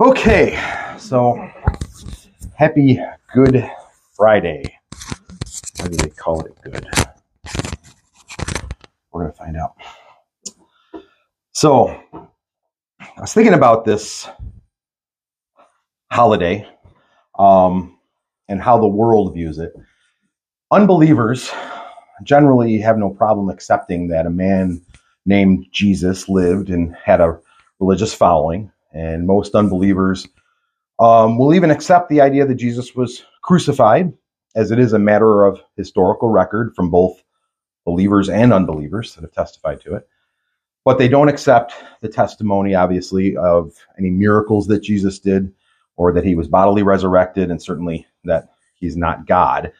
Okay, 0.00 0.56
so 0.98 1.50
happy 2.54 3.00
Good 3.34 3.68
Friday. 4.14 4.62
Why 5.78 5.88
do 5.88 5.96
they 5.96 6.10
call 6.10 6.44
it 6.44 6.54
good? 6.62 6.86
We're 9.10 9.22
going 9.22 9.32
to 9.32 9.38
find 9.38 9.56
out. 9.56 9.74
So, 11.52 11.88
I 13.00 13.20
was 13.20 13.34
thinking 13.34 13.54
about 13.54 13.84
this 13.84 14.28
holiday 16.12 16.68
um, 17.38 17.98
and 18.48 18.62
how 18.62 18.78
the 18.78 18.86
world 18.86 19.34
views 19.34 19.58
it. 19.58 19.72
Unbelievers 20.70 21.50
generally 22.22 22.78
have 22.78 22.96
no 22.96 23.10
problem 23.10 23.48
accepting 23.48 24.06
that 24.08 24.26
a 24.26 24.30
man 24.30 24.80
named 25.24 25.66
Jesus 25.72 26.28
lived 26.28 26.70
and 26.70 26.94
had 26.94 27.20
a 27.20 27.40
religious 27.78 28.14
following, 28.14 28.70
and 28.92 29.26
most 29.26 29.54
unbelievers 29.54 30.26
um, 30.98 31.38
will 31.38 31.54
even 31.54 31.70
accept 31.70 32.08
the 32.08 32.20
idea 32.20 32.46
that 32.46 32.54
Jesus 32.54 32.94
was 32.94 33.24
crucified, 33.42 34.12
as 34.54 34.70
it 34.70 34.78
is 34.78 34.92
a 34.92 34.98
matter 34.98 35.44
of 35.44 35.60
historical 35.76 36.28
record 36.28 36.74
from 36.74 36.90
both 36.90 37.22
believers 37.84 38.28
and 38.28 38.52
unbelievers 38.52 39.14
that 39.14 39.20
have 39.22 39.32
testified 39.32 39.80
to 39.82 39.94
it. 39.94 40.08
But 40.84 40.98
they 40.98 41.08
don't 41.08 41.28
accept 41.28 41.74
the 42.00 42.08
testimony, 42.08 42.74
obviously, 42.74 43.36
of 43.36 43.74
any 43.98 44.10
miracles 44.10 44.66
that 44.68 44.82
Jesus 44.82 45.18
did 45.18 45.52
or 45.96 46.12
that 46.12 46.24
he 46.24 46.34
was 46.34 46.48
bodily 46.48 46.82
resurrected, 46.82 47.50
and 47.50 47.60
certainly 47.60 48.06
that 48.24 48.50
he's 48.74 48.96
not 48.96 49.26
God. 49.26 49.72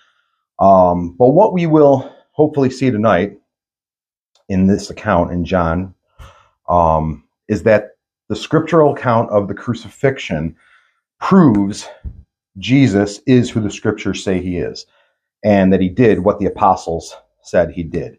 Um, 0.58 1.12
but 1.12 1.28
what 1.28 1.52
we 1.52 1.66
will 1.66 2.12
hopefully 2.32 2.70
see 2.70 2.90
tonight 2.90 3.38
in 4.48 4.66
this 4.66 4.90
account 4.90 5.32
in 5.32 5.44
John 5.44 5.94
um, 6.68 7.24
is 7.48 7.62
that 7.64 7.95
the 8.28 8.36
scriptural 8.36 8.94
account 8.94 9.30
of 9.30 9.48
the 9.48 9.54
crucifixion 9.54 10.56
proves 11.20 11.88
Jesus 12.58 13.20
is 13.26 13.50
who 13.50 13.60
the 13.60 13.70
scriptures 13.70 14.24
say 14.24 14.40
he 14.40 14.56
is, 14.56 14.86
and 15.44 15.72
that 15.72 15.80
he 15.80 15.88
did 15.88 16.20
what 16.20 16.38
the 16.38 16.46
apostles 16.46 17.14
said 17.42 17.70
he 17.70 17.82
did. 17.82 18.18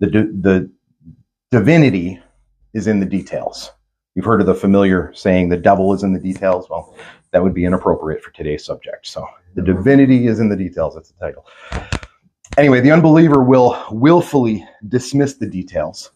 The, 0.00 0.08
the 0.08 0.70
divinity 1.50 2.20
is 2.74 2.86
in 2.86 3.00
the 3.00 3.06
details. 3.06 3.72
You've 4.14 4.24
heard 4.24 4.40
of 4.40 4.46
the 4.46 4.54
familiar 4.54 5.12
saying, 5.14 5.48
the 5.48 5.56
devil 5.56 5.92
is 5.92 6.02
in 6.02 6.12
the 6.12 6.20
details. 6.20 6.68
Well, 6.70 6.96
that 7.32 7.42
would 7.42 7.54
be 7.54 7.64
inappropriate 7.64 8.22
for 8.22 8.30
today's 8.30 8.64
subject. 8.64 9.06
So, 9.06 9.26
the 9.54 9.62
divinity 9.62 10.26
is 10.26 10.40
in 10.40 10.48
the 10.48 10.56
details. 10.56 10.94
That's 10.94 11.10
the 11.10 11.18
title. 11.18 11.46
Anyway, 12.56 12.80
the 12.80 12.90
unbeliever 12.90 13.42
will 13.42 13.84
willfully 13.90 14.66
dismiss 14.88 15.34
the 15.34 15.46
details 15.46 16.12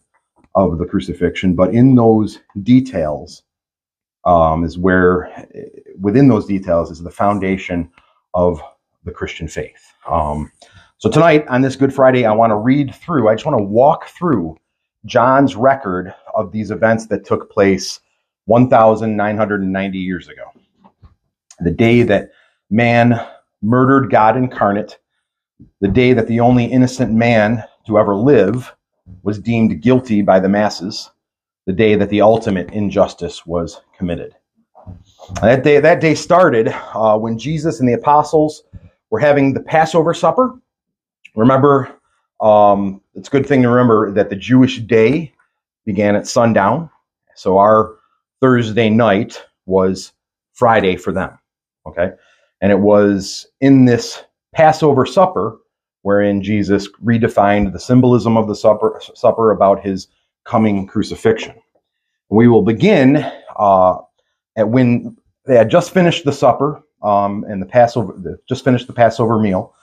of 0.55 0.77
the 0.77 0.85
crucifixion, 0.85 1.55
but 1.55 1.73
in 1.73 1.95
those 1.95 2.39
details 2.63 3.43
um, 4.25 4.63
is 4.63 4.77
where, 4.77 5.47
within 5.99 6.27
those 6.27 6.45
details, 6.45 6.91
is 6.91 7.01
the 7.01 7.11
foundation 7.11 7.89
of 8.33 8.61
the 9.03 9.11
Christian 9.11 9.47
faith. 9.47 9.93
Um, 10.09 10.51
so 10.97 11.09
tonight 11.09 11.47
on 11.47 11.61
this 11.61 11.75
Good 11.75 11.93
Friday, 11.93 12.25
I 12.25 12.33
want 12.33 12.51
to 12.51 12.57
read 12.57 12.93
through, 12.93 13.27
I 13.27 13.33
just 13.33 13.45
want 13.45 13.57
to 13.57 13.63
walk 13.63 14.07
through 14.09 14.57
John's 15.05 15.55
record 15.55 16.13
of 16.35 16.51
these 16.51 16.69
events 16.69 17.07
that 17.07 17.25
took 17.25 17.49
place 17.49 17.99
1,990 18.45 19.97
years 19.97 20.27
ago. 20.27 20.43
The 21.59 21.71
day 21.71 22.03
that 22.03 22.31
man 22.69 23.19
murdered 23.61 24.11
God 24.11 24.37
incarnate, 24.37 24.99
the 25.79 25.87
day 25.87 26.13
that 26.13 26.27
the 26.27 26.39
only 26.39 26.65
innocent 26.65 27.13
man 27.13 27.63
to 27.87 27.97
ever 27.97 28.15
live 28.15 28.73
was 29.23 29.39
deemed 29.39 29.81
guilty 29.81 30.21
by 30.21 30.39
the 30.39 30.49
masses, 30.49 31.11
the 31.65 31.73
day 31.73 31.95
that 31.95 32.09
the 32.09 32.21
ultimate 32.21 32.71
injustice 32.71 33.45
was 33.45 33.81
committed. 33.97 34.35
That 35.41 35.63
day, 35.63 35.79
that 35.79 36.01
day 36.01 36.15
started 36.15 36.69
uh, 36.93 37.17
when 37.17 37.37
Jesus 37.37 37.79
and 37.79 37.87
the 37.87 37.93
apostles 37.93 38.63
were 39.09 39.19
having 39.19 39.53
the 39.53 39.61
Passover 39.61 40.13
supper 40.13 40.59
Remember, 41.35 41.89
um, 42.41 43.01
it's 43.15 43.27
a 43.27 43.31
good 43.31 43.45
thing 43.45 43.61
to 43.61 43.69
remember 43.69 44.11
that 44.11 44.29
the 44.29 44.35
Jewish 44.35 44.79
day 44.79 45.33
began 45.85 46.15
at 46.15 46.27
sundown. 46.27 46.89
So 47.35 47.57
our 47.57 47.95
Thursday 48.41 48.89
night 48.89 49.41
was 49.65 50.13
Friday 50.53 50.95
for 50.95 51.11
them. 51.11 51.37
Okay. 51.85 52.11
And 52.61 52.71
it 52.71 52.79
was 52.79 53.47
in 53.61 53.85
this 53.85 54.23
Passover 54.53 55.05
supper 55.05 55.59
wherein 56.01 56.41
Jesus 56.41 56.89
redefined 57.03 57.73
the 57.73 57.79
symbolism 57.79 58.37
of 58.37 58.47
the 58.47 58.55
supper, 58.55 59.01
supper 59.13 59.51
about 59.51 59.83
his 59.83 60.07
coming 60.43 60.87
crucifixion. 60.87 61.55
We 62.29 62.47
will 62.47 62.63
begin 62.63 63.17
uh, 63.57 63.97
at 64.55 64.69
when 64.69 65.17
they 65.45 65.55
had 65.55 65.69
just 65.69 65.93
finished 65.93 66.25
the 66.25 66.31
supper 66.31 66.81
um, 67.03 67.43
and 67.47 67.61
the 67.61 67.65
Passover, 67.65 68.39
just 68.47 68.63
finished 68.63 68.87
the 68.87 68.93
Passover 68.93 69.39
meal 69.39 69.73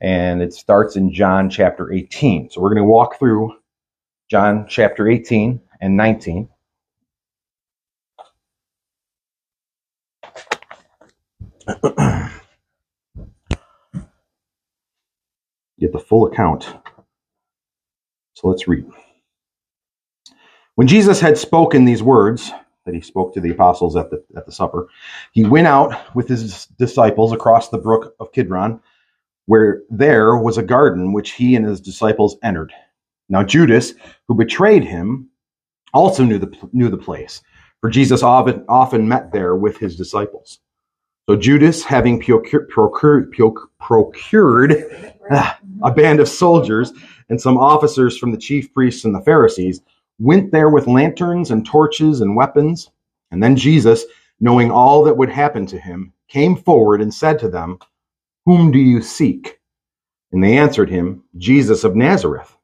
and 0.00 0.42
it 0.42 0.52
starts 0.52 0.96
in 0.96 1.12
John 1.12 1.48
chapter 1.48 1.92
18. 1.92 2.50
So 2.50 2.60
we're 2.60 2.70
going 2.70 2.82
to 2.82 2.84
walk 2.84 3.18
through 3.18 3.56
John 4.28 4.66
chapter 4.68 5.08
18 5.08 5.60
and 5.80 5.96
19. 5.96 6.48
Get 15.78 15.92
the 15.92 15.98
full 15.98 16.26
account. 16.26 16.72
So 18.34 18.48
let's 18.48 18.68
read. 18.68 18.86
When 20.76 20.88
Jesus 20.88 21.20
had 21.20 21.38
spoken 21.38 21.84
these 21.84 22.02
words 22.02 22.52
that 22.84 22.94
he 22.94 23.00
spoke 23.00 23.32
to 23.34 23.40
the 23.40 23.50
apostles 23.50 23.96
at 23.96 24.10
the, 24.10 24.24
at 24.36 24.46
the 24.46 24.52
supper, 24.52 24.88
he 25.32 25.44
went 25.44 25.66
out 25.66 26.14
with 26.14 26.28
his 26.28 26.66
disciples 26.78 27.32
across 27.32 27.68
the 27.68 27.78
brook 27.78 28.14
of 28.20 28.32
Kidron 28.32 28.80
where 29.46 29.82
there 29.90 30.36
was 30.36 30.58
a 30.58 30.62
garden 30.62 31.12
which 31.12 31.32
he 31.32 31.54
and 31.54 31.66
his 31.66 31.80
disciples 31.80 32.36
entered. 32.42 32.72
Now 33.28 33.42
Judas, 33.42 33.94
who 34.26 34.34
betrayed 34.34 34.84
him, 34.84 35.28
also 35.92 36.24
knew 36.24 36.38
the 36.38 36.52
knew 36.72 36.88
the 36.88 36.96
place, 36.96 37.42
for 37.80 37.88
Jesus 37.90 38.22
often 38.22 38.64
often 38.68 39.06
met 39.06 39.32
there 39.32 39.54
with 39.56 39.76
his 39.78 39.96
disciples. 39.96 40.58
So 41.28 41.36
Judas, 41.36 41.84
having 41.84 42.20
procured, 42.20 42.68
procured, 42.68 43.32
procured 43.78 45.13
ah, 45.30 45.58
a 45.82 45.90
band 45.90 46.20
of 46.20 46.28
soldiers 46.28 46.92
and 47.28 47.40
some 47.40 47.56
officers 47.56 48.18
from 48.18 48.32
the 48.32 48.38
chief 48.38 48.72
priests 48.72 49.04
and 49.04 49.14
the 49.14 49.20
Pharisees, 49.22 49.80
went 50.18 50.52
there 50.52 50.70
with 50.70 50.86
lanterns 50.86 51.50
and 51.50 51.66
torches 51.66 52.20
and 52.20 52.36
weapons. 52.36 52.90
And 53.30 53.42
then 53.42 53.56
Jesus, 53.56 54.04
knowing 54.40 54.70
all 54.70 55.02
that 55.04 55.16
would 55.16 55.30
happen 55.30 55.66
to 55.66 55.78
him, 55.78 56.12
came 56.28 56.56
forward 56.56 57.00
and 57.00 57.12
said 57.12 57.38
to 57.40 57.48
them, 57.48 57.78
whom 58.44 58.70
do 58.70 58.78
you 58.78 59.00
seek? 59.00 59.58
And 60.32 60.42
they 60.42 60.58
answered 60.58 60.90
him, 60.90 61.24
Jesus 61.38 61.84
of 61.84 61.96
Nazareth. 61.96 62.56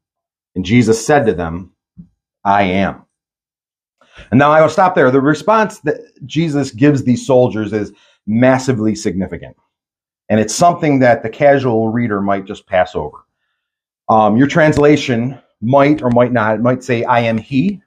And 0.55 0.65
Jesus 0.65 1.05
said 1.05 1.25
to 1.27 1.33
them, 1.33 1.73
I 2.45 2.63
am. 2.65 3.05
And 4.31 4.39
now 4.39 4.51
I 4.51 4.61
will 4.61 4.69
stop 4.69 4.95
there. 4.95 5.11
The 5.11 5.21
response 5.21 5.79
that 5.81 6.01
Jesus 6.27 6.73
gives 6.73 7.03
these 7.03 7.27
soldiers 7.27 7.73
is 7.73 7.93
massively 8.27 8.95
significant. 8.95 9.57
And 10.31 10.39
it's 10.39 10.55
something 10.55 11.01
that 11.01 11.25
the 11.25 11.29
casual 11.29 11.89
reader 11.89 12.21
might 12.23 12.45
just 12.47 12.67
pass 12.67 12.95
over. 12.95 13.27
Um, 14.09 14.37
your 14.37 14.47
translation 14.47 15.39
might 15.61 16.03
or 16.03 16.11
might 16.11 16.33
not, 16.33 16.55
it 16.55 16.63
might 16.63 16.85
say, 16.85 17.03
I 17.03 17.21
am 17.21 17.37
he. 17.37 17.83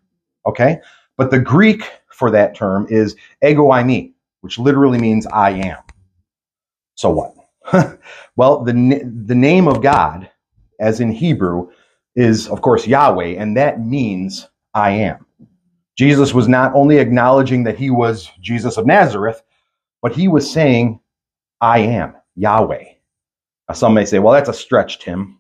Okay. 0.46 0.80
But 1.18 1.32
the 1.32 1.40
Greek 1.40 1.90
for 2.12 2.30
that 2.32 2.54
term 2.54 2.86
is 2.90 3.16
ego 3.42 3.70
eimi, 3.70 4.12
which 4.42 4.60
literally 4.60 5.00
means 5.00 5.26
I 5.28 5.52
am. 5.52 5.78
So 6.96 7.10
what? 7.10 7.34
well, 8.36 8.62
the, 8.64 8.74
the 9.26 9.36
name 9.36 9.70
of 9.70 9.82
God, 9.82 10.30
as 10.82 11.00
in 11.00 11.14
Hebrew, 11.14 11.70
is, 12.16 12.50
of 12.50 12.62
course, 12.62 12.86
Yahweh, 12.86 13.36
and 13.38 13.56
that 13.56 13.80
means 13.80 14.50
I 14.74 14.92
am. 14.92 15.26
Jesus 15.98 16.34
was 16.34 16.50
not 16.50 16.76
only 16.76 16.98
acknowledging 16.98 17.64
that 17.64 17.78
he 17.78 17.90
was 17.90 18.30
Jesus 18.42 18.76
of 18.78 18.86
Nazareth, 18.86 19.42
but 20.02 20.14
he 20.14 20.28
was 20.28 20.52
saying, 20.52 21.00
I 21.62 21.80
am 21.80 22.16
Yahweh. 22.36 22.84
Now, 23.70 23.76
some 23.76 23.94
may 23.94 24.06
say, 24.06 24.20
well, 24.20 24.34
that's 24.34 24.50
a 24.50 24.54
stretch, 24.54 25.00
Tim. 25.00 25.40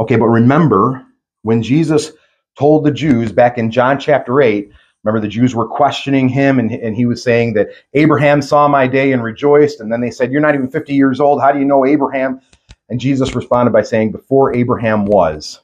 Okay, 0.00 0.16
but 0.16 0.26
remember 0.26 1.04
when 1.42 1.62
Jesus 1.62 2.12
told 2.58 2.84
the 2.84 2.90
Jews 2.90 3.32
back 3.32 3.58
in 3.58 3.70
John 3.70 3.98
chapter 3.98 4.40
8 4.40 4.70
Remember, 5.06 5.20
the 5.24 5.32
Jews 5.32 5.54
were 5.54 5.68
questioning 5.68 6.28
him, 6.28 6.58
and, 6.58 6.72
and 6.72 6.96
he 6.96 7.06
was 7.06 7.22
saying 7.22 7.54
that 7.54 7.68
Abraham 7.94 8.42
saw 8.42 8.66
my 8.66 8.88
day 8.88 9.12
and 9.12 9.22
rejoiced. 9.22 9.78
And 9.78 9.92
then 9.92 10.00
they 10.00 10.10
said, 10.10 10.32
You're 10.32 10.40
not 10.40 10.56
even 10.56 10.68
50 10.68 10.94
years 10.94 11.20
old. 11.20 11.40
How 11.40 11.52
do 11.52 11.60
you 11.60 11.64
know 11.64 11.86
Abraham? 11.86 12.40
And 12.88 12.98
Jesus 12.98 13.32
responded 13.36 13.70
by 13.70 13.82
saying, 13.82 14.10
Before 14.10 14.52
Abraham 14.52 15.06
was, 15.06 15.60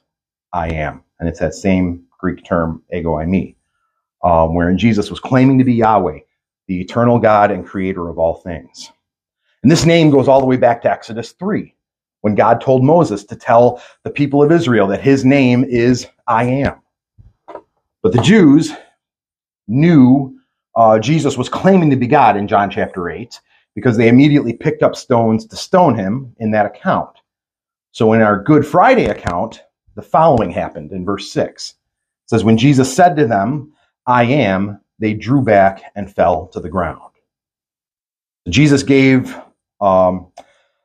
I 0.53 0.69
am. 0.69 1.03
And 1.19 1.27
it's 1.27 1.41
that 1.41 1.55
same 1.55 2.05
Greek 2.17 2.45
term, 2.45 2.83
ego 2.93 3.15
eimi, 3.15 3.55
um, 4.23 4.55
wherein 4.55 4.77
Jesus 4.77 5.09
was 5.09 5.19
claiming 5.19 5.57
to 5.57 5.65
be 5.65 5.73
Yahweh, 5.73 6.19
the 6.67 6.79
eternal 6.79 7.19
God 7.19 7.51
and 7.51 7.65
creator 7.65 8.07
of 8.07 8.17
all 8.17 8.35
things. 8.35 8.93
And 9.63 9.71
this 9.71 9.85
name 9.85 10.11
goes 10.11 10.27
all 10.27 10.41
the 10.41 10.45
way 10.45 10.57
back 10.57 10.81
to 10.81 10.91
Exodus 10.91 11.31
3, 11.31 11.73
when 12.21 12.35
God 12.35 12.59
told 12.59 12.83
Moses 12.83 13.23
to 13.25 13.35
tell 13.35 13.81
the 14.03 14.11
people 14.11 14.43
of 14.43 14.51
Israel 14.51 14.87
that 14.87 15.01
his 15.01 15.23
name 15.23 15.63
is 15.63 16.05
I 16.27 16.43
am. 16.43 16.81
But 18.01 18.11
the 18.11 18.21
Jews 18.21 18.73
knew 19.69 20.37
uh, 20.75 20.99
Jesus 20.99 21.37
was 21.37 21.47
claiming 21.47 21.89
to 21.89 21.95
be 21.95 22.07
God 22.07 22.35
in 22.35 22.47
John 22.47 22.69
chapter 22.69 23.09
8 23.09 23.39
because 23.73 23.95
they 23.95 24.09
immediately 24.09 24.53
picked 24.53 24.83
up 24.83 24.95
stones 24.95 25.45
to 25.47 25.55
stone 25.55 25.95
him 25.95 26.35
in 26.39 26.51
that 26.51 26.65
account. 26.65 27.17
So 27.91 28.11
in 28.13 28.21
our 28.21 28.41
Good 28.43 28.67
Friday 28.67 29.05
account, 29.05 29.63
the 29.95 30.01
following 30.01 30.51
happened 30.51 30.91
in 30.91 31.05
verse 31.05 31.31
6. 31.31 31.69
It 31.69 31.75
says, 32.29 32.43
When 32.43 32.57
Jesus 32.57 32.93
said 32.93 33.15
to 33.15 33.27
them, 33.27 33.71
I 34.07 34.23
am, 34.23 34.81
they 34.99 35.13
drew 35.13 35.41
back 35.41 35.83
and 35.95 36.13
fell 36.13 36.47
to 36.47 36.59
the 36.59 36.69
ground. 36.69 37.11
Jesus 38.49 38.83
gave 38.83 39.39
um, 39.83 40.31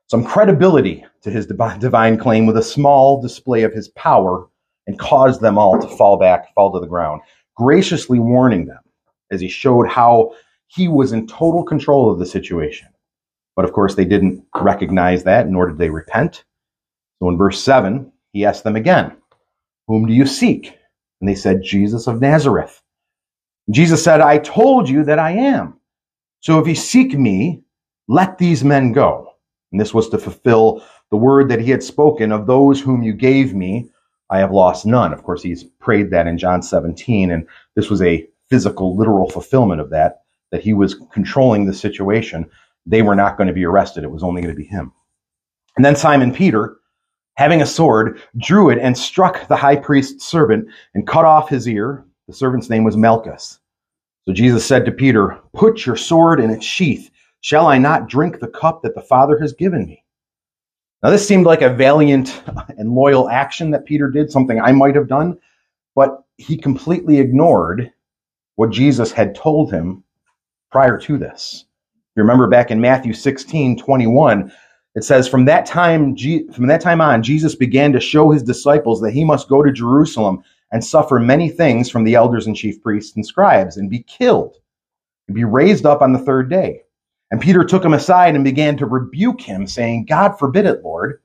some 0.08 0.24
credibility 0.24 1.04
to 1.22 1.30
his 1.30 1.46
divine 1.46 2.18
claim 2.18 2.46
with 2.46 2.56
a 2.56 2.62
small 2.62 3.20
display 3.20 3.62
of 3.62 3.72
his 3.72 3.88
power 3.90 4.48
and 4.86 4.98
caused 4.98 5.40
them 5.40 5.58
all 5.58 5.78
to 5.78 5.88
fall 5.96 6.18
back, 6.18 6.52
fall 6.54 6.72
to 6.72 6.80
the 6.80 6.86
ground, 6.86 7.20
graciously 7.56 8.18
warning 8.18 8.66
them 8.66 8.80
as 9.30 9.40
he 9.40 9.48
showed 9.48 9.88
how 9.88 10.32
he 10.68 10.88
was 10.88 11.12
in 11.12 11.26
total 11.26 11.62
control 11.62 12.10
of 12.10 12.18
the 12.18 12.26
situation. 12.26 12.88
But 13.54 13.64
of 13.64 13.72
course, 13.72 13.94
they 13.94 14.04
didn't 14.04 14.44
recognize 14.54 15.24
that, 15.24 15.48
nor 15.48 15.66
did 15.66 15.78
they 15.78 15.90
repent. 15.90 16.44
So 17.18 17.28
in 17.28 17.36
verse 17.36 17.62
7, 17.62 18.10
he 18.32 18.44
asked 18.44 18.64
them 18.64 18.76
again, 18.76 19.16
Whom 19.88 20.06
do 20.06 20.12
you 20.12 20.26
seek? 20.26 20.78
And 21.20 21.28
they 21.28 21.34
said, 21.34 21.62
Jesus 21.62 22.06
of 22.06 22.20
Nazareth. 22.20 22.80
And 23.66 23.74
Jesus 23.74 24.02
said, 24.02 24.20
I 24.20 24.38
told 24.38 24.88
you 24.88 25.04
that 25.04 25.18
I 25.18 25.32
am. 25.32 25.78
So 26.40 26.58
if 26.60 26.68
you 26.68 26.74
seek 26.74 27.18
me, 27.18 27.62
let 28.08 28.38
these 28.38 28.64
men 28.64 28.92
go. 28.92 29.34
And 29.70 29.80
this 29.80 29.94
was 29.94 30.08
to 30.10 30.18
fulfill 30.18 30.82
the 31.10 31.16
word 31.16 31.48
that 31.50 31.60
he 31.60 31.70
had 31.70 31.82
spoken 31.82 32.32
of 32.32 32.46
those 32.46 32.80
whom 32.80 33.02
you 33.02 33.12
gave 33.12 33.54
me, 33.54 33.88
I 34.30 34.38
have 34.38 34.50
lost 34.50 34.86
none. 34.86 35.12
Of 35.12 35.22
course, 35.22 35.42
he's 35.42 35.64
prayed 35.64 36.10
that 36.10 36.26
in 36.26 36.38
John 36.38 36.62
17, 36.62 37.30
and 37.30 37.46
this 37.76 37.88
was 37.88 38.02
a 38.02 38.26
physical, 38.50 38.96
literal 38.96 39.30
fulfillment 39.30 39.80
of 39.80 39.90
that, 39.90 40.22
that 40.50 40.62
he 40.62 40.72
was 40.72 40.96
controlling 41.12 41.66
the 41.66 41.74
situation. 41.74 42.48
They 42.86 43.02
were 43.02 43.14
not 43.14 43.36
going 43.36 43.48
to 43.48 43.54
be 43.54 43.64
arrested. 43.64 44.04
It 44.04 44.10
was 44.10 44.22
only 44.22 44.42
going 44.42 44.54
to 44.54 44.60
be 44.60 44.66
him. 44.66 44.92
And 45.76 45.84
then 45.84 45.96
Simon 45.96 46.32
Peter, 46.32 46.76
having 47.36 47.62
a 47.62 47.66
sword, 47.66 48.20
drew 48.38 48.70
it 48.70 48.78
and 48.78 48.96
struck 48.96 49.46
the 49.48 49.56
high 49.56 49.76
priest's 49.76 50.26
servant 50.26 50.68
and 50.94 51.06
cut 51.06 51.24
off 51.24 51.48
his 51.48 51.68
ear. 51.68 52.04
The 52.26 52.34
servant's 52.34 52.70
name 52.70 52.84
was 52.84 52.96
Malchus. 52.96 53.60
So 54.26 54.34
Jesus 54.34 54.66
said 54.66 54.84
to 54.84 54.92
Peter, 54.92 55.38
Put 55.54 55.86
your 55.86 55.96
sword 55.96 56.40
in 56.40 56.50
its 56.50 56.64
sheath. 56.64 57.10
Shall 57.40 57.66
I 57.66 57.78
not 57.78 58.08
drink 58.08 58.40
the 58.40 58.48
cup 58.48 58.82
that 58.82 58.94
the 58.94 59.00
Father 59.00 59.38
has 59.38 59.52
given 59.52 59.86
me? 59.86 60.04
Now, 61.02 61.10
this 61.10 61.26
seemed 61.26 61.46
like 61.46 61.62
a 61.62 61.72
valiant 61.72 62.42
and 62.76 62.92
loyal 62.92 63.28
action 63.28 63.70
that 63.70 63.84
Peter 63.84 64.10
did, 64.10 64.30
something 64.30 64.60
I 64.60 64.72
might 64.72 64.96
have 64.96 65.08
done, 65.08 65.38
but 65.94 66.24
he 66.36 66.56
completely 66.56 67.18
ignored 67.18 67.92
what 68.56 68.70
Jesus 68.70 69.12
had 69.12 69.34
told 69.34 69.72
him 69.72 70.02
prior 70.70 70.98
to 70.98 71.16
this. 71.16 71.64
You 72.16 72.22
remember 72.22 72.48
back 72.48 72.72
in 72.72 72.80
Matthew 72.80 73.12
16, 73.12 73.78
21, 73.78 74.52
it 74.96 75.04
says, 75.04 75.28
From 75.28 75.44
that 75.44 75.66
time, 75.66 76.16
from 76.52 76.66
that 76.66 76.80
time 76.80 77.00
on, 77.00 77.22
Jesus 77.22 77.54
began 77.54 77.92
to 77.92 78.00
show 78.00 78.30
his 78.30 78.42
disciples 78.42 79.00
that 79.00 79.12
he 79.12 79.22
must 79.22 79.48
go 79.48 79.62
to 79.62 79.70
Jerusalem 79.70 80.42
and 80.72 80.84
suffer 80.84 81.20
many 81.20 81.48
things 81.48 81.88
from 81.88 82.02
the 82.02 82.16
elders 82.16 82.48
and 82.48 82.56
chief 82.56 82.82
priests 82.82 83.14
and 83.14 83.24
scribes 83.24 83.76
and 83.76 83.88
be 83.88 84.02
killed 84.02 84.56
and 85.28 85.34
be 85.36 85.44
raised 85.44 85.86
up 85.86 86.02
on 86.02 86.12
the 86.12 86.18
third 86.18 86.50
day. 86.50 86.82
And 87.30 87.40
Peter 87.40 87.64
took 87.64 87.84
him 87.84 87.94
aside 87.94 88.34
and 88.34 88.44
began 88.44 88.76
to 88.78 88.86
rebuke 88.86 89.40
him, 89.40 89.66
saying, 89.66 90.06
God 90.06 90.38
forbid 90.38 90.66
it, 90.66 90.82
Lord. 90.82 91.20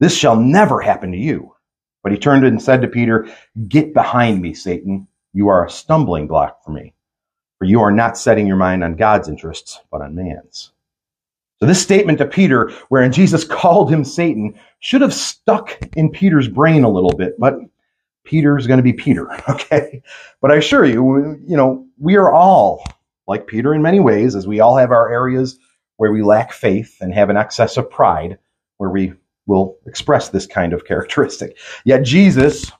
This 0.00 0.16
shall 0.16 0.36
never 0.36 0.80
happen 0.80 1.12
to 1.12 1.18
you. 1.18 1.54
But 2.02 2.12
he 2.12 2.18
turned 2.18 2.44
and 2.44 2.60
said 2.60 2.82
to 2.82 2.88
Peter, 2.88 3.28
Get 3.68 3.94
behind 3.94 4.42
me, 4.42 4.54
Satan. 4.54 5.06
You 5.32 5.48
are 5.48 5.64
a 5.64 5.70
stumbling 5.70 6.26
block 6.26 6.62
for 6.64 6.72
me, 6.72 6.92
for 7.58 7.64
you 7.64 7.80
are 7.80 7.92
not 7.92 8.18
setting 8.18 8.46
your 8.46 8.56
mind 8.56 8.84
on 8.84 8.96
God's 8.96 9.28
interests, 9.28 9.80
but 9.90 10.02
on 10.02 10.14
man's. 10.14 10.72
So 11.60 11.66
this 11.66 11.80
statement 11.80 12.18
to 12.18 12.26
Peter, 12.26 12.70
wherein 12.88 13.12
Jesus 13.12 13.44
called 13.48 13.90
him 13.90 14.04
Satan, 14.04 14.58
should 14.80 15.00
have 15.00 15.14
stuck 15.14 15.78
in 15.96 16.10
Peter's 16.10 16.48
brain 16.48 16.84
a 16.84 16.90
little 16.90 17.12
bit, 17.12 17.38
but 17.38 17.54
Peter's 18.24 18.66
going 18.66 18.78
to 18.78 18.82
be 18.82 18.92
Peter, 18.92 19.32
okay? 19.48 20.02
But 20.40 20.50
I 20.50 20.56
assure 20.56 20.84
you, 20.84 21.40
you 21.46 21.56
know, 21.56 21.86
we 21.98 22.16
are 22.16 22.32
all 22.32 22.84
like 23.26 23.46
Peter 23.46 23.74
in 23.74 23.82
many 23.82 24.00
ways, 24.00 24.34
as 24.36 24.46
we 24.46 24.60
all 24.60 24.76
have 24.76 24.90
our 24.90 25.12
areas 25.12 25.58
where 25.96 26.12
we 26.12 26.22
lack 26.22 26.52
faith 26.52 26.96
and 27.00 27.14
have 27.14 27.30
an 27.30 27.36
excess 27.36 27.76
of 27.76 27.90
pride, 27.90 28.38
where 28.78 28.90
we 28.90 29.14
will 29.46 29.76
express 29.86 30.28
this 30.30 30.46
kind 30.46 30.72
of 30.72 30.84
characteristic. 30.86 31.58
Yet 31.84 32.04
Jesus 32.04 32.70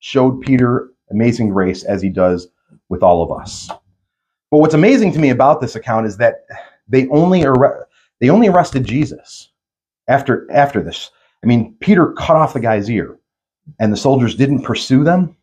showed 0.00 0.40
Peter 0.40 0.90
amazing 1.10 1.50
grace 1.50 1.84
as 1.84 2.02
he 2.02 2.08
does 2.08 2.48
with 2.88 3.02
all 3.02 3.22
of 3.22 3.32
us. 3.32 3.68
But 4.50 4.58
what's 4.58 4.74
amazing 4.74 5.12
to 5.12 5.18
me 5.18 5.30
about 5.30 5.60
this 5.60 5.76
account 5.76 6.06
is 6.06 6.16
that 6.18 6.44
they 6.88 7.08
only 7.08 7.44
they 8.20 8.30
only 8.30 8.48
arrested 8.48 8.84
Jesus 8.84 9.50
after 10.08 10.48
after 10.52 10.82
this. 10.82 11.10
I 11.44 11.46
mean, 11.46 11.76
Peter 11.80 12.12
cut 12.12 12.36
off 12.36 12.54
the 12.54 12.60
guy's 12.60 12.90
ear, 12.90 13.18
and 13.78 13.92
the 13.92 13.96
soldiers 13.96 14.34
didn't 14.36 14.62
pursue 14.62 15.04
them. 15.04 15.36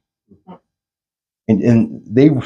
And, 1.48 1.62
and 1.64 2.04
they 2.06 2.30
were, 2.30 2.44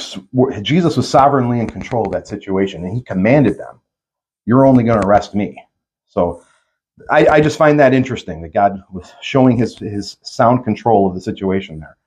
Jesus 0.61 0.95
was 0.95 1.09
sovereignly 1.09 1.59
in 1.59 1.67
control 1.67 2.05
of 2.05 2.11
that 2.11 2.27
situation, 2.27 2.83
and 2.83 2.93
he 2.93 3.01
commanded 3.01 3.57
them, 3.57 3.79
"You're 4.45 4.65
only 4.67 4.83
going 4.83 5.01
to 5.01 5.07
arrest 5.07 5.33
me." 5.33 5.57
So, 6.05 6.43
I, 7.09 7.27
I 7.27 7.41
just 7.41 7.57
find 7.57 7.79
that 7.79 7.93
interesting 7.93 8.41
that 8.41 8.53
God 8.53 8.83
was 8.91 9.11
showing 9.21 9.57
his 9.57 9.77
his 9.77 10.17
sound 10.21 10.63
control 10.63 11.07
of 11.07 11.15
the 11.15 11.21
situation 11.21 11.79
there. 11.79 11.97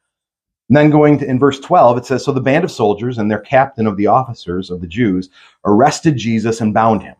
And 0.68 0.76
then 0.76 0.90
going 0.90 1.18
to 1.18 1.26
in 1.26 1.38
verse 1.38 1.60
12, 1.60 1.98
it 1.98 2.06
says, 2.06 2.24
So 2.24 2.32
the 2.32 2.40
band 2.40 2.64
of 2.64 2.70
soldiers 2.70 3.18
and 3.18 3.30
their 3.30 3.40
captain 3.40 3.86
of 3.86 3.96
the 3.96 4.06
officers 4.06 4.70
of 4.70 4.80
the 4.80 4.86
Jews 4.86 5.28
arrested 5.64 6.16
Jesus 6.16 6.60
and 6.60 6.72
bound 6.72 7.02
him. 7.02 7.16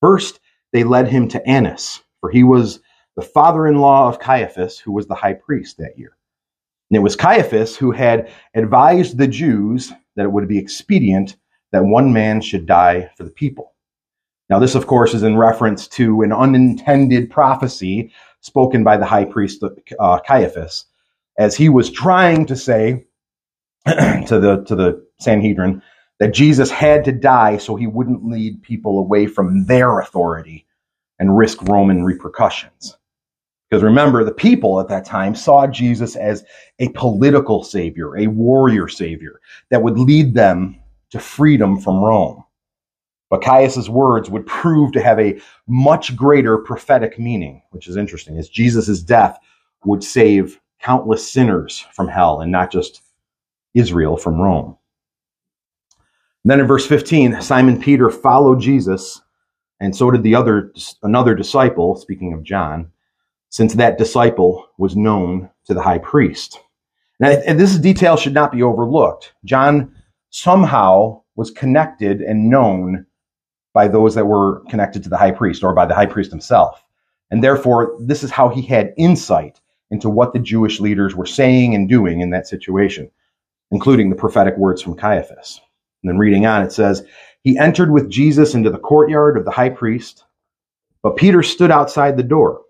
First, 0.00 0.40
they 0.72 0.84
led 0.84 1.08
him 1.08 1.28
to 1.28 1.46
Annas, 1.46 2.02
for 2.20 2.30
he 2.30 2.44
was 2.44 2.80
the 3.16 3.22
father 3.22 3.66
in 3.66 3.80
law 3.80 4.08
of 4.08 4.18
Caiaphas, 4.20 4.78
who 4.78 4.92
was 4.92 5.06
the 5.06 5.14
high 5.14 5.34
priest 5.34 5.76
that 5.78 5.98
year. 5.98 6.17
And 6.90 6.96
it 6.96 7.02
was 7.02 7.16
Caiaphas 7.16 7.76
who 7.76 7.90
had 7.90 8.30
advised 8.54 9.18
the 9.18 9.28
Jews 9.28 9.92
that 10.16 10.24
it 10.24 10.32
would 10.32 10.48
be 10.48 10.58
expedient 10.58 11.36
that 11.72 11.84
one 11.84 12.12
man 12.12 12.40
should 12.40 12.66
die 12.66 13.10
for 13.16 13.24
the 13.24 13.30
people. 13.30 13.74
Now, 14.48 14.58
this, 14.58 14.74
of 14.74 14.86
course, 14.86 15.12
is 15.12 15.22
in 15.22 15.36
reference 15.36 15.86
to 15.88 16.22
an 16.22 16.32
unintended 16.32 17.30
prophecy 17.30 18.12
spoken 18.40 18.82
by 18.82 18.96
the 18.96 19.04
high 19.04 19.26
priest 19.26 19.62
uh, 19.98 20.18
Caiaphas, 20.20 20.86
as 21.38 21.54
he 21.54 21.68
was 21.68 21.90
trying 21.90 22.46
to 22.46 22.56
say 22.56 23.04
to 23.86 24.38
the 24.38 24.64
to 24.66 24.74
the 24.74 25.06
Sanhedrin 25.20 25.82
that 26.18 26.34
Jesus 26.34 26.70
had 26.70 27.04
to 27.04 27.12
die 27.12 27.58
so 27.58 27.76
he 27.76 27.86
wouldn't 27.86 28.26
lead 28.26 28.62
people 28.62 28.98
away 28.98 29.26
from 29.26 29.66
their 29.66 30.00
authority 30.00 30.66
and 31.18 31.36
risk 31.36 31.62
Roman 31.62 32.04
repercussions. 32.04 32.96
Because 33.68 33.82
remember, 33.82 34.24
the 34.24 34.32
people 34.32 34.80
at 34.80 34.88
that 34.88 35.04
time 35.04 35.34
saw 35.34 35.66
Jesus 35.66 36.16
as 36.16 36.44
a 36.78 36.88
political 36.90 37.62
savior, 37.62 38.16
a 38.16 38.26
warrior 38.26 38.88
savior 38.88 39.40
that 39.68 39.82
would 39.82 39.98
lead 39.98 40.32
them 40.32 40.80
to 41.10 41.18
freedom 41.18 41.78
from 41.78 42.02
Rome. 42.02 42.44
But 43.28 43.42
Caiaphas' 43.42 43.90
words 43.90 44.30
would 44.30 44.46
prove 44.46 44.92
to 44.92 45.02
have 45.02 45.20
a 45.20 45.38
much 45.66 46.16
greater 46.16 46.56
prophetic 46.56 47.18
meaning, 47.18 47.62
which 47.70 47.88
is 47.88 47.96
interesting, 47.96 48.38
as 48.38 48.48
Jesus' 48.48 49.02
death 49.02 49.38
would 49.84 50.02
save 50.02 50.58
countless 50.80 51.30
sinners 51.30 51.84
from 51.92 52.08
hell 52.08 52.40
and 52.40 52.50
not 52.50 52.72
just 52.72 53.02
Israel 53.74 54.16
from 54.16 54.40
Rome. 54.40 54.78
And 56.44 56.50
then 56.50 56.60
in 56.60 56.66
verse 56.66 56.86
15, 56.86 57.42
Simon 57.42 57.78
Peter 57.78 58.08
followed 58.08 58.60
Jesus, 58.60 59.20
and 59.80 59.94
so 59.94 60.10
did 60.10 60.22
the 60.22 60.34
other 60.34 60.72
another 61.02 61.34
disciple, 61.34 61.96
speaking 61.96 62.32
of 62.32 62.42
John 62.42 62.90
since 63.50 63.74
that 63.74 63.98
disciple 63.98 64.68
was 64.78 64.96
known 64.96 65.50
to 65.66 65.74
the 65.74 65.82
high 65.82 65.98
priest. 65.98 66.60
Now, 67.20 67.30
this 67.30 67.76
detail 67.78 68.16
should 68.16 68.34
not 68.34 68.52
be 68.52 68.62
overlooked. 68.62 69.32
John 69.44 69.94
somehow 70.30 71.22
was 71.36 71.50
connected 71.50 72.20
and 72.20 72.50
known 72.50 73.06
by 73.72 73.88
those 73.88 74.14
that 74.14 74.26
were 74.26 74.60
connected 74.68 75.02
to 75.02 75.08
the 75.08 75.16
high 75.16 75.30
priest 75.30 75.62
or 75.62 75.74
by 75.74 75.86
the 75.86 75.94
high 75.94 76.06
priest 76.06 76.30
himself. 76.30 76.84
And 77.30 77.42
therefore, 77.42 77.96
this 78.00 78.22
is 78.22 78.30
how 78.30 78.48
he 78.48 78.62
had 78.62 78.94
insight 78.96 79.60
into 79.90 80.08
what 80.08 80.32
the 80.32 80.38
Jewish 80.38 80.80
leaders 80.80 81.14
were 81.14 81.26
saying 81.26 81.74
and 81.74 81.88
doing 81.88 82.20
in 82.20 82.30
that 82.30 82.46
situation, 82.46 83.10
including 83.70 84.10
the 84.10 84.16
prophetic 84.16 84.56
words 84.56 84.82
from 84.82 84.96
Caiaphas. 84.96 85.60
And 86.02 86.10
then 86.10 86.18
reading 86.18 86.46
on, 86.46 86.62
it 86.62 86.72
says, 86.72 87.04
He 87.42 87.58
entered 87.58 87.90
with 87.90 88.10
Jesus 88.10 88.54
into 88.54 88.70
the 88.70 88.78
courtyard 88.78 89.36
of 89.36 89.44
the 89.44 89.50
high 89.50 89.70
priest, 89.70 90.24
but 91.02 91.16
Peter 91.16 91.42
stood 91.42 91.70
outside 91.70 92.16
the 92.16 92.22
door. 92.22 92.62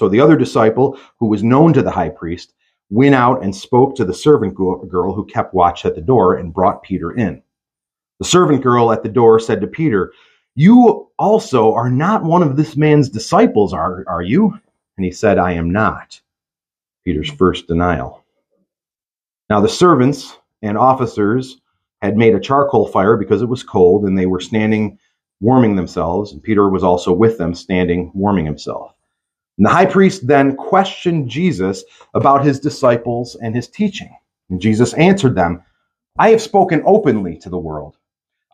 So 0.00 0.08
the 0.08 0.20
other 0.22 0.38
disciple, 0.38 0.98
who 1.18 1.26
was 1.26 1.42
known 1.42 1.74
to 1.74 1.82
the 1.82 1.90
high 1.90 2.08
priest, 2.08 2.54
went 2.88 3.14
out 3.14 3.44
and 3.44 3.54
spoke 3.54 3.94
to 3.96 4.04
the 4.06 4.14
servant 4.14 4.54
girl 4.54 5.12
who 5.12 5.26
kept 5.26 5.52
watch 5.52 5.84
at 5.84 5.94
the 5.94 6.00
door 6.00 6.36
and 6.36 6.54
brought 6.54 6.82
Peter 6.82 7.12
in. 7.12 7.42
The 8.18 8.24
servant 8.24 8.62
girl 8.62 8.92
at 8.92 9.02
the 9.02 9.10
door 9.10 9.38
said 9.38 9.60
to 9.60 9.66
Peter, 9.66 10.14
You 10.54 11.10
also 11.18 11.74
are 11.74 11.90
not 11.90 12.24
one 12.24 12.42
of 12.42 12.56
this 12.56 12.78
man's 12.78 13.10
disciples, 13.10 13.74
are, 13.74 14.02
are 14.08 14.22
you? 14.22 14.58
And 14.96 15.04
he 15.04 15.10
said, 15.10 15.36
I 15.36 15.52
am 15.52 15.70
not. 15.70 16.18
Peter's 17.04 17.30
first 17.30 17.66
denial. 17.66 18.24
Now 19.50 19.60
the 19.60 19.68
servants 19.68 20.38
and 20.62 20.78
officers 20.78 21.60
had 22.00 22.16
made 22.16 22.34
a 22.34 22.40
charcoal 22.40 22.88
fire 22.88 23.18
because 23.18 23.42
it 23.42 23.50
was 23.50 23.62
cold, 23.62 24.06
and 24.06 24.16
they 24.16 24.24
were 24.24 24.40
standing 24.40 24.98
warming 25.40 25.76
themselves. 25.76 26.32
And 26.32 26.42
Peter 26.42 26.70
was 26.70 26.84
also 26.84 27.12
with 27.12 27.36
them, 27.36 27.54
standing 27.54 28.10
warming 28.14 28.46
himself. 28.46 28.94
And 29.60 29.66
the 29.66 29.74
high 29.74 29.84
priest 29.84 30.26
then 30.26 30.56
questioned 30.56 31.28
Jesus 31.28 31.84
about 32.14 32.46
his 32.46 32.58
disciples 32.58 33.36
and 33.42 33.54
his 33.54 33.68
teaching. 33.68 34.08
And 34.48 34.58
Jesus 34.58 34.94
answered 34.94 35.34
them, 35.34 35.62
I 36.18 36.30
have 36.30 36.40
spoken 36.40 36.82
openly 36.86 37.36
to 37.40 37.50
the 37.50 37.58
world. 37.58 37.98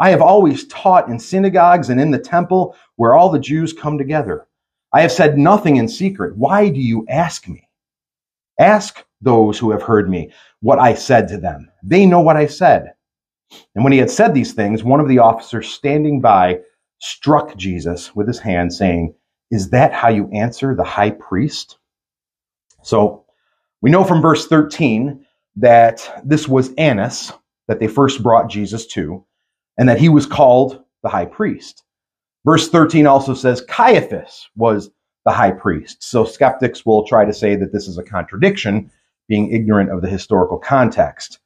I 0.00 0.10
have 0.10 0.20
always 0.20 0.66
taught 0.66 1.08
in 1.08 1.20
synagogues 1.20 1.90
and 1.90 2.00
in 2.00 2.10
the 2.10 2.18
temple 2.18 2.74
where 2.96 3.14
all 3.14 3.30
the 3.30 3.38
Jews 3.38 3.72
come 3.72 3.98
together. 3.98 4.48
I 4.92 5.02
have 5.02 5.12
said 5.12 5.38
nothing 5.38 5.76
in 5.76 5.86
secret. 5.86 6.36
Why 6.36 6.70
do 6.70 6.80
you 6.80 7.06
ask 7.08 7.46
me? 7.46 7.68
Ask 8.58 9.04
those 9.20 9.60
who 9.60 9.70
have 9.70 9.84
heard 9.84 10.10
me 10.10 10.32
what 10.58 10.80
I 10.80 10.94
said 10.94 11.28
to 11.28 11.38
them. 11.38 11.70
They 11.84 12.04
know 12.04 12.20
what 12.20 12.36
I 12.36 12.46
said. 12.48 12.94
And 13.76 13.84
when 13.84 13.92
he 13.92 14.00
had 14.00 14.10
said 14.10 14.34
these 14.34 14.54
things, 14.54 14.82
one 14.82 14.98
of 14.98 15.06
the 15.06 15.20
officers 15.20 15.68
standing 15.68 16.20
by 16.20 16.62
struck 16.98 17.56
Jesus 17.56 18.16
with 18.16 18.26
his 18.26 18.40
hand, 18.40 18.74
saying, 18.74 19.14
Is 19.50 19.70
that 19.70 19.92
how 19.92 20.08
you 20.08 20.28
answer 20.32 20.74
the 20.74 20.84
high 20.84 21.10
priest? 21.10 21.78
So 22.82 23.24
we 23.80 23.90
know 23.90 24.04
from 24.04 24.22
verse 24.22 24.46
13 24.46 25.24
that 25.56 26.22
this 26.24 26.48
was 26.48 26.74
Annas 26.74 27.32
that 27.68 27.80
they 27.80 27.88
first 27.88 28.22
brought 28.22 28.48
Jesus 28.50 28.86
to, 28.88 29.24
and 29.78 29.88
that 29.88 29.98
he 29.98 30.08
was 30.08 30.26
called 30.26 30.84
the 31.02 31.08
high 31.08 31.26
priest. 31.26 31.82
Verse 32.44 32.68
13 32.68 33.06
also 33.06 33.34
says 33.34 33.62
Caiaphas 33.62 34.48
was 34.56 34.90
the 35.24 35.32
high 35.32 35.50
priest. 35.50 36.02
So 36.02 36.24
skeptics 36.24 36.86
will 36.86 37.04
try 37.06 37.24
to 37.24 37.32
say 37.32 37.56
that 37.56 37.72
this 37.72 37.88
is 37.88 37.98
a 37.98 38.04
contradiction, 38.04 38.90
being 39.28 39.52
ignorant 39.52 39.90
of 39.90 40.02
the 40.02 40.08
historical 40.08 40.58
context. 40.58 41.40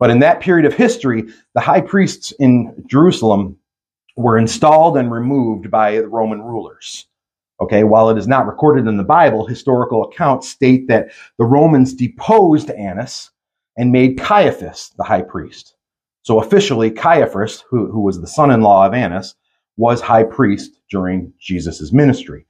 But 0.00 0.10
in 0.10 0.18
that 0.18 0.40
period 0.40 0.66
of 0.66 0.74
history, 0.74 1.24
the 1.54 1.60
high 1.60 1.80
priests 1.80 2.32
in 2.40 2.84
Jerusalem 2.88 3.56
were 4.16 4.36
installed 4.36 4.96
and 4.96 5.12
removed 5.12 5.70
by 5.70 5.96
the 6.00 6.08
Roman 6.08 6.42
rulers. 6.42 7.06
Okay, 7.62 7.84
while 7.84 8.10
it 8.10 8.18
is 8.18 8.26
not 8.26 8.48
recorded 8.48 8.88
in 8.88 8.96
the 8.96 9.04
Bible, 9.04 9.46
historical 9.46 10.02
accounts 10.02 10.48
state 10.48 10.88
that 10.88 11.12
the 11.38 11.44
Romans 11.44 11.94
deposed 11.94 12.70
Annas 12.70 13.30
and 13.76 13.92
made 13.92 14.18
Caiaphas 14.18 14.90
the 14.96 15.04
high 15.04 15.22
priest. 15.22 15.76
So 16.22 16.40
officially, 16.40 16.90
Caiaphas, 16.90 17.62
who, 17.70 17.86
who 17.86 18.00
was 18.00 18.20
the 18.20 18.26
son-in-law 18.26 18.86
of 18.86 18.94
Annas, 18.94 19.36
was 19.76 20.00
high 20.00 20.24
priest 20.24 20.72
during 20.90 21.32
Jesus' 21.38 21.92
ministry. 21.92 22.46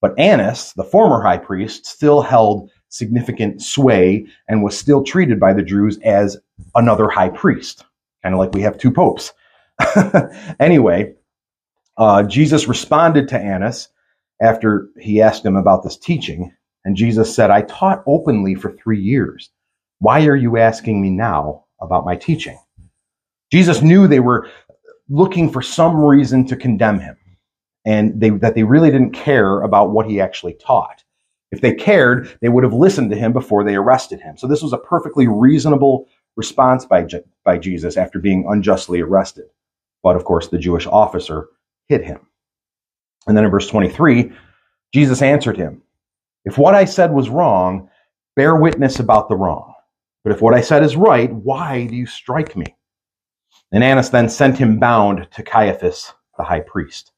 But 0.00 0.18
Annas, 0.18 0.72
the 0.72 0.82
former 0.82 1.22
high 1.22 1.38
priest, 1.38 1.86
still 1.86 2.20
held 2.20 2.68
significant 2.88 3.62
sway 3.62 4.26
and 4.48 4.64
was 4.64 4.76
still 4.76 5.04
treated 5.04 5.38
by 5.38 5.52
the 5.52 5.62
Jews 5.62 6.00
as 6.02 6.36
another 6.74 7.08
high 7.08 7.28
priest, 7.28 7.84
kind 8.24 8.34
of 8.34 8.40
like 8.40 8.54
we 8.54 8.62
have 8.62 8.76
two 8.76 8.90
popes. 8.90 9.32
anyway, 10.58 11.14
uh, 11.96 12.24
Jesus 12.24 12.66
responded 12.66 13.28
to 13.28 13.38
Annas 13.38 13.90
after 14.40 14.88
he 14.98 15.20
asked 15.20 15.44
him 15.44 15.56
about 15.56 15.82
this 15.82 15.96
teaching, 15.96 16.54
and 16.84 16.96
Jesus 16.96 17.34
said, 17.34 17.50
I 17.50 17.62
taught 17.62 18.02
openly 18.06 18.54
for 18.54 18.72
three 18.72 19.00
years. 19.00 19.50
Why 20.00 20.26
are 20.26 20.36
you 20.36 20.56
asking 20.58 21.02
me 21.02 21.10
now 21.10 21.64
about 21.80 22.04
my 22.04 22.16
teaching? 22.16 22.58
Jesus 23.50 23.82
knew 23.82 24.06
they 24.06 24.20
were 24.20 24.48
looking 25.08 25.50
for 25.50 25.62
some 25.62 25.96
reason 25.96 26.46
to 26.46 26.56
condemn 26.56 27.00
him 27.00 27.16
and 27.84 28.20
they, 28.20 28.30
that 28.30 28.54
they 28.54 28.62
really 28.62 28.90
didn't 28.90 29.12
care 29.12 29.62
about 29.62 29.90
what 29.90 30.06
he 30.06 30.20
actually 30.20 30.54
taught. 30.54 31.02
If 31.50 31.62
they 31.62 31.74
cared, 31.74 32.36
they 32.42 32.50
would 32.50 32.64
have 32.64 32.74
listened 32.74 33.10
to 33.10 33.16
him 33.16 33.32
before 33.32 33.64
they 33.64 33.76
arrested 33.76 34.20
him. 34.20 34.36
So 34.36 34.46
this 34.46 34.62
was 34.62 34.74
a 34.74 34.78
perfectly 34.78 35.26
reasonable 35.26 36.06
response 36.36 36.84
by, 36.84 37.06
by 37.44 37.56
Jesus 37.56 37.96
after 37.96 38.18
being 38.18 38.46
unjustly 38.48 39.00
arrested. 39.00 39.46
But 40.02 40.16
of 40.16 40.24
course, 40.24 40.48
the 40.48 40.58
Jewish 40.58 40.86
officer 40.86 41.48
hit 41.88 42.04
him. 42.04 42.27
And 43.26 43.36
then 43.36 43.44
in 43.44 43.50
verse 43.50 43.68
23, 43.68 44.32
Jesus 44.92 45.22
answered 45.22 45.56
him, 45.56 45.82
If 46.44 46.56
what 46.56 46.74
I 46.74 46.84
said 46.84 47.12
was 47.12 47.28
wrong, 47.28 47.90
bear 48.36 48.56
witness 48.56 49.00
about 49.00 49.28
the 49.28 49.36
wrong. 49.36 49.74
But 50.24 50.32
if 50.32 50.42
what 50.42 50.54
I 50.54 50.60
said 50.60 50.82
is 50.82 50.96
right, 50.96 51.32
why 51.32 51.86
do 51.86 51.96
you 51.96 52.06
strike 52.06 52.56
me? 52.56 52.76
And 53.72 53.84
Annas 53.84 54.08
then 54.08 54.28
sent 54.28 54.56
him 54.56 54.78
bound 54.78 55.28
to 55.32 55.42
Caiaphas, 55.42 56.12
the 56.36 56.44
high 56.44 56.60
priest. 56.60 57.12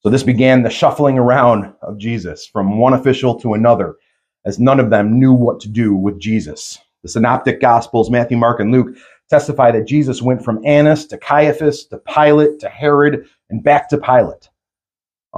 So 0.00 0.10
this 0.10 0.22
began 0.22 0.62
the 0.62 0.70
shuffling 0.70 1.18
around 1.18 1.72
of 1.82 1.98
Jesus 1.98 2.46
from 2.46 2.78
one 2.78 2.92
official 2.92 3.38
to 3.40 3.54
another, 3.54 3.96
as 4.44 4.58
none 4.58 4.80
of 4.80 4.90
them 4.90 5.18
knew 5.18 5.32
what 5.32 5.60
to 5.60 5.68
do 5.68 5.94
with 5.94 6.20
Jesus. 6.20 6.78
The 7.02 7.08
synoptic 7.08 7.60
gospels, 7.60 8.10
Matthew, 8.10 8.36
Mark, 8.36 8.60
and 8.60 8.70
Luke, 8.70 8.96
testify 9.28 9.70
that 9.72 9.86
Jesus 9.86 10.22
went 10.22 10.44
from 10.44 10.64
Annas 10.64 11.06
to 11.06 11.18
Caiaphas 11.18 11.86
to 11.86 11.98
Pilate 11.98 12.60
to 12.60 12.68
Herod 12.68 13.26
and 13.50 13.62
back 13.62 13.88
to 13.90 13.98
Pilate. 13.98 14.48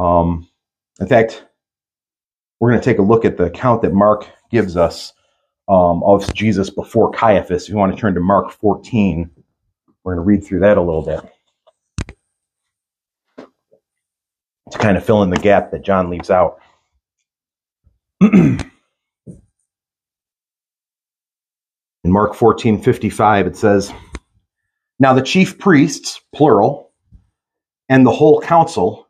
Um, 0.01 0.49
in 0.99 1.07
fact, 1.07 1.45
we're 2.59 2.71
going 2.71 2.81
to 2.81 2.85
take 2.85 2.99
a 2.99 3.03
look 3.03 3.27
at 3.27 3.37
the 3.37 3.45
account 3.45 3.83
that 3.83 3.93
Mark 3.93 4.27
gives 4.51 4.77
us 4.77 5.13
um, 5.69 6.03
of 6.03 6.33
Jesus 6.33 6.71
before 6.71 7.11
Caiaphas. 7.13 7.65
If 7.65 7.69
you 7.69 7.77
want 7.77 7.95
to 7.95 8.01
turn 8.01 8.15
to 8.15 8.21
Mark 8.21 8.51
14, 8.51 9.31
we're 10.03 10.15
going 10.15 10.25
to 10.25 10.27
read 10.27 10.43
through 10.45 10.61
that 10.61 10.79
a 10.79 10.83
little 10.83 11.05
bit 11.05 11.21
to 14.71 14.79
kind 14.79 14.97
of 14.97 15.05
fill 15.05 15.23
in 15.23 15.31
the 15.31 15.37
gap 15.37 15.71
that 15.73 15.85
John 15.85 16.09
leaves 16.09 16.31
out. 16.31 16.61
in 18.23 18.71
Mark 22.05 22.35
14 22.35 22.81
55, 22.81 23.47
it 23.49 23.57
says, 23.57 23.93
Now 24.99 25.13
the 25.13 25.23
chief 25.23 25.59
priests, 25.59 26.23
plural, 26.35 26.91
and 27.91 28.07
the 28.07 28.13
whole 28.13 28.41
council 28.41 29.10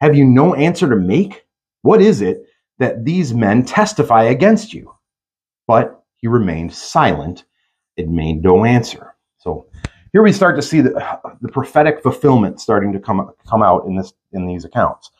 Have 0.00 0.16
you 0.16 0.24
no 0.24 0.54
answer 0.54 0.88
to 0.88 0.96
make? 0.96 1.44
What 1.82 2.00
is 2.00 2.22
it 2.22 2.46
that 2.78 3.04
these 3.04 3.34
men 3.34 3.64
testify 3.64 4.24
against 4.24 4.72
you? 4.72 4.94
But 5.66 6.02
he 6.16 6.28
remained 6.28 6.72
silent 6.74 7.44
and 7.96 8.12
made 8.12 8.42
no 8.42 8.64
answer. 8.64 9.14
So 9.38 9.66
here 10.12 10.22
we 10.22 10.32
start 10.32 10.56
to 10.56 10.62
see 10.62 10.80
the, 10.80 11.20
the 11.40 11.48
prophetic 11.48 12.02
fulfillment 12.02 12.60
starting 12.60 12.92
to 12.92 12.98
come, 12.98 13.30
come 13.48 13.62
out 13.62 13.86
in 13.86 13.96
this, 13.96 14.12
in 14.32 14.46
these 14.46 14.64
accounts. 14.64 15.10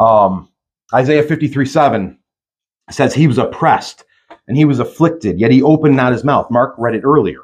Um, 0.00 0.50
Isaiah 0.94 1.22
53, 1.22 1.66
7 1.66 2.18
says 2.90 3.14
he 3.14 3.26
was 3.26 3.38
oppressed 3.38 4.04
and 4.48 4.56
he 4.56 4.64
was 4.64 4.78
afflicted, 4.78 5.40
yet 5.40 5.50
he 5.50 5.62
opened 5.62 5.96
not 5.96 6.12
his 6.12 6.24
mouth. 6.24 6.50
Mark 6.50 6.74
read 6.78 6.94
it 6.94 7.04
earlier. 7.04 7.40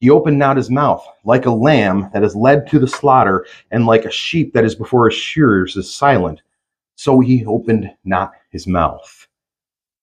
He 0.00 0.08
opened 0.08 0.38
not 0.38 0.56
his 0.56 0.70
mouth 0.70 1.06
like 1.24 1.44
a 1.44 1.50
lamb 1.50 2.08
that 2.12 2.24
is 2.24 2.34
led 2.34 2.66
to 2.68 2.78
the 2.78 2.88
slaughter 2.88 3.46
and 3.70 3.86
like 3.86 4.06
a 4.06 4.10
sheep 4.10 4.54
that 4.54 4.64
is 4.64 4.74
before 4.74 5.08
his 5.08 5.18
shearers 5.18 5.76
is 5.76 5.92
silent. 5.92 6.40
So 6.96 7.20
he 7.20 7.44
opened 7.44 7.94
not 8.04 8.32
his 8.50 8.66
mouth. 8.66 9.28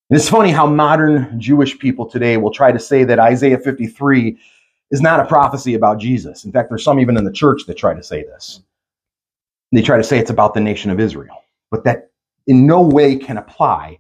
And 0.09 0.17
it's 0.17 0.29
funny 0.29 0.51
how 0.51 0.67
modern 0.67 1.39
Jewish 1.39 1.77
people 1.79 2.05
today 2.05 2.37
will 2.37 2.51
try 2.51 2.71
to 2.71 2.79
say 2.79 3.03
that 3.03 3.19
Isaiah 3.19 3.57
53 3.57 4.37
is 4.91 5.01
not 5.01 5.19
a 5.19 5.25
prophecy 5.25 5.73
about 5.73 5.99
Jesus. 5.99 6.45
In 6.45 6.51
fact, 6.51 6.69
there's 6.69 6.83
some 6.83 6.99
even 6.99 7.17
in 7.17 7.25
the 7.25 7.31
church 7.31 7.63
that 7.67 7.75
try 7.75 7.93
to 7.93 8.03
say 8.03 8.23
this. 8.23 8.61
They 9.71 9.81
try 9.81 9.97
to 9.97 10.03
say 10.03 10.17
it's 10.19 10.29
about 10.29 10.53
the 10.53 10.61
nation 10.61 10.91
of 10.91 10.99
Israel, 10.99 11.43
but 11.71 11.83
that 11.83 12.11
in 12.45 12.65
no 12.65 12.81
way 12.81 13.17
can 13.17 13.37
apply 13.37 13.99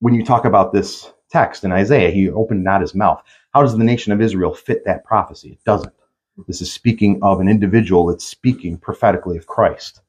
when 0.00 0.14
you 0.14 0.24
talk 0.24 0.46
about 0.46 0.72
this 0.72 1.12
text 1.30 1.64
in 1.64 1.72
Isaiah. 1.72 2.10
He 2.10 2.30
opened 2.30 2.64
not 2.64 2.80
his 2.80 2.94
mouth. 2.94 3.22
How 3.52 3.62
does 3.62 3.76
the 3.76 3.84
nation 3.84 4.12
of 4.12 4.20
Israel 4.20 4.54
fit 4.54 4.84
that 4.84 5.04
prophecy? 5.04 5.50
It 5.52 5.64
doesn't. 5.64 5.92
This 6.46 6.62
is 6.62 6.72
speaking 6.72 7.18
of 7.22 7.40
an 7.40 7.48
individual 7.48 8.06
that's 8.06 8.24
speaking 8.24 8.78
prophetically 8.78 9.36
of 9.36 9.46
Christ. 9.46 10.00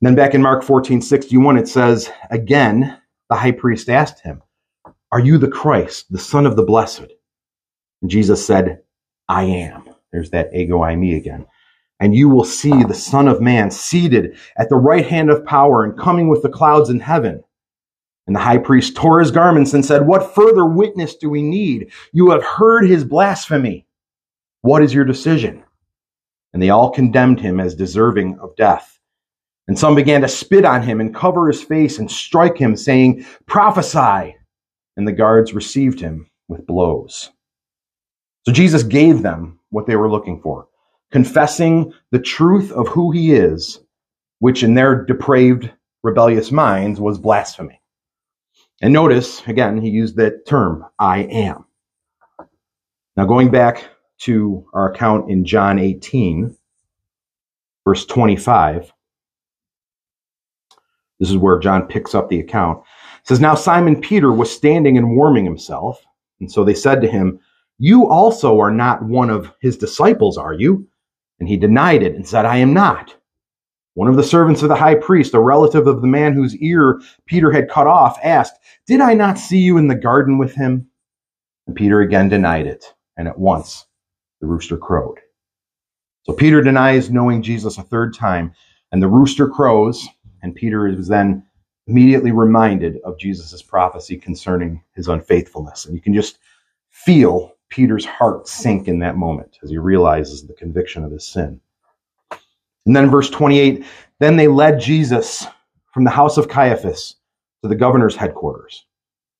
then 0.00 0.16
back 0.16 0.34
in 0.34 0.42
Mark 0.42 0.64
14, 0.64 1.00
61, 1.00 1.56
it 1.56 1.68
says, 1.68 2.10
Again, 2.30 3.00
the 3.30 3.36
high 3.36 3.52
priest 3.52 3.88
asked 3.88 4.20
him, 4.20 4.42
Are 5.12 5.20
you 5.20 5.38
the 5.38 5.48
Christ, 5.48 6.10
the 6.10 6.18
Son 6.18 6.46
of 6.46 6.56
the 6.56 6.64
Blessed? 6.64 7.06
And 8.02 8.10
Jesus 8.10 8.44
said, 8.44 8.82
I 9.28 9.44
am. 9.44 9.88
There's 10.12 10.30
that 10.30 10.54
ego 10.54 10.78
eimi 10.78 11.16
again. 11.16 11.46
And 12.00 12.14
you 12.14 12.28
will 12.28 12.44
see 12.44 12.82
the 12.84 12.94
Son 12.94 13.28
of 13.28 13.40
Man 13.40 13.70
seated 13.70 14.36
at 14.56 14.68
the 14.68 14.76
right 14.76 15.06
hand 15.06 15.30
of 15.30 15.44
power 15.44 15.84
and 15.84 15.98
coming 15.98 16.28
with 16.28 16.42
the 16.42 16.48
clouds 16.48 16.90
in 16.90 17.00
heaven. 17.00 17.42
And 18.28 18.36
the 18.36 18.40
high 18.40 18.58
priest 18.58 18.94
tore 18.94 19.18
his 19.18 19.32
garments 19.32 19.74
and 19.74 19.84
said, 19.84 20.06
What 20.06 20.34
further 20.36 20.66
witness 20.66 21.16
do 21.16 21.28
we 21.28 21.42
need? 21.42 21.90
You 22.12 22.30
have 22.30 22.44
heard 22.44 22.86
his 22.86 23.04
blasphemy. 23.04 23.86
What 24.60 24.84
is 24.84 24.94
your 24.94 25.04
decision? 25.04 25.64
and 26.52 26.62
they 26.62 26.70
all 26.70 26.90
condemned 26.90 27.40
him 27.40 27.60
as 27.60 27.74
deserving 27.74 28.38
of 28.40 28.56
death. 28.56 28.98
And 29.66 29.78
some 29.78 29.94
began 29.94 30.22
to 30.22 30.28
spit 30.28 30.64
on 30.64 30.82
him 30.82 31.00
and 31.00 31.14
cover 31.14 31.46
his 31.46 31.62
face 31.62 31.98
and 31.98 32.10
strike 32.10 32.56
him, 32.56 32.76
saying, 32.76 33.24
Prophesy! 33.46 34.36
And 34.96 35.06
the 35.06 35.12
guards 35.12 35.52
received 35.52 36.00
him 36.00 36.28
with 36.48 36.66
blows. 36.66 37.30
So 38.46 38.52
Jesus 38.52 38.82
gave 38.82 39.22
them 39.22 39.60
what 39.70 39.86
they 39.86 39.96
were 39.96 40.10
looking 40.10 40.40
for, 40.40 40.68
confessing 41.12 41.92
the 42.10 42.18
truth 42.18 42.72
of 42.72 42.88
who 42.88 43.12
he 43.12 43.34
is, 43.34 43.80
which 44.38 44.62
in 44.62 44.74
their 44.74 45.04
depraved, 45.04 45.70
rebellious 46.02 46.50
minds 46.50 46.98
was 46.98 47.18
blasphemy. 47.18 47.80
And 48.80 48.92
notice, 48.92 49.42
again, 49.46 49.80
he 49.80 49.90
used 49.90 50.16
that 50.16 50.46
term, 50.46 50.84
I 50.98 51.20
am. 51.24 51.64
Now, 53.16 53.24
going 53.24 53.50
back 53.50 53.84
to 54.18 54.64
our 54.72 54.92
account 54.92 55.30
in 55.30 55.44
John 55.44 55.78
18, 55.78 56.56
verse 57.84 58.04
25. 58.06 58.92
This 61.18 61.30
is 61.30 61.36
where 61.36 61.58
John 61.58 61.86
picks 61.86 62.14
up 62.14 62.28
the 62.28 62.38
account. 62.38 62.78
It 63.20 63.26
says, 63.26 63.40
Now 63.40 63.54
Simon 63.54 64.00
Peter 64.00 64.32
was 64.32 64.52
standing 64.52 64.96
and 64.96 65.16
warming 65.16 65.44
himself. 65.44 66.00
And 66.40 66.50
so 66.50 66.62
they 66.62 66.74
said 66.74 67.00
to 67.00 67.08
him, 67.08 67.40
You 67.78 68.08
also 68.08 68.60
are 68.60 68.70
not 68.70 69.02
one 69.02 69.30
of 69.30 69.52
his 69.60 69.76
disciples, 69.76 70.38
are 70.38 70.52
you? 70.52 70.86
And 71.40 71.48
he 71.48 71.56
denied 71.56 72.02
it 72.02 72.14
and 72.14 72.26
said, 72.26 72.44
I 72.44 72.58
am 72.58 72.72
not. 72.72 73.16
One 73.98 74.06
of 74.06 74.14
the 74.14 74.22
servants 74.22 74.62
of 74.62 74.68
the 74.68 74.76
high 74.76 74.94
priest, 74.94 75.34
a 75.34 75.40
relative 75.40 75.88
of 75.88 76.02
the 76.02 76.06
man 76.06 76.32
whose 76.32 76.54
ear 76.58 77.00
Peter 77.26 77.50
had 77.50 77.68
cut 77.68 77.88
off, 77.88 78.16
asked, 78.22 78.54
Did 78.86 79.00
I 79.00 79.12
not 79.12 79.40
see 79.40 79.58
you 79.58 79.76
in 79.76 79.88
the 79.88 79.96
garden 79.96 80.38
with 80.38 80.54
him? 80.54 80.86
And 81.66 81.74
Peter 81.74 82.00
again 82.00 82.28
denied 82.28 82.68
it, 82.68 82.94
and 83.16 83.26
at 83.26 83.40
once 83.40 83.86
the 84.40 84.46
rooster 84.46 84.76
crowed. 84.76 85.18
So 86.22 86.32
Peter 86.32 86.62
denies 86.62 87.10
knowing 87.10 87.42
Jesus 87.42 87.76
a 87.76 87.82
third 87.82 88.14
time, 88.14 88.54
and 88.92 89.02
the 89.02 89.08
rooster 89.08 89.48
crows, 89.48 90.06
and 90.42 90.54
Peter 90.54 90.86
is 90.86 91.08
then 91.08 91.44
immediately 91.88 92.30
reminded 92.30 92.98
of 93.04 93.18
Jesus' 93.18 93.62
prophecy 93.62 94.16
concerning 94.16 94.80
his 94.94 95.08
unfaithfulness. 95.08 95.86
And 95.86 95.96
you 95.96 96.00
can 96.00 96.14
just 96.14 96.38
feel 96.90 97.50
Peter's 97.68 98.04
heart 98.04 98.46
sink 98.46 98.86
in 98.86 99.00
that 99.00 99.16
moment 99.16 99.58
as 99.64 99.70
he 99.70 99.78
realizes 99.78 100.46
the 100.46 100.54
conviction 100.54 101.02
of 101.02 101.10
his 101.10 101.26
sin. 101.26 101.60
And 102.88 102.96
then 102.96 103.10
verse 103.10 103.28
28, 103.28 103.84
then 104.18 104.36
they 104.36 104.48
led 104.48 104.80
Jesus 104.80 105.46
from 105.92 106.04
the 106.04 106.10
house 106.10 106.38
of 106.38 106.48
Caiaphas 106.48 107.16
to 107.62 107.68
the 107.68 107.76
governor's 107.76 108.16
headquarters. 108.16 108.86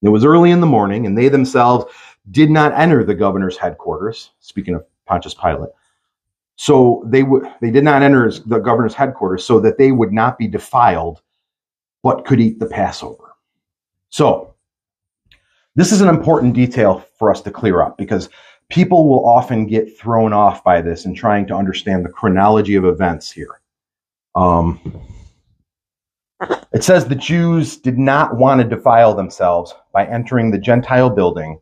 It 0.03 0.11
was 0.11 0.23
early 0.23 0.51
in 0.51 0.61
the 0.61 0.67
morning, 0.67 1.07
and 1.07 1.17
they 1.17 1.31
themselves 1.31 1.87
did 2.31 2.51
not 2.51 2.75
enter 2.75 3.03
the 3.03 3.15
governor's 3.15 3.57
headquarters, 3.57 4.33
speaking 4.41 4.75
of 4.75 4.85
Pontius 5.07 5.33
Pilate. 5.33 5.71
So 6.57 7.03
they 7.07 7.23
would 7.23 7.51
they 7.63 7.71
did 7.71 7.85
not 7.85 8.03
enter 8.03 8.31
the 8.31 8.59
governor's 8.59 8.95
headquarters 8.95 9.47
so 9.47 9.61
that 9.61 9.79
they 9.79 9.93
would 9.93 10.13
not 10.13 10.37
be 10.37 10.47
defiled, 10.47 11.23
but 12.03 12.27
could 12.27 12.41
eat 12.41 12.59
the 12.59 12.67
Passover. 12.67 13.35
So 14.11 14.55
this 15.75 15.91
is 15.91 16.03
an 16.03 16.09
important 16.11 16.53
detail 16.53 17.03
for 17.19 17.31
us 17.31 17.41
to 17.43 17.51
clear 17.51 17.81
up 17.81 17.97
because 17.97 18.29
people 18.71 19.09
will 19.09 19.27
often 19.27 19.67
get 19.67 19.99
thrown 19.99 20.33
off 20.33 20.63
by 20.63 20.81
this 20.81 21.05
in 21.05 21.15
trying 21.15 21.47
to 21.47 21.55
understand 21.55 22.05
the 22.05 22.11
chronology 22.11 22.75
of 22.75 22.85
events 22.85 23.31
here. 23.31 23.61
Um, 24.35 24.81
it 26.73 26.85
says 26.85 27.07
the 27.07 27.15
Jews 27.15 27.77
did 27.77 27.99
not 27.99 28.37
want 28.37 28.61
to 28.61 28.69
defile 28.69 29.15
themselves 29.15 29.75
by 29.93 30.07
entering 30.07 30.51
the 30.51 30.59
Gentile 30.59 31.11
building 31.11 31.61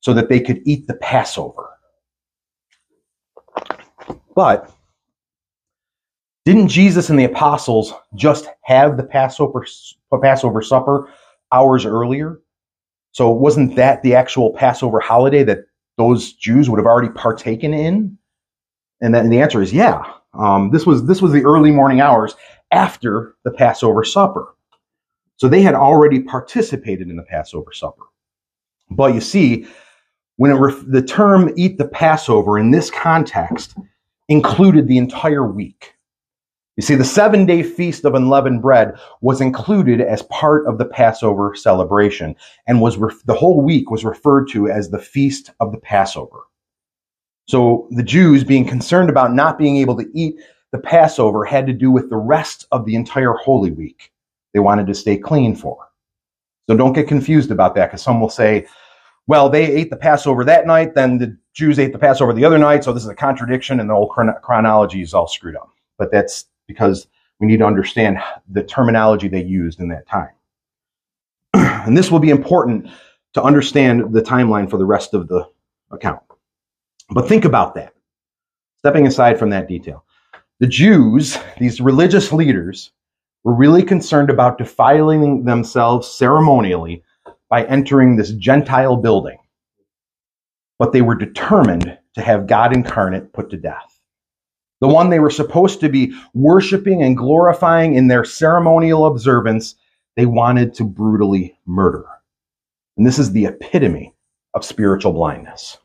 so 0.00 0.12
that 0.14 0.28
they 0.28 0.40
could 0.40 0.62
eat 0.64 0.86
the 0.86 0.94
Passover. 0.94 1.68
But 4.34 4.72
didn't 6.44 6.68
Jesus 6.68 7.10
and 7.10 7.18
the 7.18 7.24
apostles 7.24 7.92
just 8.14 8.48
have 8.62 8.96
the 8.96 9.04
Passover, 9.04 9.64
Passover 10.20 10.62
supper 10.62 11.08
hours 11.52 11.84
earlier? 11.84 12.40
So 13.12 13.30
wasn't 13.30 13.76
that 13.76 14.02
the 14.02 14.14
actual 14.14 14.54
Passover 14.54 14.98
holiday 14.98 15.44
that 15.44 15.66
those 15.98 16.32
Jews 16.32 16.68
would 16.68 16.78
have 16.78 16.86
already 16.86 17.10
partaken 17.10 17.74
in? 17.74 18.18
And, 19.00 19.14
then 19.14 19.30
the 19.30 19.40
answer 19.40 19.60
is 19.60 19.72
yeah. 19.72 20.02
Um, 20.34 20.70
this 20.70 20.86
was 20.86 21.06
this 21.06 21.20
was 21.20 21.32
the 21.32 21.44
early 21.44 21.70
morning 21.70 22.00
hours 22.00 22.34
after 22.70 23.34
the 23.44 23.50
Passover 23.50 24.04
supper. 24.04 24.54
So 25.36 25.48
they 25.48 25.62
had 25.62 25.74
already 25.74 26.20
participated 26.20 27.10
in 27.10 27.16
the 27.16 27.24
Passover 27.24 27.72
supper. 27.72 28.04
But 28.90 29.14
you 29.14 29.20
see, 29.20 29.66
when 30.36 30.54
ref- 30.54 30.84
the 30.86 31.02
term 31.02 31.52
eat 31.56 31.78
the 31.78 31.88
Passover 31.88 32.58
in 32.58 32.70
this 32.70 32.90
context 32.90 33.76
included 34.28 34.88
the 34.88 34.98
entire 34.98 35.46
week. 35.46 35.91
You 36.76 36.82
see, 36.82 36.94
the 36.94 37.04
seven 37.04 37.44
day 37.44 37.62
feast 37.62 38.04
of 38.06 38.14
unleavened 38.14 38.62
bread 38.62 38.94
was 39.20 39.42
included 39.42 40.00
as 40.00 40.22
part 40.24 40.66
of 40.66 40.78
the 40.78 40.86
Passover 40.86 41.54
celebration 41.54 42.34
and 42.66 42.80
was 42.80 42.96
ref- 42.96 43.22
the 43.26 43.34
whole 43.34 43.60
week 43.60 43.90
was 43.90 44.06
referred 44.06 44.48
to 44.50 44.68
as 44.68 44.88
the 44.88 44.98
feast 44.98 45.50
of 45.60 45.70
the 45.72 45.78
Passover. 45.78 46.40
So 47.46 47.88
the 47.90 48.02
Jews 48.02 48.42
being 48.42 48.66
concerned 48.66 49.10
about 49.10 49.34
not 49.34 49.58
being 49.58 49.76
able 49.76 49.96
to 49.98 50.08
eat 50.14 50.36
the 50.70 50.78
Passover 50.78 51.44
had 51.44 51.66
to 51.66 51.74
do 51.74 51.90
with 51.90 52.08
the 52.08 52.16
rest 52.16 52.66
of 52.72 52.86
the 52.86 52.94
entire 52.94 53.34
Holy 53.34 53.70
Week. 53.70 54.10
They 54.54 54.60
wanted 54.60 54.86
to 54.86 54.94
stay 54.94 55.18
clean 55.18 55.54
for. 55.54 55.76
So 56.70 56.76
don't 56.76 56.94
get 56.94 57.08
confused 57.08 57.50
about 57.50 57.74
that 57.74 57.88
because 57.88 58.00
some 58.00 58.18
will 58.18 58.30
say, 58.30 58.66
well, 59.26 59.50
they 59.50 59.66
ate 59.66 59.90
the 59.90 59.96
Passover 59.96 60.42
that 60.44 60.66
night, 60.66 60.94
then 60.94 61.18
the 61.18 61.36
Jews 61.52 61.78
ate 61.78 61.92
the 61.92 61.98
Passover 61.98 62.32
the 62.32 62.46
other 62.46 62.58
night, 62.58 62.82
so 62.82 62.92
this 62.94 63.02
is 63.02 63.10
a 63.10 63.14
contradiction, 63.14 63.78
and 63.78 63.90
the 63.90 63.94
whole 63.94 64.08
chron- 64.08 64.34
chronology 64.42 65.02
is 65.02 65.12
all 65.12 65.28
screwed 65.28 65.56
up. 65.56 65.70
But 65.98 66.10
that's 66.10 66.46
because 66.72 67.06
we 67.38 67.46
need 67.46 67.58
to 67.58 67.66
understand 67.66 68.18
the 68.48 68.62
terminology 68.62 69.28
they 69.28 69.42
used 69.42 69.80
in 69.80 69.88
that 69.88 70.06
time. 70.06 70.30
and 71.54 71.96
this 71.96 72.10
will 72.10 72.18
be 72.18 72.30
important 72.30 72.88
to 73.34 73.42
understand 73.42 74.12
the 74.12 74.22
timeline 74.22 74.68
for 74.70 74.78
the 74.78 74.84
rest 74.84 75.14
of 75.14 75.28
the 75.28 75.48
account. 75.90 76.22
But 77.10 77.28
think 77.28 77.44
about 77.44 77.74
that. 77.74 77.94
Stepping 78.78 79.06
aside 79.06 79.38
from 79.38 79.50
that 79.50 79.68
detail, 79.68 80.04
the 80.60 80.66
Jews, 80.66 81.38
these 81.58 81.80
religious 81.80 82.32
leaders, 82.32 82.92
were 83.44 83.54
really 83.54 83.82
concerned 83.82 84.30
about 84.30 84.58
defiling 84.58 85.44
themselves 85.44 86.08
ceremonially 86.08 87.02
by 87.48 87.64
entering 87.64 88.16
this 88.16 88.30
Gentile 88.32 88.96
building, 88.96 89.38
but 90.78 90.92
they 90.92 91.02
were 91.02 91.14
determined 91.14 91.98
to 92.14 92.22
have 92.22 92.46
God 92.46 92.74
incarnate 92.74 93.32
put 93.32 93.50
to 93.50 93.56
death. 93.56 93.91
The 94.82 94.88
one 94.88 95.10
they 95.10 95.20
were 95.20 95.30
supposed 95.30 95.78
to 95.80 95.88
be 95.88 96.12
worshiping 96.34 97.04
and 97.04 97.16
glorifying 97.16 97.94
in 97.94 98.08
their 98.08 98.24
ceremonial 98.24 99.06
observance, 99.06 99.76
they 100.16 100.26
wanted 100.26 100.74
to 100.74 100.84
brutally 100.84 101.56
murder. 101.66 102.04
And 102.96 103.06
this 103.06 103.20
is 103.20 103.30
the 103.30 103.46
epitome 103.46 104.12
of 104.54 104.64
spiritual 104.64 105.12
blindness. 105.12 105.78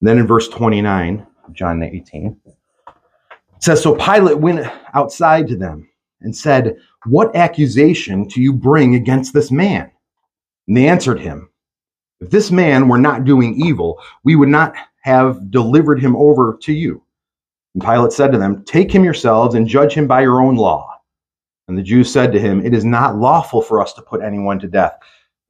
Then 0.00 0.16
in 0.16 0.26
verse 0.26 0.48
29 0.48 1.26
of 1.46 1.52
John 1.52 1.82
18, 1.82 2.40
it 2.46 2.94
says, 3.62 3.82
So 3.82 3.96
Pilate 3.96 4.38
went 4.38 4.66
outside 4.94 5.46
to 5.48 5.56
them 5.56 5.86
and 6.22 6.34
said, 6.34 6.78
What 7.04 7.36
accusation 7.36 8.24
do 8.28 8.40
you 8.40 8.54
bring 8.54 8.94
against 8.94 9.34
this 9.34 9.50
man? 9.50 9.90
And 10.68 10.74
they 10.74 10.88
answered 10.88 11.20
him, 11.20 11.50
If 12.20 12.30
this 12.30 12.50
man 12.50 12.88
were 12.88 12.96
not 12.96 13.26
doing 13.26 13.60
evil, 13.60 14.00
we 14.24 14.36
would 14.36 14.48
not 14.48 14.74
have 15.04 15.50
delivered 15.50 16.00
him 16.00 16.16
over 16.16 16.58
to 16.62 16.72
you. 16.72 17.02
And 17.74 17.84
Pilate 17.84 18.12
said 18.12 18.32
to 18.32 18.38
them, 18.38 18.64
Take 18.64 18.90
him 18.90 19.04
yourselves 19.04 19.54
and 19.54 19.68
judge 19.68 19.92
him 19.92 20.06
by 20.06 20.22
your 20.22 20.40
own 20.40 20.56
law. 20.56 20.98
And 21.68 21.76
the 21.76 21.82
Jews 21.82 22.10
said 22.10 22.32
to 22.32 22.40
him, 22.40 22.64
It 22.64 22.72
is 22.72 22.86
not 22.86 23.16
lawful 23.16 23.60
for 23.60 23.82
us 23.82 23.92
to 23.94 24.02
put 24.02 24.22
anyone 24.22 24.58
to 24.60 24.66
death. 24.66 24.98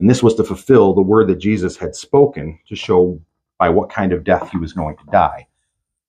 And 0.01 0.11
this 0.11 0.25
was 0.25 0.35
to 0.37 0.45
fulfill 0.45 0.93
the 0.93 1.03
word 1.03 1.29
that 1.29 1.37
Jesus 1.37 1.77
had 1.77 1.95
spoken 1.95 2.59
to 2.67 2.75
show 2.75 3.21
by 3.59 3.69
what 3.69 3.91
kind 3.91 4.13
of 4.13 4.25
death 4.25 4.51
he 4.51 4.59
was 4.59 4.73
going 4.73 4.97
to 4.97 5.05
die. 5.13 5.47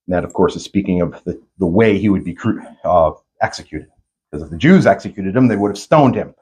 And 0.08 0.16
that, 0.16 0.24
of 0.24 0.34
course, 0.34 0.56
is 0.56 0.64
speaking 0.64 1.02
of 1.02 1.24
the, 1.24 1.40
the 1.60 1.68
way 1.68 2.00
he 2.00 2.10
would 2.10 2.24
be 2.24 2.36
uh, 2.84 3.12
executed. 3.42 3.90
Because 4.32 4.44
if 4.44 4.50
the 4.50 4.58
Jews 4.58 4.88
executed 4.88 5.36
him, 5.36 5.48
they 5.48 5.56
would 5.56 5.70
have 5.70 5.78
stoned 5.78 6.16
him. 6.16 6.34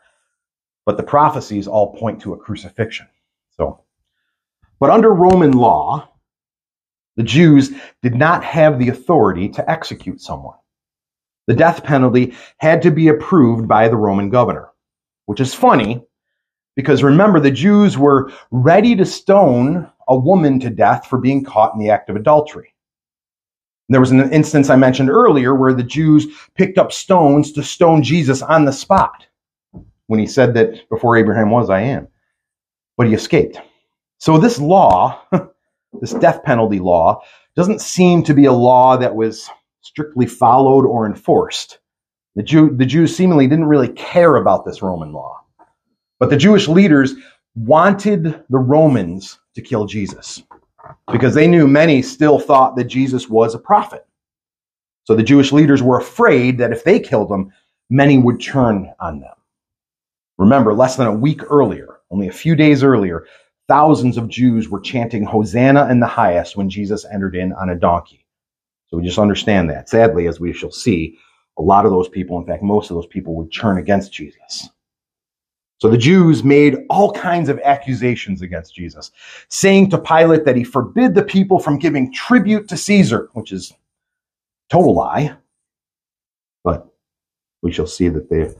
But 0.86 0.96
the 0.96 1.04
prophecies 1.04 1.68
all 1.68 1.94
point 1.98 2.22
to 2.22 2.34
a 2.34 2.38
crucifixion. 2.38 3.08
So, 3.58 3.82
but 4.80 4.90
under 4.90 5.14
Roman 5.14 5.52
law, 5.52 6.13
the 7.16 7.24
Jews 7.24 7.72
did 8.02 8.16
not 8.16 8.44
have 8.44 8.80
the 8.80 8.90
authority 8.90 9.50
to 9.50 9.70
execute 9.70 10.22
someone. 10.22 10.58
The 11.48 11.54
death 11.54 11.84
penalty 11.84 12.36
had 12.58 12.82
to 12.84 12.92
be 12.92 13.10
approved 13.10 13.68
by 13.68 13.88
the 13.88 13.98
Roman 13.98 14.30
governor, 14.30 14.70
which 15.26 15.40
is 15.40 15.54
funny 15.54 16.04
because 16.76 17.04
remember, 17.04 17.40
the 17.40 17.52
Jews 17.52 17.98
were 17.98 18.32
ready 18.52 18.96
to 18.96 19.06
stone 19.06 19.90
a 20.08 20.18
woman 20.18 20.60
to 20.62 20.70
death 20.70 21.06
for 21.08 21.20
being 21.20 21.44
caught 21.44 21.74
in 21.74 21.80
the 21.80 21.90
act 21.90 22.10
of 22.10 22.16
adultery. 22.16 22.74
There 23.90 24.00
was 24.00 24.12
an 24.12 24.32
instance 24.32 24.70
I 24.70 24.76
mentioned 24.76 25.10
earlier 25.10 25.54
where 25.56 25.74
the 25.74 25.84
Jews 25.84 26.28
picked 26.56 26.78
up 26.78 26.92
stones 26.92 27.52
to 27.54 27.64
stone 27.64 28.02
Jesus 28.02 28.42
on 28.42 28.66
the 28.66 28.72
spot 28.72 29.28
when 30.08 30.20
he 30.20 30.26
said 30.26 30.54
that 30.56 30.90
before 30.90 31.18
Abraham 31.18 31.52
was, 31.52 31.70
I 31.70 31.82
am. 31.82 32.08
But 32.98 33.08
he 33.08 33.14
escaped. 33.14 33.60
So 34.18 34.38
this 34.38 34.60
law, 34.60 35.22
this 36.02 36.14
death 36.14 36.44
penalty 36.44 36.80
law, 36.80 37.22
doesn't 37.56 37.82
seem 37.82 38.24
to 38.24 38.34
be 38.34 38.46
a 38.46 38.54
law 38.54 38.98
that 38.98 39.16
was 39.16 39.50
strictly 39.82 40.26
followed 40.26 40.86
or 40.86 41.06
enforced. 41.06 41.80
The, 42.36 42.44
Jew, 42.44 42.76
the 42.76 42.86
Jews 42.86 43.16
seemingly 43.16 43.48
didn't 43.48 43.66
really 43.66 43.90
care 43.90 44.38
about 44.38 44.66
this 44.66 44.82
Roman 44.82 45.14
law. 45.14 45.42
But 46.20 46.30
the 46.30 46.38
Jewish 46.38 46.68
leaders 46.68 47.14
wanted 47.56 48.44
the 48.50 48.58
Romans 48.58 49.40
to 49.56 49.62
kill 49.62 49.86
Jesus 49.86 50.42
because 51.12 51.36
they 51.36 51.48
knew 51.48 51.68
many 51.68 52.02
still 52.02 52.40
thought 52.40 52.76
that 52.76 52.86
Jesus 52.86 53.30
was 53.30 53.54
a 53.54 53.60
prophet. 53.60 54.06
So 55.06 55.16
the 55.16 55.24
Jewish 55.24 55.52
leaders 55.52 55.84
were 55.84 56.00
afraid 56.00 56.58
that 56.58 56.72
if 56.72 56.84
they 56.84 57.00
killed 57.00 57.32
him, 57.32 57.52
many 57.90 58.18
would 58.18 58.42
turn 58.42 58.92
on 59.00 59.20
them. 59.20 59.34
Remember, 60.38 60.74
less 60.74 60.96
than 60.96 61.08
a 61.08 61.14
week 61.14 61.42
earlier, 61.50 62.00
only 62.10 62.28
a 62.28 62.34
few 62.34 62.56
days 62.56 62.84
earlier, 62.84 63.26
thousands 63.74 64.18
of 64.18 64.28
Jews 64.28 64.70
were 64.70 64.80
chanting 64.80 65.24
Hosanna 65.24 65.90
in 65.90 66.00
the 66.00 66.06
highest 66.06 66.56
when 66.56 66.70
Jesus 66.70 67.08
entered 67.12 67.36
in 67.36 67.54
on 67.54 67.72
a 67.72 67.76
donkey. 67.76 68.24
So 68.86 68.98
we 68.98 69.04
just 69.04 69.18
understand 69.18 69.68
that. 69.72 69.90
Sadly, 69.90 70.28
as 70.28 70.40
we 70.40 70.54
shall 70.54 70.70
see, 70.70 71.18
a 71.58 71.64
lot 71.64 71.84
of 71.84 71.92
those 71.92 72.08
people, 72.08 72.38
in 72.38 72.46
fact, 72.46 72.62
most 72.62 72.92
of 72.92 72.96
those 72.98 73.08
people 73.08 73.34
would 73.34 73.52
turn 73.52 73.80
against 73.80 74.14
Jesus. 74.14 74.70
So 75.80 75.90
the 75.90 75.98
Jews 75.98 76.44
made 76.44 76.86
all 76.92 77.14
kinds 77.14 77.50
of 77.50 77.60
accusations 77.64 78.44
against 78.44 78.76
Jesus, 78.76 79.10
saying 79.50 79.90
to 79.90 79.98
Pilate 79.98 80.46
that 80.46 80.56
he 80.56 80.64
forbid 80.64 81.16
the 81.16 81.24
people 81.24 81.58
from 81.58 81.80
giving 81.80 82.14
tribute 82.14 82.68
to 82.68 82.78
Caesar, 82.78 83.32
which 83.34 83.52
is 83.52 83.74
total 84.70 84.94
lie. 84.94 85.36
But 86.64 86.94
we 87.64 87.72
shall 87.72 87.88
see 87.88 88.10
that 88.10 88.30
they, 88.30 88.54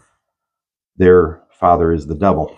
their 0.98 1.44
father 1.52 1.92
is 1.92 2.08
the 2.08 2.16
devil. 2.16 2.58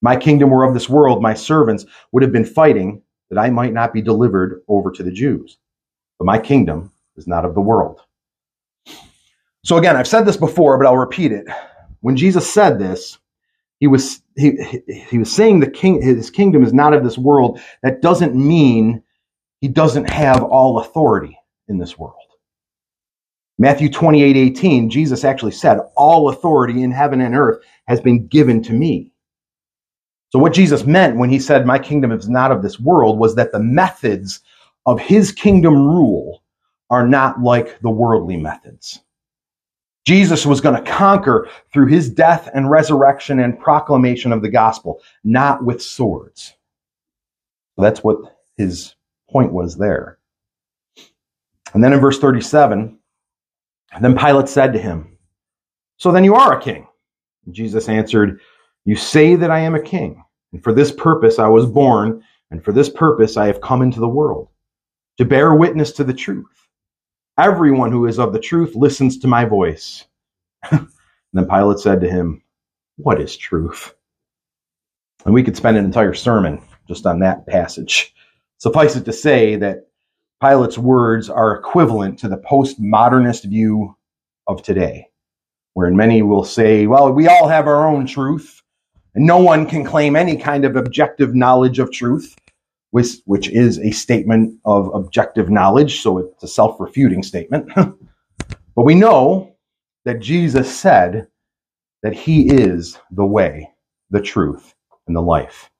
My 0.00 0.16
kingdom 0.16 0.50
were 0.50 0.64
of 0.64 0.74
this 0.74 0.88
world, 0.88 1.22
my 1.22 1.34
servants 1.34 1.84
would 2.12 2.22
have 2.22 2.32
been 2.32 2.44
fighting 2.44 3.02
that 3.30 3.38
I 3.38 3.50
might 3.50 3.72
not 3.72 3.92
be 3.92 4.00
delivered 4.00 4.62
over 4.68 4.90
to 4.92 5.02
the 5.02 5.10
Jews. 5.10 5.58
But 6.18 6.26
my 6.26 6.38
kingdom 6.38 6.92
is 7.16 7.26
not 7.26 7.44
of 7.44 7.54
the 7.54 7.60
world. 7.60 8.00
So 9.64 9.76
again, 9.76 9.96
I've 9.96 10.08
said 10.08 10.24
this 10.24 10.36
before, 10.36 10.78
but 10.78 10.86
I'll 10.86 10.96
repeat 10.96 11.32
it. 11.32 11.46
When 12.00 12.16
Jesus 12.16 12.50
said 12.50 12.78
this, 12.78 13.18
he 13.80 13.86
was 13.86 14.22
he, 14.36 14.56
he 14.86 15.18
was 15.18 15.32
saying 15.32 15.60
the 15.60 15.70
king 15.70 16.02
his 16.02 16.30
kingdom 16.30 16.64
is 16.64 16.72
not 16.72 16.94
of 16.94 17.04
this 17.04 17.18
world 17.18 17.60
that 17.82 18.02
doesn't 18.02 18.34
mean 18.34 19.02
he 19.60 19.68
doesn't 19.68 20.08
have 20.10 20.42
all 20.42 20.80
authority 20.80 21.38
in 21.68 21.78
this 21.78 21.98
world 21.98 22.14
matthew 23.58 23.90
28 23.90 24.36
18 24.36 24.90
jesus 24.90 25.24
actually 25.24 25.52
said 25.52 25.78
all 25.96 26.28
authority 26.28 26.82
in 26.82 26.90
heaven 26.90 27.20
and 27.20 27.36
earth 27.36 27.62
has 27.86 28.00
been 28.00 28.26
given 28.26 28.62
to 28.62 28.72
me 28.72 29.12
so 30.30 30.38
what 30.38 30.52
jesus 30.52 30.84
meant 30.84 31.16
when 31.16 31.30
he 31.30 31.38
said 31.38 31.66
my 31.66 31.78
kingdom 31.78 32.12
is 32.12 32.28
not 32.28 32.52
of 32.52 32.62
this 32.62 32.80
world 32.80 33.18
was 33.18 33.34
that 33.34 33.52
the 33.52 33.60
methods 33.60 34.40
of 34.86 35.00
his 35.00 35.32
kingdom 35.32 35.74
rule 35.74 36.42
are 36.90 37.06
not 37.06 37.40
like 37.42 37.78
the 37.80 37.90
worldly 37.90 38.36
methods 38.36 39.00
Jesus 40.08 40.46
was 40.46 40.62
going 40.62 40.82
to 40.82 40.90
conquer 40.90 41.50
through 41.70 41.88
his 41.88 42.08
death 42.08 42.48
and 42.54 42.70
resurrection 42.70 43.40
and 43.40 43.60
proclamation 43.60 44.32
of 44.32 44.40
the 44.40 44.48
gospel, 44.48 45.02
not 45.22 45.62
with 45.62 45.82
swords. 45.82 46.54
So 47.76 47.82
that's 47.82 48.02
what 48.02 48.16
his 48.56 48.94
point 49.28 49.52
was 49.52 49.76
there. 49.76 50.18
And 51.74 51.84
then 51.84 51.92
in 51.92 52.00
verse 52.00 52.18
37, 52.18 52.98
then 54.00 54.16
Pilate 54.16 54.48
said 54.48 54.72
to 54.72 54.78
him, 54.78 55.18
So 55.98 56.10
then 56.10 56.24
you 56.24 56.34
are 56.34 56.58
a 56.58 56.62
king. 56.62 56.88
And 57.44 57.54
Jesus 57.54 57.90
answered, 57.90 58.40
You 58.88 58.96
say 58.96 59.34
that 59.34 59.50
I 59.50 59.58
am 59.58 59.74
a 59.74 59.82
king, 59.82 60.24
and 60.50 60.64
for 60.64 60.72
this 60.72 60.90
purpose 60.90 61.38
I 61.38 61.46
was 61.46 61.66
born, 61.66 62.24
and 62.50 62.64
for 62.64 62.72
this 62.72 62.88
purpose 62.88 63.36
I 63.36 63.46
have 63.46 63.60
come 63.60 63.82
into 63.82 64.00
the 64.00 64.08
world, 64.08 64.48
to 65.18 65.26
bear 65.26 65.54
witness 65.54 65.92
to 65.92 66.04
the 66.04 66.14
truth. 66.14 66.66
Everyone 67.38 67.92
who 67.92 68.06
is 68.06 68.18
of 68.18 68.32
the 68.32 68.40
truth 68.40 68.74
listens 68.74 69.18
to 69.18 69.28
my 69.28 69.44
voice. 69.44 70.06
then 70.70 70.88
Pilate 71.34 71.80
said 71.80 72.00
to 72.00 72.08
him, 72.08 72.42
What 72.96 73.20
is 73.20 73.36
truth? 73.36 73.92
And 75.26 75.34
we 75.34 75.42
could 75.42 75.58
spend 75.58 75.76
an 75.76 75.84
entire 75.84 76.14
sermon 76.14 76.58
just 76.88 77.04
on 77.04 77.18
that 77.18 77.46
passage. 77.46 78.14
Suffice 78.56 78.96
it 78.96 79.04
to 79.04 79.12
say 79.12 79.56
that 79.56 79.88
Pilate's 80.42 80.78
words 80.78 81.28
are 81.28 81.54
equivalent 81.54 82.18
to 82.20 82.28
the 82.30 82.38
postmodernist 82.38 83.44
view 83.44 83.94
of 84.46 84.62
today, 84.62 85.08
wherein 85.74 85.94
many 85.94 86.22
will 86.22 86.42
say, 86.42 86.86
Well, 86.86 87.12
we 87.12 87.28
all 87.28 87.48
have 87.48 87.66
our 87.66 87.86
own 87.86 88.06
truth, 88.06 88.62
and 89.14 89.26
no 89.26 89.38
one 89.38 89.66
can 89.66 89.84
claim 89.84 90.16
any 90.16 90.36
kind 90.36 90.64
of 90.64 90.76
objective 90.76 91.34
knowledge 91.34 91.78
of 91.78 91.90
truth 91.90 92.36
which, 92.90 93.16
which 93.24 93.50
is 93.50 93.78
a 93.78 93.90
statement 93.90 94.58
of 94.64 94.92
objective 94.94 95.50
knowledge, 95.50 96.00
so 96.00 96.18
it's 96.18 96.42
a 96.42 96.48
self 96.48 96.80
refuting 96.80 97.22
statement. 97.22 97.70
but 97.74 98.84
we 98.84 98.94
know 98.94 99.56
that 100.04 100.20
Jesus 100.20 100.74
said 100.78 101.28
that 102.02 102.14
he 102.14 102.48
is 102.48 102.98
the 103.10 103.26
way, 103.26 103.70
the 104.10 104.22
truth, 104.22 104.74
and 105.06 105.14
the 105.14 105.20
life. 105.20 105.70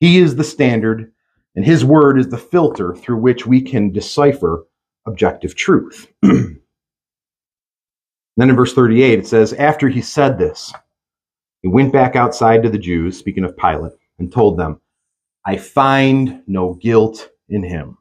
He 0.00 0.18
is 0.18 0.36
the 0.36 0.44
standard, 0.44 1.12
and 1.54 1.64
his 1.64 1.84
word 1.84 2.18
is 2.18 2.28
the 2.28 2.38
filter 2.38 2.94
through 2.94 3.18
which 3.18 3.46
we 3.46 3.62
can 3.62 3.92
decipher 3.92 4.66
objective 5.06 5.54
truth. 5.54 6.12
then 6.22 6.60
in 8.36 8.56
verse 8.56 8.74
38, 8.74 9.20
it 9.20 9.26
says, 9.26 9.52
After 9.52 9.88
he 9.88 10.02
said 10.02 10.38
this, 10.38 10.72
he 11.62 11.68
went 11.68 11.92
back 11.92 12.16
outside 12.16 12.62
to 12.64 12.68
the 12.68 12.78
Jews, 12.78 13.16
speaking 13.16 13.44
of 13.44 13.56
Pilate, 13.56 13.92
and 14.18 14.32
told 14.32 14.58
them, 14.58 14.80
I 15.46 15.56
find 15.56 16.42
no 16.46 16.74
guilt 16.74 17.30
in 17.48 17.62
him. 17.62 17.98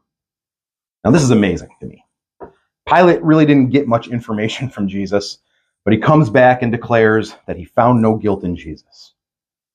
Now, 1.03 1.11
this 1.11 1.23
is 1.23 1.31
amazing 1.31 1.69
to 1.79 1.85
me. 1.87 2.03
Pilate 2.87 3.23
really 3.23 3.45
didn't 3.45 3.69
get 3.69 3.87
much 3.87 4.07
information 4.07 4.69
from 4.69 4.87
Jesus, 4.87 5.37
but 5.85 5.93
he 5.93 5.99
comes 5.99 6.29
back 6.29 6.61
and 6.61 6.71
declares 6.71 7.35
that 7.47 7.57
he 7.57 7.65
found 7.65 8.01
no 8.01 8.15
guilt 8.17 8.43
in 8.43 8.55
Jesus. 8.55 9.13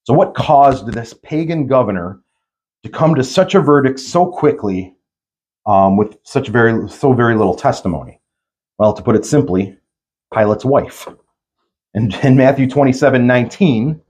So, 0.05 0.14
what 0.14 0.35
caused 0.35 0.92
this 0.92 1.14
pagan 1.14 1.66
governor 1.66 2.20
to 2.85 2.90
come 2.90 3.14
to 3.14 3.25
such 3.25 3.55
a 3.55 3.61
verdict 3.61 3.99
so 3.99 4.27
quickly 4.27 4.94
um, 5.64 5.96
with 5.96 6.16
such 6.22 6.49
very, 6.49 6.88
so 6.88 7.12
very 7.12 7.35
little 7.37 7.57
testimony? 7.57 8.20
Well, 8.79 8.92
to 8.92 9.03
put 9.03 9.16
it 9.16 9.25
simply, 9.25 9.77
Pilate's 10.33 10.64
wife. 10.64 11.09
And 11.96 12.14
in 12.16 12.37
Matthew 12.37 12.68
27 12.68 13.26
19, 13.26 14.00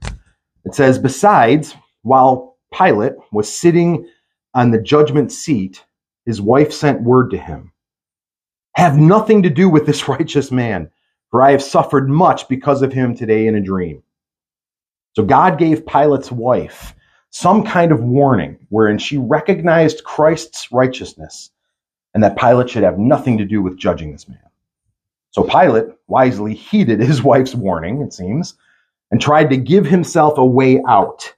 it 0.64 0.74
says, 0.74 0.98
Besides, 0.98 1.74
while 2.02 2.58
Pilate 2.74 3.14
was 3.30 3.48
sitting 3.48 4.08
on 4.54 4.72
the 4.72 4.82
judgment 4.82 5.30
seat, 5.30 5.84
his 6.24 6.40
wife 6.40 6.72
sent 6.72 7.02
word 7.02 7.30
to 7.30 7.38
him 7.38 7.72
Have 8.74 8.98
nothing 8.98 9.44
to 9.44 9.50
do 9.50 9.68
with 9.68 9.86
this 9.86 10.08
righteous 10.08 10.50
man, 10.50 10.90
for 11.30 11.40
I 11.40 11.52
have 11.52 11.62
suffered 11.62 12.10
much 12.10 12.48
because 12.48 12.82
of 12.82 12.92
him 12.92 13.14
today 13.16 13.46
in 13.46 13.54
a 13.54 13.60
dream. 13.60 14.02
So 15.14 15.22
God 15.22 15.56
gave 15.56 15.86
Pilate's 15.86 16.32
wife 16.32 16.92
some 17.30 17.64
kind 17.64 17.92
of 17.92 18.02
warning 18.02 18.58
wherein 18.68 18.98
she 18.98 19.16
recognized 19.16 20.02
Christ's 20.02 20.72
righteousness 20.72 21.50
and 22.14 22.22
that 22.24 22.36
Pilate 22.36 22.68
should 22.68 22.82
have 22.82 22.98
nothing 22.98 23.38
to 23.38 23.44
do 23.44 23.62
with 23.62 23.78
judging 23.78 24.10
this 24.10 24.28
man. 24.28 24.38
So 25.36 25.44
Pilate 25.44 25.88
wisely 26.08 26.54
heeded 26.54 26.98
his 26.98 27.22
wife's 27.30 27.54
warning, 27.54 28.00
it 28.00 28.14
seems, 28.14 28.54
and 29.10 29.20
tried 29.20 29.50
to 29.50 29.58
give 29.58 29.84
himself 29.84 30.38
a 30.38 30.46
way 30.46 30.82
out 30.88 31.30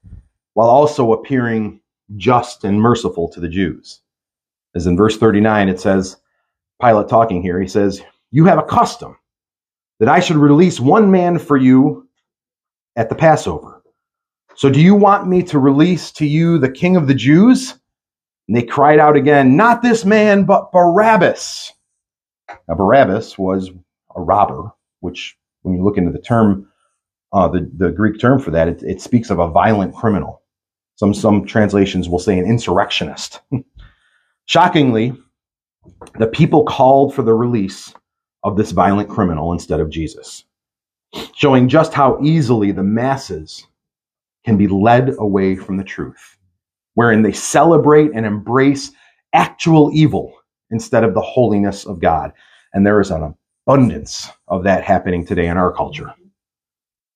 while 0.55 0.69
also 0.69 1.13
appearing 1.13 1.81
just 2.17 2.63
and 2.63 2.81
merciful 2.81 3.29
to 3.31 3.41
the 3.41 3.49
Jews. 3.49 4.01
As 4.77 4.87
in 4.87 4.97
verse 4.97 5.19
39, 5.19 5.69
it 5.69 5.81
says, 5.81 6.17
Pilate 6.81 7.09
talking 7.09 7.43
here, 7.43 7.61
he 7.61 7.67
says, 7.67 8.01
You 8.31 8.45
have 8.45 8.61
a 8.61 8.63
custom 8.63 9.19
that 9.99 10.09
I 10.09 10.21
should 10.21 10.37
release 10.37 10.79
one 10.79 11.11
man 11.11 11.37
for 11.37 11.57
you 11.57 12.07
at 12.95 13.09
the 13.09 13.17
Passover. 13.17 13.83
So 14.55 14.71
do 14.71 14.81
you 14.81 14.95
want 14.95 15.27
me 15.27 15.43
to 15.43 15.59
release 15.59 16.13
to 16.13 16.25
you 16.27 16.59
the 16.59 16.71
king 16.71 16.95
of 16.95 17.09
the 17.09 17.15
Jews? 17.15 17.75
And 18.47 18.57
they 18.57 18.63
cried 18.63 19.01
out 19.01 19.17
again, 19.17 19.57
Not 19.57 19.83
this 19.83 20.05
man, 20.05 20.45
but 20.45 20.71
Barabbas. 20.71 21.73
Now, 22.69 22.77
Barabbas 22.77 23.37
was 23.37 23.73
a 24.19 24.23
robber, 24.23 24.71
which, 25.01 25.37
when 25.63 25.77
you 25.77 25.85
look 25.85 25.97
into 25.97 26.13
the 26.13 26.19
term, 26.19 26.69
uh, 27.33 27.49
the, 27.49 27.71
the 27.77 27.91
Greek 27.91 28.21
term 28.21 28.39
for 28.39 28.51
that, 28.51 28.69
it, 28.69 28.83
it 28.83 29.01
speaks 29.01 29.31
of 29.31 29.39
a 29.39 29.49
violent 29.49 29.95
criminal. 29.95 30.43
Some, 30.97 31.15
some 31.15 31.47
translations 31.47 32.09
will 32.09 32.19
say 32.19 32.39
an 32.39 32.45
insurrectionist. 32.45 33.41
Shockingly, 34.47 35.13
the 36.19 36.27
people 36.27 36.65
called 36.65 37.15
for 37.15 37.23
the 37.23 37.35
release 37.35 37.95
of 38.45 38.57
this 38.57 38.73
violent 38.73 39.09
criminal 39.09 39.53
instead 39.53 39.81
of 39.81 39.91
Jesus, 39.91 40.45
showing 41.35 41.69
just 41.69 41.95
how 41.95 42.19
easily 42.23 42.73
the 42.73 42.83
masses 42.83 43.67
can 44.45 44.57
be 44.57 44.69
led 44.69 45.15
away 45.19 45.55
from 45.57 45.77
the 45.77 45.85
truth, 45.85 46.39
wherein 46.95 47.23
they 47.23 47.33
celebrate 47.33 48.11
and 48.15 48.25
embrace 48.25 48.91
actual 49.33 49.91
evil 49.93 50.33
instead 50.71 51.05
of 51.05 51.15
the 51.15 51.21
holiness 51.21 51.85
of 51.85 52.01
God. 52.01 52.33
And 52.73 52.87
there 52.87 53.01
is 53.01 53.11
an 53.11 53.35
abundance 53.69 54.31
of 54.49 54.65
that 54.65 54.83
happening 54.83 55.27
today 55.27 55.47
in 55.47 55.59
our 55.59 55.71
culture. 55.71 56.11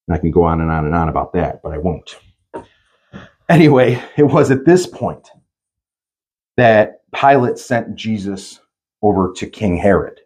And 0.07 0.15
I 0.15 0.19
can 0.19 0.31
go 0.31 0.43
on 0.43 0.61
and 0.61 0.71
on 0.71 0.85
and 0.85 0.95
on 0.95 1.09
about 1.09 1.33
that, 1.33 1.63
but 1.63 1.73
I 1.73 1.79
won't. 1.79 2.19
Anyway, 3.49 4.03
it 4.19 4.25
was 4.25 4.51
at 4.51 4.67
this 4.67 4.87
point 4.87 5.31
that 6.59 7.01
Pilate 7.15 7.57
sent 7.57 7.95
Jesus 7.95 8.61
over 9.01 9.33
to 9.35 9.47
King 9.47 9.79
Herod, 9.79 10.21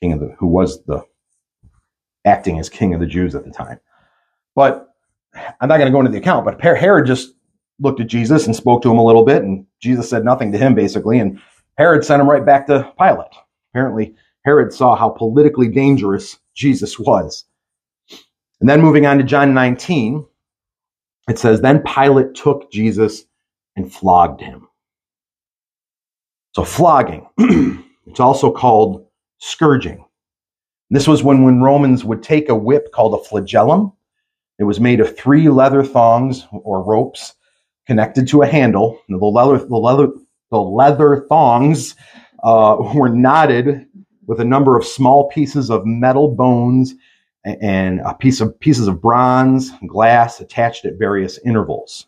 king 0.00 0.12
of 0.12 0.20
the, 0.20 0.32
who 0.38 0.46
was 0.46 0.84
the 0.84 1.04
acting 2.24 2.60
as 2.60 2.68
king 2.68 2.94
of 2.94 3.00
the 3.00 3.06
Jews 3.06 3.34
at 3.34 3.44
the 3.44 3.50
time. 3.50 3.80
But 4.54 4.94
I'm 5.60 5.68
not 5.68 5.78
going 5.78 5.86
to 5.86 5.92
go 5.92 5.98
into 5.98 6.12
the 6.12 6.18
account, 6.18 6.44
but 6.44 6.60
Herod 6.60 7.06
just 7.06 7.34
looked 7.80 8.00
at 8.00 8.06
Jesus 8.06 8.46
and 8.46 8.54
spoke 8.54 8.80
to 8.82 8.90
him 8.92 8.98
a 8.98 9.04
little 9.04 9.24
bit, 9.24 9.42
and 9.42 9.66
Jesus 9.80 10.08
said 10.08 10.24
nothing 10.24 10.52
to 10.52 10.58
him 10.58 10.76
basically, 10.76 11.18
and 11.18 11.40
Herod 11.78 12.04
sent 12.04 12.22
him 12.22 12.30
right 12.30 12.46
back 12.46 12.68
to 12.68 12.92
Pilate. 12.96 13.26
Apparently, 13.72 14.14
Herod 14.44 14.72
saw 14.72 14.96
how 14.96 15.10
politically 15.10 15.68
dangerous 15.68 16.38
Jesus 16.54 16.98
was. 16.98 17.44
And 18.60 18.68
then 18.68 18.80
moving 18.80 19.06
on 19.06 19.18
to 19.18 19.24
John 19.24 19.54
19, 19.54 20.24
it 21.28 21.38
says, 21.38 21.60
Then 21.60 21.82
Pilate 21.82 22.34
took 22.34 22.70
Jesus 22.70 23.24
and 23.76 23.92
flogged 23.92 24.40
him. 24.40 24.68
So, 26.54 26.64
flogging, 26.64 27.26
it's 28.06 28.20
also 28.20 28.52
called 28.52 29.06
scourging. 29.38 30.04
This 30.90 31.08
was 31.08 31.22
when, 31.22 31.42
when 31.42 31.62
Romans 31.62 32.04
would 32.04 32.22
take 32.22 32.50
a 32.50 32.54
whip 32.54 32.92
called 32.92 33.14
a 33.14 33.24
flagellum. 33.24 33.92
It 34.58 34.64
was 34.64 34.78
made 34.78 35.00
of 35.00 35.16
three 35.16 35.48
leather 35.48 35.82
thongs 35.82 36.46
or 36.52 36.84
ropes 36.84 37.34
connected 37.86 38.28
to 38.28 38.42
a 38.42 38.46
handle. 38.46 39.00
The 39.08 39.16
leather, 39.16 39.64
the 39.64 39.76
leather, 39.76 40.08
the 40.50 40.60
leather 40.60 41.24
thongs 41.28 41.96
uh, 42.44 42.76
were 42.94 43.08
knotted 43.08 43.86
with 44.32 44.40
a 44.40 44.44
number 44.46 44.78
of 44.78 44.86
small 44.86 45.28
pieces 45.28 45.68
of 45.68 45.84
metal 45.84 46.26
bones 46.26 46.94
and 47.44 48.00
a 48.00 48.14
piece 48.14 48.40
of 48.40 48.58
pieces 48.60 48.88
of 48.88 49.02
bronze, 49.02 49.72
glass 49.86 50.40
attached 50.40 50.86
at 50.86 50.98
various 50.98 51.38
intervals. 51.44 52.06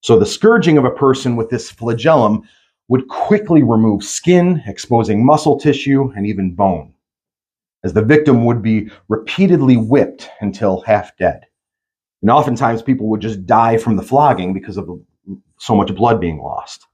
So 0.00 0.18
the 0.18 0.24
scourging 0.24 0.78
of 0.78 0.86
a 0.86 0.90
person 0.90 1.36
with 1.36 1.50
this 1.50 1.70
flagellum 1.70 2.48
would 2.88 3.08
quickly 3.08 3.62
remove 3.62 4.02
skin, 4.02 4.62
exposing 4.66 5.22
muscle 5.22 5.60
tissue 5.60 6.10
and 6.16 6.26
even 6.26 6.54
bone, 6.54 6.94
as 7.84 7.92
the 7.92 8.00
victim 8.00 8.46
would 8.46 8.62
be 8.62 8.88
repeatedly 9.08 9.76
whipped 9.76 10.30
until 10.40 10.80
half 10.80 11.14
dead. 11.18 11.44
And 12.22 12.30
oftentimes 12.30 12.80
people 12.80 13.08
would 13.08 13.20
just 13.20 13.44
die 13.44 13.76
from 13.76 13.96
the 13.96 14.02
flogging 14.02 14.54
because 14.54 14.78
of 14.78 14.88
so 15.58 15.74
much 15.74 15.94
blood 15.94 16.22
being 16.22 16.38
lost. 16.38 16.86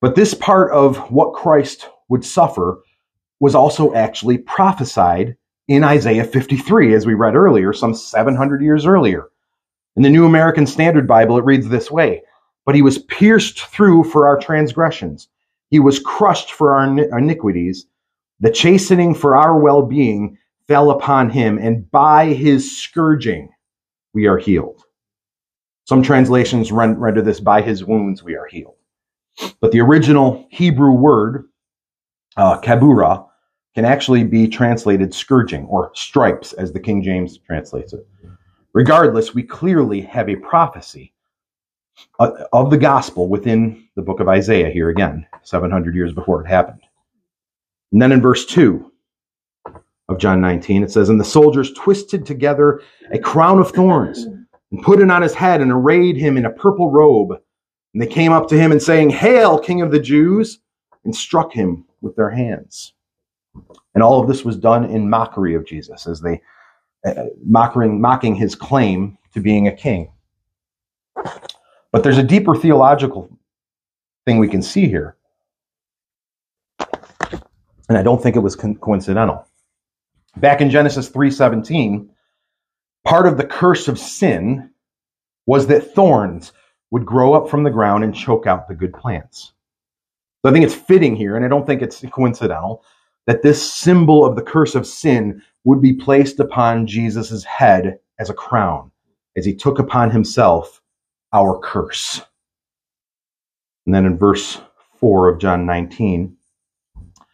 But 0.00 0.16
this 0.16 0.34
part 0.34 0.72
of 0.72 0.96
what 1.12 1.34
Christ 1.34 1.88
would 2.08 2.24
suffer 2.24 2.80
was 3.40 3.54
also 3.54 3.94
actually 3.94 4.38
prophesied 4.38 5.36
in 5.68 5.84
Isaiah 5.84 6.24
53, 6.24 6.94
as 6.94 7.06
we 7.06 7.14
read 7.14 7.34
earlier, 7.34 7.72
some 7.72 7.94
700 7.94 8.62
years 8.62 8.86
earlier. 8.86 9.28
In 9.96 10.02
the 10.02 10.10
New 10.10 10.26
American 10.26 10.66
Standard 10.66 11.06
Bible, 11.06 11.38
it 11.38 11.44
reads 11.44 11.68
this 11.68 11.90
way 11.90 12.22
But 12.66 12.74
he 12.74 12.82
was 12.82 12.98
pierced 12.98 13.60
through 13.60 14.04
for 14.04 14.26
our 14.26 14.38
transgressions, 14.38 15.28
he 15.70 15.80
was 15.80 15.98
crushed 15.98 16.52
for 16.52 16.74
our 16.74 17.18
iniquities. 17.18 17.86
The 18.40 18.50
chastening 18.50 19.14
for 19.14 19.36
our 19.36 19.58
well 19.58 19.82
being 19.82 20.36
fell 20.66 20.90
upon 20.90 21.30
him, 21.30 21.58
and 21.58 21.90
by 21.90 22.26
his 22.26 22.76
scourging 22.76 23.48
we 24.12 24.26
are 24.26 24.38
healed. 24.38 24.82
Some 25.86 26.02
translations 26.02 26.72
render 26.72 27.22
this 27.22 27.40
by 27.40 27.62
his 27.62 27.84
wounds 27.84 28.22
we 28.22 28.36
are 28.36 28.46
healed. 28.46 28.76
But 29.60 29.72
the 29.72 29.80
original 29.80 30.46
Hebrew 30.50 30.92
word, 30.92 31.44
uh, 32.36 32.60
kabura, 32.60 33.26
can 33.74 33.84
actually 33.84 34.24
be 34.24 34.46
translated 34.46 35.12
scourging 35.12 35.66
or 35.66 35.90
stripes, 35.94 36.52
as 36.54 36.72
the 36.72 36.80
King 36.80 37.02
James 37.02 37.38
translates 37.38 37.92
it. 37.92 38.06
Regardless, 38.72 39.34
we 39.34 39.42
clearly 39.42 40.00
have 40.00 40.28
a 40.28 40.36
prophecy 40.36 41.12
uh, 42.18 42.30
of 42.52 42.70
the 42.70 42.78
gospel 42.78 43.28
within 43.28 43.88
the 43.96 44.02
book 44.02 44.20
of 44.20 44.28
Isaiah 44.28 44.70
here 44.70 44.90
again, 44.90 45.26
700 45.42 45.94
years 45.94 46.12
before 46.12 46.44
it 46.44 46.48
happened. 46.48 46.80
And 47.92 48.02
then 48.02 48.12
in 48.12 48.20
verse 48.20 48.46
2 48.46 48.90
of 50.08 50.18
John 50.18 50.40
19, 50.40 50.82
it 50.82 50.90
says, 50.90 51.08
And 51.08 51.20
the 51.20 51.24
soldiers 51.24 51.72
twisted 51.72 52.26
together 52.26 52.82
a 53.12 53.18
crown 53.18 53.58
of 53.58 53.70
thorns 53.70 54.24
and 54.24 54.82
put 54.82 55.00
it 55.00 55.10
on 55.10 55.22
his 55.22 55.34
head 55.34 55.60
and 55.60 55.70
arrayed 55.70 56.16
him 56.16 56.36
in 56.36 56.46
a 56.46 56.50
purple 56.50 56.90
robe. 56.90 57.30
And 57.92 58.02
they 58.02 58.08
came 58.08 58.32
up 58.32 58.48
to 58.48 58.58
him 58.58 58.72
and 58.72 58.82
saying, 58.82 59.10
Hail, 59.10 59.58
King 59.58 59.82
of 59.82 59.92
the 59.92 60.00
Jews, 60.00 60.58
and 61.04 61.14
struck 61.14 61.52
him 61.52 61.84
with 62.04 62.14
their 62.16 62.30
hands. 62.30 62.92
And 63.94 64.02
all 64.02 64.20
of 64.20 64.28
this 64.28 64.44
was 64.44 64.56
done 64.56 64.84
in 64.84 65.08
mockery 65.10 65.54
of 65.54 65.66
Jesus 65.66 66.06
as 66.06 66.20
they 66.20 66.40
uh, 67.04 67.24
mocking, 67.44 68.00
mocking 68.00 68.34
his 68.34 68.54
claim 68.54 69.18
to 69.32 69.40
being 69.40 69.68
a 69.68 69.72
king. 69.72 70.10
But 71.92 72.02
there's 72.02 72.18
a 72.18 72.22
deeper 72.22 72.54
theological 72.54 73.30
thing 74.26 74.38
we 74.38 74.48
can 74.48 74.62
see 74.62 74.88
here. 74.88 75.16
And 77.88 77.98
I 77.98 78.02
don't 78.02 78.22
think 78.22 78.36
it 78.36 78.40
was 78.40 78.56
co- 78.56 78.74
coincidental. 78.74 79.46
Back 80.36 80.60
in 80.60 80.70
Genesis 80.70 81.08
3:17, 81.08 82.08
part 83.04 83.26
of 83.26 83.36
the 83.36 83.46
curse 83.46 83.86
of 83.86 83.98
sin 83.98 84.70
was 85.46 85.66
that 85.68 85.94
thorns 85.94 86.52
would 86.90 87.04
grow 87.06 87.34
up 87.34 87.48
from 87.48 87.62
the 87.62 87.70
ground 87.70 88.02
and 88.04 88.14
choke 88.14 88.46
out 88.46 88.68
the 88.68 88.74
good 88.74 88.94
plants. 88.94 89.53
So 90.44 90.50
I 90.50 90.52
think 90.52 90.66
it's 90.66 90.74
fitting 90.74 91.16
here, 91.16 91.36
and 91.36 91.44
I 91.44 91.48
don't 91.48 91.66
think 91.66 91.80
it's 91.80 92.04
coincidental, 92.12 92.84
that 93.26 93.42
this 93.42 93.72
symbol 93.72 94.26
of 94.26 94.36
the 94.36 94.42
curse 94.42 94.74
of 94.74 94.86
sin 94.86 95.40
would 95.64 95.80
be 95.80 95.94
placed 95.94 96.38
upon 96.38 96.86
Jesus' 96.86 97.42
head 97.44 97.98
as 98.18 98.28
a 98.28 98.34
crown, 98.34 98.90
as 99.38 99.46
he 99.46 99.54
took 99.54 99.78
upon 99.78 100.10
himself 100.10 100.82
our 101.32 101.58
curse. 101.60 102.20
And 103.86 103.94
then 103.94 104.04
in 104.04 104.18
verse 104.18 104.60
4 104.98 105.30
of 105.30 105.40
John 105.40 105.64
19, 105.64 106.36
it 106.94 107.24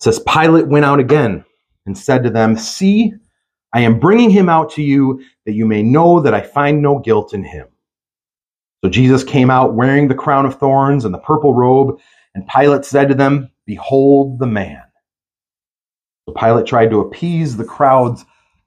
says, 0.00 0.24
Pilate 0.26 0.68
went 0.68 0.86
out 0.86 1.00
again 1.00 1.44
and 1.84 1.98
said 1.98 2.24
to 2.24 2.30
them, 2.30 2.56
See, 2.56 3.12
I 3.74 3.80
am 3.80 4.00
bringing 4.00 4.30
him 4.30 4.48
out 4.48 4.70
to 4.72 4.82
you 4.82 5.22
that 5.44 5.52
you 5.52 5.66
may 5.66 5.82
know 5.82 6.20
that 6.20 6.32
I 6.32 6.40
find 6.40 6.80
no 6.80 6.98
guilt 6.98 7.34
in 7.34 7.44
him. 7.44 7.68
So 8.82 8.90
Jesus 8.90 9.22
came 9.22 9.50
out 9.50 9.74
wearing 9.74 10.08
the 10.08 10.14
crown 10.14 10.46
of 10.46 10.58
thorns 10.58 11.04
and 11.04 11.12
the 11.12 11.18
purple 11.18 11.52
robe, 11.52 12.00
and 12.34 12.48
Pilate 12.48 12.84
said 12.84 13.08
to 13.08 13.14
them, 13.14 13.50
Behold 13.66 14.38
the 14.38 14.46
man. 14.46 14.82
So 16.26 16.34
Pilate 16.34 16.66
tried 16.66 16.90
to 16.90 17.00
appease 17.00 17.56
the 17.56 17.64
crowd's 17.64 18.24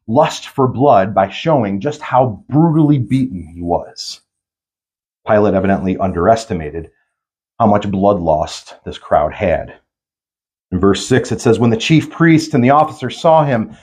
lust 0.08 0.50
for 0.50 0.68
blood 0.68 1.16
by 1.16 1.30
showing 1.30 1.80
just 1.80 2.02
how 2.02 2.44
brutally 2.50 3.00
beaten 3.00 3.48
he 3.48 3.62
was. 3.62 4.22
Pilate 5.28 5.56
evidently 5.56 5.98
underestimated 5.98 6.92
how 7.60 7.68
much 7.68 7.90
blood 7.90 8.20
loss 8.20 8.74
this 8.86 8.98
crowd 8.98 9.34
had. 9.34 9.80
In 10.72 10.80
verse 10.80 11.08
6, 11.08 11.32
it 11.32 11.42
says, 11.42 11.58
When 11.58 11.70
the 11.70 11.78
chief 11.78 12.12
priest 12.12 12.54
and 12.54 12.64
the 12.64 12.72
officers 12.72 13.20
saw 13.20 13.46
him, 13.46 13.76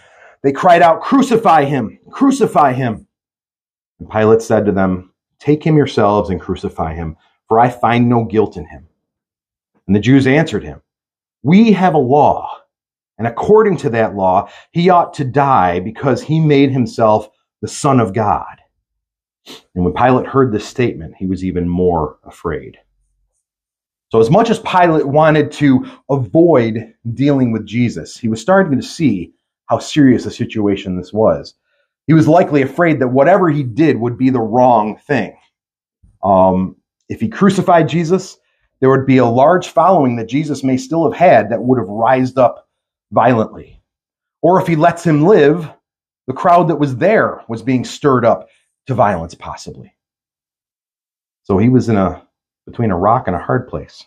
they 0.42 0.52
cried 0.52 0.82
out, 0.82 1.02
Crucify 1.02 1.64
him! 1.64 1.98
Crucify 2.10 2.72
him! 2.72 3.06
And 3.98 4.10
Pilate 4.10 4.42
said 4.42 4.66
to 4.66 4.72
them, 4.72 5.12
Take 5.38 5.64
him 5.64 5.76
yourselves 5.76 6.30
and 6.30 6.40
crucify 6.40 6.94
him, 6.94 7.16
for 7.48 7.58
I 7.58 7.68
find 7.68 8.08
no 8.08 8.24
guilt 8.24 8.56
in 8.56 8.66
him. 8.66 8.86
And 9.86 9.96
the 9.96 10.00
Jews 10.00 10.26
answered 10.26 10.64
him, 10.64 10.80
We 11.42 11.72
have 11.72 11.94
a 11.94 11.98
law, 11.98 12.58
and 13.18 13.26
according 13.26 13.76
to 13.78 13.90
that 13.90 14.14
law, 14.14 14.48
he 14.72 14.90
ought 14.90 15.14
to 15.14 15.24
die 15.24 15.80
because 15.80 16.22
he 16.22 16.40
made 16.40 16.70
himself 16.70 17.28
the 17.60 17.68
Son 17.68 18.00
of 18.00 18.14
God. 18.14 18.58
And 19.74 19.84
when 19.84 19.94
Pilate 19.94 20.26
heard 20.26 20.52
this 20.52 20.66
statement, 20.66 21.14
he 21.18 21.26
was 21.26 21.44
even 21.44 21.68
more 21.68 22.18
afraid. 22.24 22.78
So, 24.10 24.20
as 24.20 24.30
much 24.30 24.50
as 24.50 24.60
Pilate 24.60 25.08
wanted 25.08 25.50
to 25.52 25.86
avoid 26.10 26.94
dealing 27.14 27.50
with 27.50 27.66
Jesus, 27.66 28.16
he 28.16 28.28
was 28.28 28.40
starting 28.40 28.78
to 28.78 28.86
see 28.86 29.32
how 29.66 29.78
serious 29.78 30.26
a 30.26 30.30
situation 30.30 30.96
this 30.96 31.12
was. 31.12 31.54
He 32.06 32.12
was 32.12 32.28
likely 32.28 32.62
afraid 32.62 33.00
that 33.00 33.08
whatever 33.08 33.48
he 33.48 33.62
did 33.62 33.98
would 33.98 34.18
be 34.18 34.30
the 34.30 34.40
wrong 34.40 34.98
thing. 35.06 35.36
Um, 36.22 36.76
if 37.08 37.20
he 37.20 37.28
crucified 37.28 37.88
Jesus, 37.88 38.36
there 38.82 38.90
would 38.90 39.06
be 39.06 39.18
a 39.18 39.24
large 39.24 39.68
following 39.68 40.16
that 40.16 40.28
Jesus 40.28 40.64
may 40.64 40.76
still 40.76 41.08
have 41.08 41.16
had 41.16 41.48
that 41.50 41.62
would 41.62 41.78
have 41.78 41.86
rised 41.86 42.36
up 42.36 42.68
violently. 43.12 43.80
Or 44.42 44.60
if 44.60 44.66
he 44.66 44.74
lets 44.74 45.04
him 45.04 45.22
live, 45.22 45.70
the 46.26 46.32
crowd 46.32 46.66
that 46.66 46.80
was 46.80 46.96
there 46.96 47.44
was 47.46 47.62
being 47.62 47.84
stirred 47.84 48.24
up 48.24 48.48
to 48.88 48.94
violence, 48.94 49.36
possibly. 49.36 49.94
So 51.44 51.58
he 51.58 51.68
was 51.68 51.88
in 51.88 51.96
a 51.96 52.26
between 52.66 52.90
a 52.90 52.98
rock 52.98 53.28
and 53.28 53.36
a 53.36 53.38
hard 53.38 53.68
place. 53.68 54.04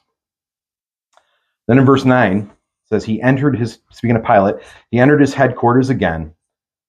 Then 1.69 1.77
in 1.77 1.85
verse 1.85 2.03
9, 2.03 2.51
says 2.89 3.05
he 3.05 3.21
entered 3.21 3.57
his, 3.57 3.79
speaking 3.91 4.17
of 4.17 4.25
Pilate, 4.25 4.55
he 4.91 4.99
entered 4.99 5.21
his 5.21 5.33
headquarters 5.33 5.89
again 5.89 6.33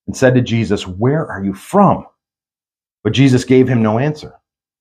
and 0.08 0.16
said 0.16 0.34
to 0.34 0.40
Jesus, 0.40 0.88
Where 0.88 1.24
are 1.24 1.44
you 1.44 1.54
from? 1.54 2.04
But 3.04 3.12
Jesus 3.12 3.44
gave 3.44 3.68
him 3.68 3.80
no 3.80 4.00
answer. 4.00 4.34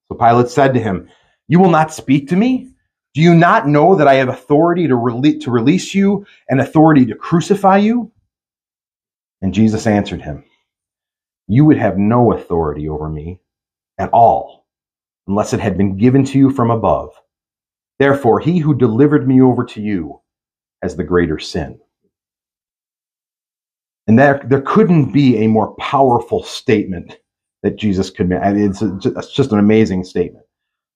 So 0.07 0.15
Pilate 0.15 0.49
said 0.49 0.73
to 0.73 0.79
him, 0.79 1.07
You 1.47 1.59
will 1.59 1.69
not 1.69 1.93
speak 1.93 2.27
to 2.29 2.35
me? 2.35 2.71
Do 3.15 3.21
you 3.21 3.33
not 3.33 3.67
know 3.67 3.95
that 3.95 4.09
I 4.09 4.15
have 4.15 4.27
authority 4.27 4.87
to, 4.87 4.93
rele- 4.93 5.41
to 5.41 5.51
release 5.51 5.95
you 5.95 6.27
and 6.49 6.59
authority 6.59 7.05
to 7.05 7.15
crucify 7.15 7.77
you? 7.77 8.11
And 9.41 9.53
Jesus 9.53 9.87
answered 9.87 10.21
him, 10.21 10.43
You 11.47 11.63
would 11.63 11.77
have 11.77 11.97
no 11.97 12.33
authority 12.33 12.89
over 12.89 13.09
me 13.09 13.39
at 13.97 14.09
all 14.11 14.67
unless 15.27 15.53
it 15.53 15.61
had 15.61 15.77
been 15.77 15.97
given 15.97 16.25
to 16.25 16.37
you 16.37 16.51
from 16.51 16.69
above. 16.69 17.11
Therefore, 17.99 18.41
he 18.41 18.59
who 18.59 18.75
delivered 18.75 19.27
me 19.27 19.41
over 19.41 19.63
to 19.63 19.81
you 19.81 20.21
has 20.81 20.97
the 20.97 21.03
greater 21.05 21.39
sin. 21.39 21.79
And 24.07 24.19
there, 24.19 24.41
there 24.45 24.61
couldn't 24.61 25.13
be 25.13 25.37
a 25.37 25.47
more 25.47 25.73
powerful 25.77 26.43
statement 26.43 27.17
that 27.63 27.77
Jesus 27.77 28.09
could 28.09 28.27
make. 28.27 28.41
I 28.41 28.51
mean, 28.51 28.69
it's, 28.69 28.81
a, 28.81 28.97
it's 29.17 29.33
just 29.33 29.53
an 29.53 29.59
amazing 29.59 30.03
statement. 30.03 30.44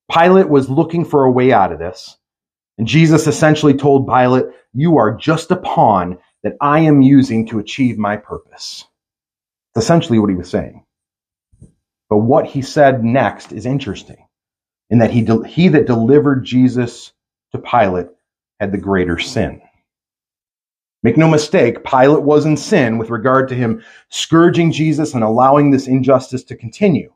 Pilate 0.09 0.49
was 0.49 0.69
looking 0.69 1.05
for 1.05 1.25
a 1.25 1.31
way 1.31 1.51
out 1.51 1.71
of 1.71 1.79
this. 1.79 2.17
And 2.77 2.87
Jesus 2.87 3.27
essentially 3.27 3.73
told 3.73 4.07
Pilate, 4.07 4.45
You 4.73 4.97
are 4.97 5.15
just 5.15 5.51
a 5.51 5.57
pawn 5.57 6.17
that 6.43 6.55
I 6.61 6.79
am 6.79 7.01
using 7.01 7.45
to 7.47 7.59
achieve 7.59 7.97
my 7.97 8.17
purpose. 8.17 8.85
It's 9.75 9.83
essentially 9.83 10.19
what 10.19 10.29
he 10.29 10.35
was 10.35 10.49
saying. 10.49 10.83
But 12.09 12.17
what 12.17 12.45
he 12.47 12.61
said 12.61 13.03
next 13.03 13.51
is 13.51 13.65
interesting 13.65 14.25
in 14.89 14.99
that 14.99 15.11
he, 15.11 15.21
de- 15.21 15.47
he 15.47 15.67
that 15.67 15.85
delivered 15.85 16.43
Jesus 16.43 17.13
to 17.51 17.59
Pilate 17.59 18.07
had 18.59 18.71
the 18.71 18.77
greater 18.77 19.19
sin. 19.19 19.61
Make 21.03 21.17
no 21.17 21.29
mistake, 21.29 21.83
Pilate 21.83 22.23
was 22.23 22.45
in 22.45 22.57
sin 22.57 22.97
with 22.97 23.09
regard 23.09 23.47
to 23.49 23.55
him 23.55 23.83
scourging 24.09 24.71
Jesus 24.71 25.13
and 25.13 25.23
allowing 25.23 25.71
this 25.71 25.87
injustice 25.87 26.43
to 26.45 26.55
continue. 26.55 27.13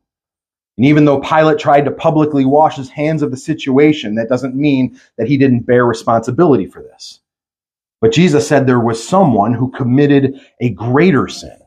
And 0.77 0.85
even 0.85 1.05
though 1.05 1.21
Pilate 1.21 1.59
tried 1.59 1.85
to 1.85 1.91
publicly 1.91 2.45
wash 2.45 2.77
his 2.77 2.89
hands 2.89 3.21
of 3.21 3.31
the 3.31 3.37
situation, 3.37 4.15
that 4.15 4.29
doesn't 4.29 4.55
mean 4.55 4.99
that 5.17 5.27
he 5.27 5.37
didn't 5.37 5.67
bear 5.67 5.85
responsibility 5.85 6.65
for 6.65 6.81
this. 6.81 7.19
But 8.01 8.11
Jesus 8.11 8.47
said 8.47 8.65
there 8.65 8.79
was 8.79 9.07
someone 9.07 9.53
who 9.53 9.71
committed 9.71 10.41
a 10.59 10.71
greater 10.71 11.27
sin. 11.27 11.57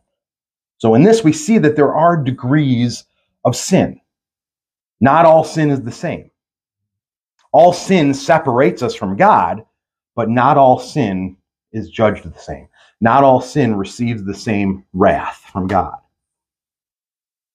So 0.78 0.94
in 0.94 1.02
this, 1.02 1.24
we 1.24 1.32
see 1.32 1.58
that 1.58 1.76
there 1.76 1.94
are 1.94 2.22
degrees 2.22 3.04
of 3.44 3.56
sin. 3.56 4.00
Not 5.00 5.24
all 5.24 5.44
sin 5.44 5.70
is 5.70 5.80
the 5.80 5.92
same. 5.92 6.30
All 7.52 7.72
sin 7.72 8.12
separates 8.12 8.82
us 8.82 8.94
from 8.94 9.16
God, 9.16 9.64
but 10.14 10.28
not 10.28 10.58
all 10.58 10.78
sin 10.78 11.36
is 11.72 11.88
judged 11.88 12.24
the 12.24 12.38
same. 12.38 12.68
Not 13.00 13.24
all 13.24 13.40
sin 13.40 13.76
receives 13.76 14.24
the 14.24 14.34
same 14.34 14.84
wrath 14.92 15.48
from 15.52 15.66
God. 15.66 15.96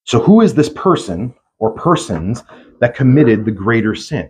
So, 0.06 0.20
who 0.20 0.42
is 0.42 0.54
this 0.54 0.70
person 0.70 1.34
or 1.62 1.72
persons 1.72 2.44
that 2.80 2.96
committed 2.96 3.46
the 3.46 3.52
greater 3.52 3.96
sin? 3.96 4.30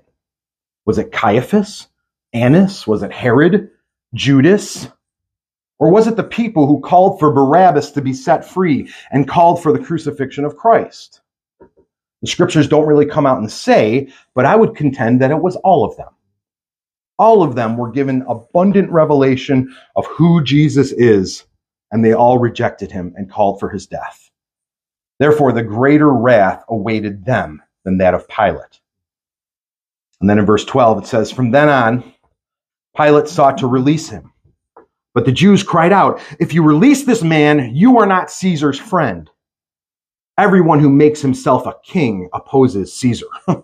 Was 0.85 0.99
it 0.99 1.11
Caiaphas? 1.11 1.87
Annas? 2.33 2.85
Was 2.85 3.01
it 3.01 3.11
Herod? 3.11 3.71
Judas? 4.13 4.89
Or 5.79 5.89
was 5.89 6.05
it 6.05 6.17
the 6.17 6.23
people 6.23 6.67
who 6.67 6.81
called 6.81 7.19
for 7.19 7.31
Barabbas 7.31 7.91
to 7.91 8.01
be 8.01 8.13
set 8.13 8.45
free 8.45 8.91
and 9.11 9.27
called 9.27 9.63
for 9.63 9.71
the 9.71 9.83
crucifixion 9.83 10.45
of 10.45 10.57
Christ? 10.57 11.21
The 12.21 12.27
scriptures 12.27 12.67
don't 12.67 12.85
really 12.85 13.07
come 13.07 13.25
out 13.25 13.39
and 13.39 13.51
say, 13.51 14.11
but 14.35 14.45
I 14.45 14.55
would 14.55 14.75
contend 14.75 15.21
that 15.21 15.31
it 15.31 15.41
was 15.41 15.55
all 15.55 15.85
of 15.85 15.97
them. 15.97 16.09
All 17.17 17.43
of 17.43 17.55
them 17.55 17.77
were 17.77 17.91
given 17.91 18.23
abundant 18.27 18.91
revelation 18.91 19.75
of 19.95 20.05
who 20.07 20.43
Jesus 20.43 20.91
is, 20.91 21.45
and 21.91 22.03
they 22.03 22.13
all 22.13 22.39
rejected 22.39 22.91
him 22.91 23.13
and 23.15 23.31
called 23.31 23.59
for 23.59 23.69
his 23.69 23.87
death. 23.87 24.30
Therefore, 25.21 25.51
the 25.51 25.61
greater 25.61 26.11
wrath 26.11 26.63
awaited 26.67 27.25
them 27.25 27.61
than 27.83 27.99
that 27.99 28.15
of 28.15 28.27
Pilate. 28.27 28.79
And 30.19 30.27
then 30.27 30.39
in 30.39 30.47
verse 30.47 30.65
12, 30.65 31.03
it 31.03 31.05
says, 31.05 31.29
From 31.29 31.51
then 31.51 31.69
on, 31.69 32.15
Pilate 32.97 33.27
sought 33.27 33.59
to 33.59 33.67
release 33.67 34.09
him. 34.09 34.33
But 35.13 35.25
the 35.25 35.31
Jews 35.31 35.61
cried 35.61 35.93
out, 35.93 36.19
If 36.39 36.55
you 36.55 36.63
release 36.63 37.03
this 37.03 37.21
man, 37.21 37.75
you 37.75 37.99
are 37.99 38.07
not 38.07 38.31
Caesar's 38.31 38.79
friend. 38.79 39.29
Everyone 40.39 40.79
who 40.79 40.89
makes 40.89 41.21
himself 41.21 41.67
a 41.67 41.75
king 41.83 42.27
opposes 42.33 42.91
Caesar. 42.95 43.27
so 43.47 43.63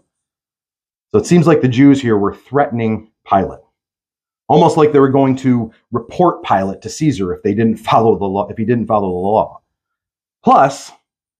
it 1.15 1.25
seems 1.25 1.47
like 1.47 1.61
the 1.61 1.67
Jews 1.67 1.99
here 1.99 2.19
were 2.19 2.35
threatening 2.35 3.09
Pilate. 3.27 3.61
Almost 4.47 4.77
like 4.77 4.91
they 4.91 4.99
were 4.99 5.09
going 5.09 5.35
to 5.37 5.71
report 5.91 6.43
Pilate 6.43 6.83
to 6.83 6.89
Caesar 6.89 7.33
if 7.33 7.41
they 7.41 7.55
didn't 7.55 7.77
follow 7.77 8.15
the 8.15 8.25
law, 8.25 8.47
if 8.47 8.59
he 8.59 8.63
didn't 8.63 8.85
follow 8.85 9.09
the 9.09 9.27
law. 9.27 9.61
Plus, 10.43 10.91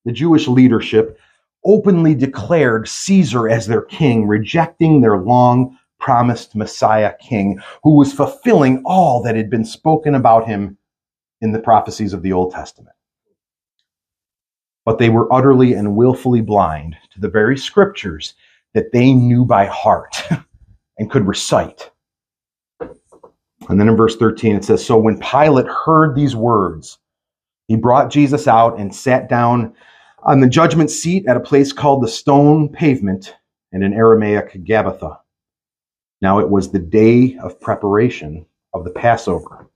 the 0.08 0.14
Jewish 0.14 0.48
leadership 0.48 1.20
openly 1.66 2.16
declared 2.16 2.88
Caesar 2.88 3.50
as 3.50 3.68
their 3.68 3.82
king, 3.82 4.26
rejecting 4.26 5.02
their 5.02 5.18
long 5.18 5.78
promised 6.00 6.56
Messiah 6.56 7.14
king 7.20 7.60
who 7.84 7.98
was 7.98 8.14
fulfilling 8.14 8.82
all 8.86 9.22
that 9.24 9.36
had 9.36 9.50
been 9.50 9.66
spoken 9.66 10.16
about 10.16 10.48
him 10.48 10.78
in 11.42 11.52
the 11.52 11.60
prophecies 11.60 12.14
of 12.14 12.22
the 12.22 12.32
Old 12.32 12.54
Testament. 12.54 12.96
But 14.86 14.98
they 14.98 15.10
were 15.10 15.32
utterly 15.34 15.74
and 15.74 15.98
willfully 15.98 16.40
blind 16.40 16.96
to 17.12 17.20
the 17.20 17.30
very 17.30 17.58
scriptures 17.58 18.34
that 18.74 18.94
they 18.94 19.12
knew 19.12 19.44
by 19.44 19.66
heart 19.66 20.24
and 20.98 21.12
could 21.12 21.28
recite. 21.28 21.92
And 22.80 23.78
then 23.78 23.90
in 23.90 23.98
verse 23.98 24.16
13 24.16 24.56
it 24.56 24.64
says, 24.64 24.86
So 24.86 24.98
when 24.98 25.20
Pilate 25.20 25.68
heard 25.68 26.16
these 26.16 26.34
words, 26.34 26.98
he 27.68 27.76
brought 27.76 28.10
Jesus 28.10 28.48
out 28.48 28.80
and 28.80 28.96
sat 28.96 29.28
down 29.28 29.74
on 30.24 30.40
the 30.40 30.48
judgment 30.48 30.92
seat 30.92 31.28
at 31.28 31.38
a 31.38 31.42
place 31.42 31.72
called 31.72 32.04
the 32.04 32.08
stone 32.08 32.70
pavement 32.70 33.36
and 33.72 33.84
in 33.84 33.94
Aramaic 33.94 34.54
Gabbatha. 34.64 35.20
Now 36.22 36.40
it 36.40 36.50
was 36.50 36.72
the 36.72 36.80
day 36.80 37.38
of 37.38 37.62
preparation 37.62 38.46
of 38.74 38.84
the 38.84 38.92
Passover. 38.92 39.70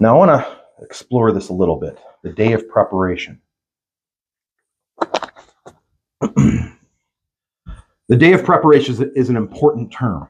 Now 0.00 0.14
I 0.14 0.26
want 0.26 0.44
to 0.44 0.84
explore 0.84 1.32
this 1.32 1.48
a 1.48 1.54
little 1.54 1.76
bit. 1.76 1.98
The 2.22 2.32
day 2.32 2.52
of 2.52 2.68
preparation. 2.68 3.40
The 8.08 8.16
day 8.16 8.32
of 8.32 8.42
preparation 8.42 9.12
is 9.14 9.28
an 9.28 9.36
important 9.36 9.92
term. 9.92 10.28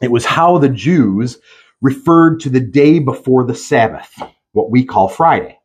It 0.00 0.12
was 0.12 0.24
how 0.24 0.58
the 0.58 0.68
Jews 0.68 1.38
referred 1.80 2.38
to 2.40 2.48
the 2.48 2.60
day 2.60 3.00
before 3.00 3.44
the 3.44 3.56
Sabbath, 3.56 4.08
what 4.52 4.70
we 4.70 4.84
call 4.84 5.08
Friday. 5.08 5.58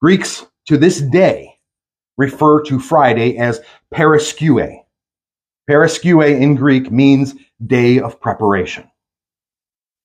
Greeks 0.00 0.46
to 0.70 0.78
this 0.78 1.00
day 1.00 1.58
refer 2.16 2.62
to 2.62 2.78
Friday 2.78 3.36
as 3.38 3.60
Paraskeue. 3.92 4.84
Paraskeue 5.66 6.20
in 6.20 6.54
Greek 6.54 6.92
means 6.92 7.34
day 7.66 7.98
of 7.98 8.20
preparation. 8.20 8.88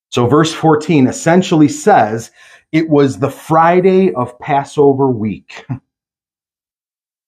So 0.10 0.26
verse 0.26 0.52
14 0.52 1.06
essentially 1.06 1.68
says 1.68 2.32
it 2.72 2.90
was 2.90 3.20
the 3.20 3.30
Friday 3.30 4.12
of 4.16 4.40
Passover 4.40 5.10
week. 5.10 5.66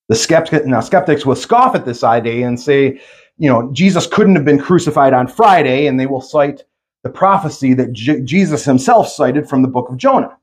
The 0.09 0.15
skeptic, 0.15 0.65
now 0.65 0.79
skeptics 0.79 1.25
will 1.25 1.35
scoff 1.35 1.75
at 1.75 1.83
this 1.83 2.01
idea 2.01 2.47
and 2.47 2.57
say, 2.57 3.01
you 3.37 3.49
know, 3.49 3.69
Jesus 3.73 4.07
couldn't 4.07 4.37
have 4.37 4.45
been 4.45 4.57
crucified 4.57 5.11
on 5.11 5.27
Friday, 5.27 5.87
and 5.87 5.99
they 5.99 6.05
will 6.05 6.21
cite 6.21 6.63
the 7.03 7.09
prophecy 7.09 7.73
that 7.73 7.91
J- 7.91 8.21
Jesus 8.21 8.63
himself 8.63 9.09
cited 9.09 9.49
from 9.49 9.63
the 9.63 9.67
book 9.67 9.89
of 9.89 9.97
Jonah. 9.97 10.37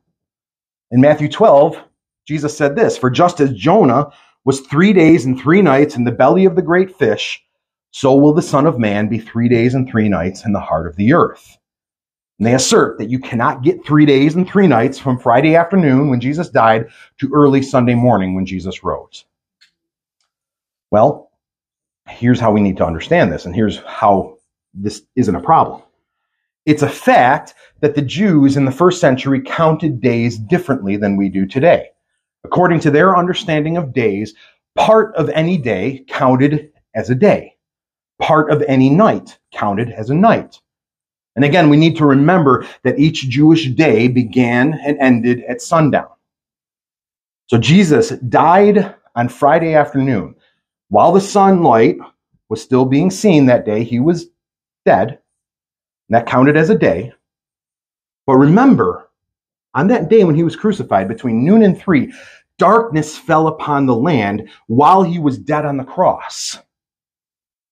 In 0.91 1.01
Matthew 1.01 1.31
12, 1.31 1.83
Jesus 2.27 2.57
said 2.57 2.75
this, 2.77 2.97
for 2.97 3.11
just 3.11 3.41
as 3.41 3.53
Jonah 3.53 4.11
was 4.45 4.61
three 4.61 4.93
days 4.93 5.25
and 5.25 5.39
three 5.39 5.63
nights 5.63 5.97
in 5.97 6.05
the 6.05 6.13
belly 6.13 6.45
of 6.45 6.57
the 6.57 6.63
great 6.63 6.97
fish, 6.97 7.43
so 7.91 8.15
will 8.15 8.33
the 8.33 8.43
Son 8.43 8.67
of 8.67 8.79
Man 8.79 9.09
be 9.09 9.19
three 9.19 9.49
days 9.49 9.75
and 9.75 9.89
three 9.89 10.09
nights 10.09 10.45
in 10.45 10.53
the 10.53 10.61
heart 10.61 10.87
of 10.87 10.97
the 10.97 11.13
earth. 11.13 11.59
And 12.39 12.47
they 12.47 12.55
assert 12.55 12.99
that 12.99 13.11
you 13.11 13.21
cannot 13.21 13.63
get 13.63 13.87
three 13.87 14.05
days 14.05 14.35
and 14.35 14.49
three 14.49 14.67
nights 14.67 14.99
from 14.99 15.19
Friday 15.19 15.55
afternoon 15.55 16.11
when 16.11 16.21
Jesus 16.21 16.49
died 16.49 16.89
to 17.19 17.31
early 17.33 17.63
Sunday 17.63 17.95
morning 17.95 18.35
when 18.35 18.45
Jesus 18.45 18.83
rose. 18.83 19.25
Well, 20.91 21.31
here's 22.09 22.41
how 22.41 22.53
we 22.53 22.61
need 22.61 22.77
to 22.79 22.87
understand 22.87 23.33
this, 23.33 23.47
and 23.47 23.55
here's 23.55 23.79
how 23.87 24.39
this 24.75 25.03
isn't 25.15 25.37
a 25.37 25.41
problem. 25.41 25.83
It's 26.67 26.83
a 26.83 26.89
fact 26.89 27.55
that 27.81 27.95
the 27.95 28.03
Jews 28.03 28.57
in 28.57 28.65
the 28.65 28.73
first 28.73 29.01
century 29.01 29.41
counted 29.41 30.01
days 30.01 30.39
differently 30.39 30.97
than 30.97 31.17
we 31.17 31.29
do 31.29 31.47
today. 31.47 31.91
According 32.45 32.81
to 32.81 32.91
their 32.91 33.17
understanding 33.17 33.77
of 33.77 33.93
days, 33.93 34.35
part 34.77 35.15
of 35.17 35.29
any 35.31 35.57
day 35.57 36.05
counted 36.09 36.73
as 36.95 37.11
a 37.11 37.15
day. 37.15 37.57
Part 38.21 38.51
of 38.51 38.63
any 38.63 38.91
night 38.91 39.39
counted 39.53 39.91
as 39.91 40.11
a 40.11 40.15
night. 40.15 40.61
And 41.37 41.45
again, 41.45 41.69
we 41.69 41.77
need 41.77 41.97
to 41.97 42.07
remember 42.07 42.67
that 42.85 42.99
each 42.99 43.29
Jewish 43.29 43.69
day 43.71 44.07
began 44.09 44.75
and 44.85 44.99
ended 44.99 45.43
at 45.49 45.61
sundown. 45.61 46.09
So 47.47 47.59
Jesus 47.59 48.11
died 48.11 48.95
on 49.17 49.29
Friday 49.29 49.75
afternoon. 49.75 50.35
While 50.89 51.13
the 51.13 51.21
sunlight 51.21 51.97
was 52.49 52.63
still 52.63 52.85
being 52.85 53.11
seen 53.11 53.47
that 53.47 53.67
day, 53.67 53.83
he 53.83 54.01
was 54.01 54.27
dead. 54.87 55.19
And 56.09 56.17
that 56.17 56.27
counted 56.27 56.57
as 56.57 56.71
a 56.71 56.79
day. 56.79 57.13
But 58.27 58.37
remember, 58.37 59.11
on 59.75 59.89
that 59.89 60.09
day 60.09 60.25
when 60.25 60.35
he 60.35 60.45
was 60.45 60.57
crucified, 60.57 61.09
between 61.09 61.45
noon 61.45 61.63
and 61.63 61.79
three, 61.79 62.13
darkness 62.59 63.19
fell 63.19 63.49
upon 63.49 63.87
the 63.87 63.97
land 63.97 64.49
while 64.69 65.03
he 65.03 65.19
was 65.19 65.39
dead 65.39 65.65
on 65.65 65.77
the 65.77 65.85
cross. 65.85 66.59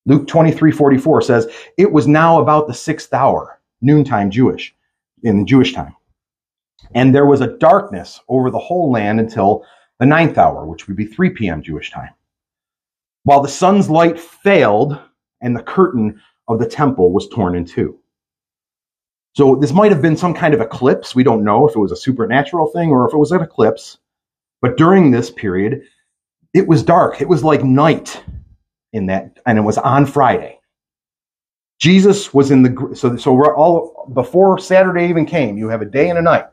Luke 0.07 0.27
23 0.27 0.73
44 0.73 1.23
says, 1.23 1.49
It 1.79 1.91
was 1.91 2.09
now 2.09 2.41
about 2.41 2.67
the 2.67 2.75
sixth 2.75 3.15
hour, 3.15 3.61
noontime 3.81 4.31
Jewish, 4.31 4.75
in 5.23 5.39
the 5.39 5.45
Jewish 5.45 5.73
time. 5.73 5.95
And 6.95 7.15
there 7.15 7.27
was 7.27 7.41
a 7.41 7.57
darkness 7.59 8.21
over 8.29 8.51
the 8.51 8.59
whole 8.59 8.91
land 8.91 9.21
until 9.21 9.65
the 10.01 10.07
ninth 10.07 10.39
hour, 10.39 10.67
which 10.67 10.89
would 10.89 10.97
be 10.97 11.07
3 11.07 11.31
p.m. 11.31 11.63
Jewish 11.63 11.93
time. 11.93 12.11
While 13.23 13.41
the 13.41 13.49
sun's 13.49 13.89
light 13.89 14.19
failed 14.19 14.99
and 15.41 15.55
the 15.55 15.63
curtain 15.63 16.21
of 16.49 16.59
the 16.59 16.67
temple 16.67 17.13
was 17.13 17.29
torn 17.29 17.55
in 17.55 17.65
two. 17.65 18.02
So 19.35 19.55
this 19.57 19.73
might 19.73 19.93
have 19.93 20.03
been 20.03 20.17
some 20.17 20.35
kind 20.35 20.53
of 20.53 20.61
eclipse. 20.61 21.15
We 21.15 21.25
don't 21.25 21.45
know 21.45 21.67
if 21.67 21.75
it 21.75 21.79
was 21.79 21.93
a 21.93 21.97
supernatural 21.97 22.67
thing 22.67 22.91
or 22.91 23.09
if 23.09 23.15
it 23.15 23.19
was 23.19 23.33
an 23.33 23.41
eclipse. 23.41 23.99
But 24.61 24.77
during 24.77 25.11
this 25.11 25.31
period, 25.31 25.83
it 26.55 26.69
was 26.69 26.83
dark. 26.83 27.21
It 27.21 27.29
was 27.29 27.43
like 27.43 27.65
night 27.65 28.23
in 28.93 29.07
that, 29.07 29.39
and 29.47 29.57
it 29.59 29.63
was 29.63 29.79
on 29.79 30.05
Friday. 30.07 30.61
Jesus 31.81 32.33
was 32.33 32.51
in 32.51 32.63
the, 32.63 32.91
so, 32.95 33.17
so 33.17 33.33
we're 33.33 33.57
all, 33.57 34.09
before 34.13 34.59
Saturday 34.59 35.09
even 35.09 35.27
came, 35.27 35.59
you 35.59 35.69
have 35.69 35.83
a 35.83 35.87
day 35.87 36.11
and 36.11 36.19
a 36.19 36.23
night. 36.23 36.45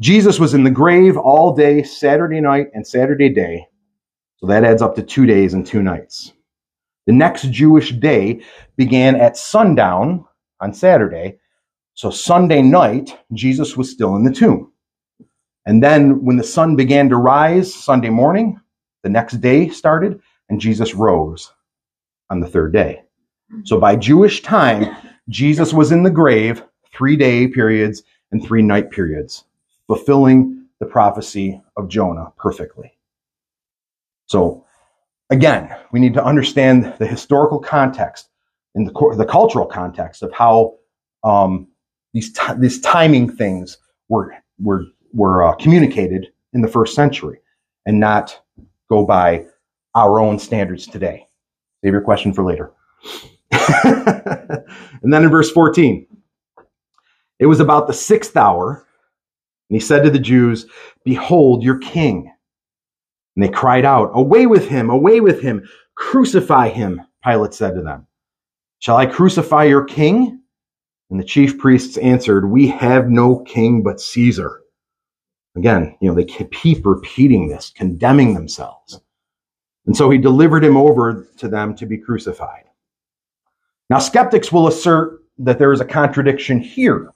Jesus 0.00 0.38
was 0.38 0.54
in 0.54 0.64
the 0.64 0.70
grave 0.70 1.16
all 1.16 1.54
day, 1.54 1.82
Saturday 1.82 2.40
night 2.40 2.68
and 2.74 2.86
Saturday 2.86 3.28
day. 3.28 3.66
So 4.36 4.46
that 4.46 4.64
adds 4.64 4.82
up 4.82 4.94
to 4.96 5.02
two 5.02 5.26
days 5.26 5.54
and 5.54 5.66
two 5.66 5.82
nights. 5.82 6.32
The 7.06 7.12
next 7.12 7.50
Jewish 7.50 7.90
day 7.92 8.42
began 8.76 9.16
at 9.16 9.36
sundown 9.36 10.24
on 10.60 10.72
Saturday. 10.72 11.38
So 11.94 12.10
Sunday 12.10 12.62
night, 12.62 13.18
Jesus 13.32 13.76
was 13.76 13.90
still 13.90 14.16
in 14.16 14.24
the 14.24 14.32
tomb. 14.32 14.72
And 15.66 15.82
then 15.82 16.24
when 16.24 16.36
the 16.36 16.44
sun 16.44 16.76
began 16.76 17.08
to 17.10 17.16
rise 17.16 17.74
Sunday 17.74 18.10
morning, 18.10 18.60
the 19.02 19.10
next 19.10 19.40
day 19.40 19.68
started, 19.68 20.20
and 20.48 20.60
Jesus 20.60 20.94
rose 20.94 21.52
on 22.30 22.40
the 22.40 22.48
third 22.48 22.72
day. 22.72 23.02
So 23.64 23.78
by 23.78 23.96
Jewish 23.96 24.42
time, 24.42 24.96
Jesus 25.28 25.72
was 25.72 25.92
in 25.92 26.02
the 26.02 26.10
grave 26.10 26.62
three 26.92 27.16
day 27.16 27.48
periods 27.48 28.02
and 28.32 28.44
three 28.44 28.62
night 28.62 28.90
periods, 28.90 29.44
fulfilling 29.86 30.66
the 30.78 30.86
prophecy 30.86 31.60
of 31.76 31.88
Jonah 31.88 32.32
perfectly. 32.36 32.96
So 34.26 34.64
again, 35.30 35.74
we 35.92 36.00
need 36.00 36.14
to 36.14 36.24
understand 36.24 36.94
the 36.98 37.06
historical 37.06 37.58
context 37.58 38.28
and 38.74 38.86
the, 38.86 39.14
the 39.16 39.26
cultural 39.26 39.66
context 39.66 40.22
of 40.22 40.32
how 40.32 40.76
um, 41.24 41.68
these, 42.12 42.32
t- 42.32 42.54
these 42.58 42.80
timing 42.80 43.30
things 43.30 43.78
were, 44.08 44.34
were 44.58 44.86
were 45.12 45.44
uh, 45.44 45.54
communicated 45.56 46.28
in 46.52 46.62
the 46.62 46.68
first 46.68 46.94
century 46.94 47.40
and 47.86 47.98
not 47.98 48.40
go 48.88 49.04
by 49.04 49.44
our 49.94 50.20
own 50.20 50.38
standards 50.38 50.86
today. 50.86 51.26
Save 51.82 51.92
your 51.92 52.02
question 52.02 52.32
for 52.32 52.44
later. 52.44 52.72
and 53.50 55.12
then 55.12 55.24
in 55.24 55.30
verse 55.30 55.50
14, 55.50 56.06
it 57.38 57.46
was 57.46 57.60
about 57.60 57.86
the 57.86 57.92
sixth 57.92 58.36
hour, 58.36 58.86
and 59.68 59.76
he 59.76 59.80
said 59.80 60.02
to 60.04 60.10
the 60.10 60.18
Jews, 60.18 60.66
Behold 61.04 61.62
your 61.62 61.78
king. 61.78 62.32
And 63.34 63.44
they 63.44 63.48
cried 63.48 63.84
out, 63.84 64.10
Away 64.14 64.46
with 64.46 64.68
him, 64.68 64.90
away 64.90 65.20
with 65.20 65.40
him, 65.40 65.66
crucify 65.94 66.68
him. 66.68 67.00
Pilate 67.24 67.54
said 67.54 67.74
to 67.74 67.82
them, 67.82 68.06
Shall 68.80 68.96
I 68.96 69.06
crucify 69.06 69.64
your 69.64 69.84
king? 69.84 70.39
And 71.10 71.18
the 71.18 71.24
chief 71.24 71.58
priests 71.58 71.96
answered, 71.98 72.50
We 72.50 72.68
have 72.68 73.10
no 73.10 73.40
king 73.40 73.82
but 73.82 74.00
Caesar. 74.00 74.62
Again, 75.56 75.96
you 76.00 76.08
know, 76.08 76.14
they 76.14 76.24
keep 76.24 76.86
repeating 76.86 77.48
this, 77.48 77.72
condemning 77.74 78.34
themselves. 78.34 79.00
And 79.86 79.96
so 79.96 80.08
he 80.08 80.18
delivered 80.18 80.64
him 80.64 80.76
over 80.76 81.28
to 81.38 81.48
them 81.48 81.74
to 81.76 81.86
be 81.86 81.98
crucified. 81.98 82.64
Now, 83.88 83.98
skeptics 83.98 84.52
will 84.52 84.68
assert 84.68 85.24
that 85.38 85.58
there 85.58 85.72
is 85.72 85.80
a 85.80 85.84
contradiction 85.84 86.60
here. 86.60 87.12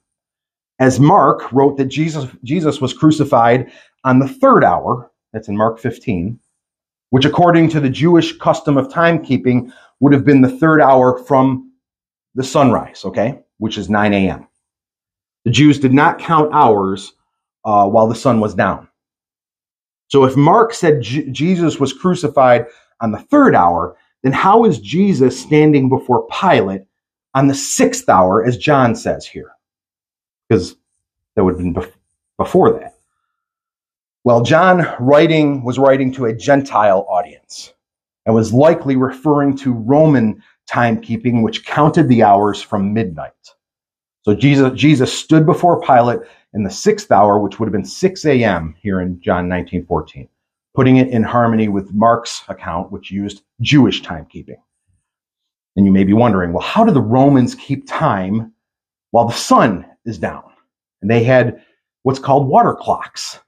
As 0.81 0.99
Mark 0.99 1.53
wrote 1.53 1.77
that 1.77 1.85
Jesus, 1.85 2.27
Jesus 2.43 2.81
was 2.81 2.93
crucified 2.93 3.71
on 4.03 4.19
the 4.19 4.27
third 4.27 4.65
hour, 4.65 5.13
that's 5.33 5.47
in 5.47 5.57
Mark 5.57 5.79
15, 5.79 6.41
which 7.11 7.25
according 7.25 7.69
to 7.69 7.79
the 7.79 7.89
Jewish 7.89 8.37
custom 8.39 8.77
of 8.77 8.89
timekeeping 8.89 9.73
would 10.01 10.13
have 10.13 10.25
been 10.25 10.41
the 10.41 10.59
third 10.59 10.81
hour 10.81 11.17
from 11.17 11.71
the 12.35 12.43
sunrise, 12.43 13.05
okay, 13.05 13.44
which 13.59 13.79
is 13.79 13.91
9 13.91 14.13
a.m. 14.15 14.49
The 15.45 15.51
Jews 15.51 15.79
did 15.79 15.93
not 15.93 16.19
count 16.19 16.53
hours 16.53 17.13
uh, 17.65 17.89
while 17.89 18.07
the 18.07 18.15
sun 18.15 18.41
was 18.41 18.55
down. 18.55 18.89
So 20.09 20.25
if 20.25 20.37
Mark 20.37 20.75
said 20.75 21.03
J- 21.03 21.29
Jesus 21.31 21.81
was 21.81 21.93
crucified 21.93 22.67
on 23.01 23.13
the 23.13 23.19
third 23.19 23.55
hour, 23.55 23.97
then 24.23 24.33
how 24.33 24.65
is 24.65 24.79
Jesus 24.79 25.39
standing 25.41 25.89
before 25.89 26.27
Pilate 26.29 26.83
on 27.35 27.49
the 27.49 27.55
sixth 27.55 28.09
hour, 28.09 28.45
as 28.45 28.57
John 28.57 28.95
says 28.95 29.27
here? 29.27 29.53
Because 30.49 30.77
that 31.35 31.45
would 31.45 31.55
have 31.55 31.63
been 31.63 31.75
bef- 31.75 31.93
before 32.39 32.73
that. 32.79 32.95
Well, 34.25 34.43
John 34.43 34.87
writing 35.01 35.65
was 35.65 35.79
writing 35.79 36.13
to 36.13 36.27
a 36.27 36.35
Gentile 36.35 37.07
audience 37.09 37.75
and 38.25 38.35
was 38.35 38.55
likely 38.55 38.97
referring 38.97 39.57
to 39.59 39.73
Roman 39.73 40.43
timekeeping, 40.71 41.43
which 41.43 41.65
counted 41.65 42.09
the 42.09 42.23
hours 42.23 42.63
from 42.63 42.93
midnight. 42.93 43.33
So 44.23 44.35
Jesus, 44.35 44.73
Jesus 44.75 45.17
stood 45.17 45.45
before 45.45 45.81
Pilate 45.81 46.21
in 46.55 46.63
the 46.63 46.71
sixth 46.71 47.13
hour, 47.13 47.39
which 47.39 47.59
would 47.59 47.67
have 47.67 47.73
been 47.73 47.85
6 47.85 48.25
a.m. 48.25 48.75
here 48.81 49.01
in 49.01 49.21
John 49.21 49.49
19:14, 49.49 50.29
putting 50.75 50.97
it 50.97 51.09
in 51.09 51.23
harmony 51.23 51.69
with 51.69 51.93
Mark's 51.93 52.43
account, 52.49 52.91
which 52.91 53.11
used 53.11 53.43
Jewish 53.61 54.03
timekeeping. 54.03 54.57
And 55.77 55.85
you 55.85 55.93
may 55.93 56.05
be 56.05 56.13
wondering, 56.13 56.53
well, 56.53 56.63
how 56.63 56.85
do 56.85 56.93
the 56.93 57.01
Romans 57.01 57.55
keep 57.55 57.87
time 57.87 58.53
while 59.11 59.27
the 59.27 59.33
sun 59.33 59.85
is 60.05 60.19
down? 60.19 60.45
And 61.03 61.11
they 61.11 61.25
had 61.25 61.63
what's 62.05 62.21
called 62.21 62.49
water 62.49 62.75
clocks. 62.75 63.41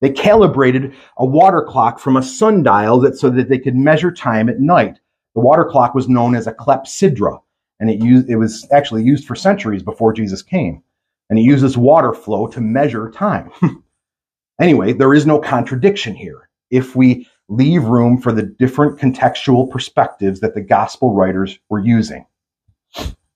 They 0.00 0.10
calibrated 0.10 0.94
a 1.18 1.24
water 1.26 1.62
clock 1.62 1.98
from 1.98 2.16
a 2.16 2.22
sundial 2.22 3.00
that 3.00 3.18
so 3.18 3.30
that 3.30 3.48
they 3.48 3.58
could 3.58 3.76
measure 3.76 4.12
time 4.12 4.48
at 4.48 4.60
night. 4.60 5.00
The 5.34 5.40
water 5.40 5.64
clock 5.64 5.94
was 5.94 6.08
known 6.08 6.34
as 6.34 6.46
a 6.46 6.52
clepsydra, 6.52 7.40
and 7.78 7.90
it 7.90 8.02
used 8.02 8.28
it 8.28 8.36
was 8.36 8.66
actually 8.72 9.04
used 9.04 9.26
for 9.26 9.34
centuries 9.34 9.82
before 9.82 10.12
Jesus 10.12 10.42
came 10.42 10.82
and 11.30 11.38
he 11.38 11.44
uses 11.44 11.78
water 11.78 12.12
flow 12.12 12.48
to 12.48 12.60
measure 12.60 13.08
time. 13.08 13.50
anyway, 14.60 14.92
there 14.92 15.14
is 15.14 15.24
no 15.24 15.38
contradiction 15.38 16.14
here 16.14 16.50
if 16.70 16.94
we 16.94 17.26
leave 17.48 17.84
room 17.84 18.20
for 18.20 18.32
the 18.32 18.42
different 18.42 18.98
contextual 18.98 19.70
perspectives 19.70 20.40
that 20.40 20.54
the 20.54 20.60
gospel 20.60 21.14
writers 21.14 21.58
were 21.68 21.78
using. 21.78 22.26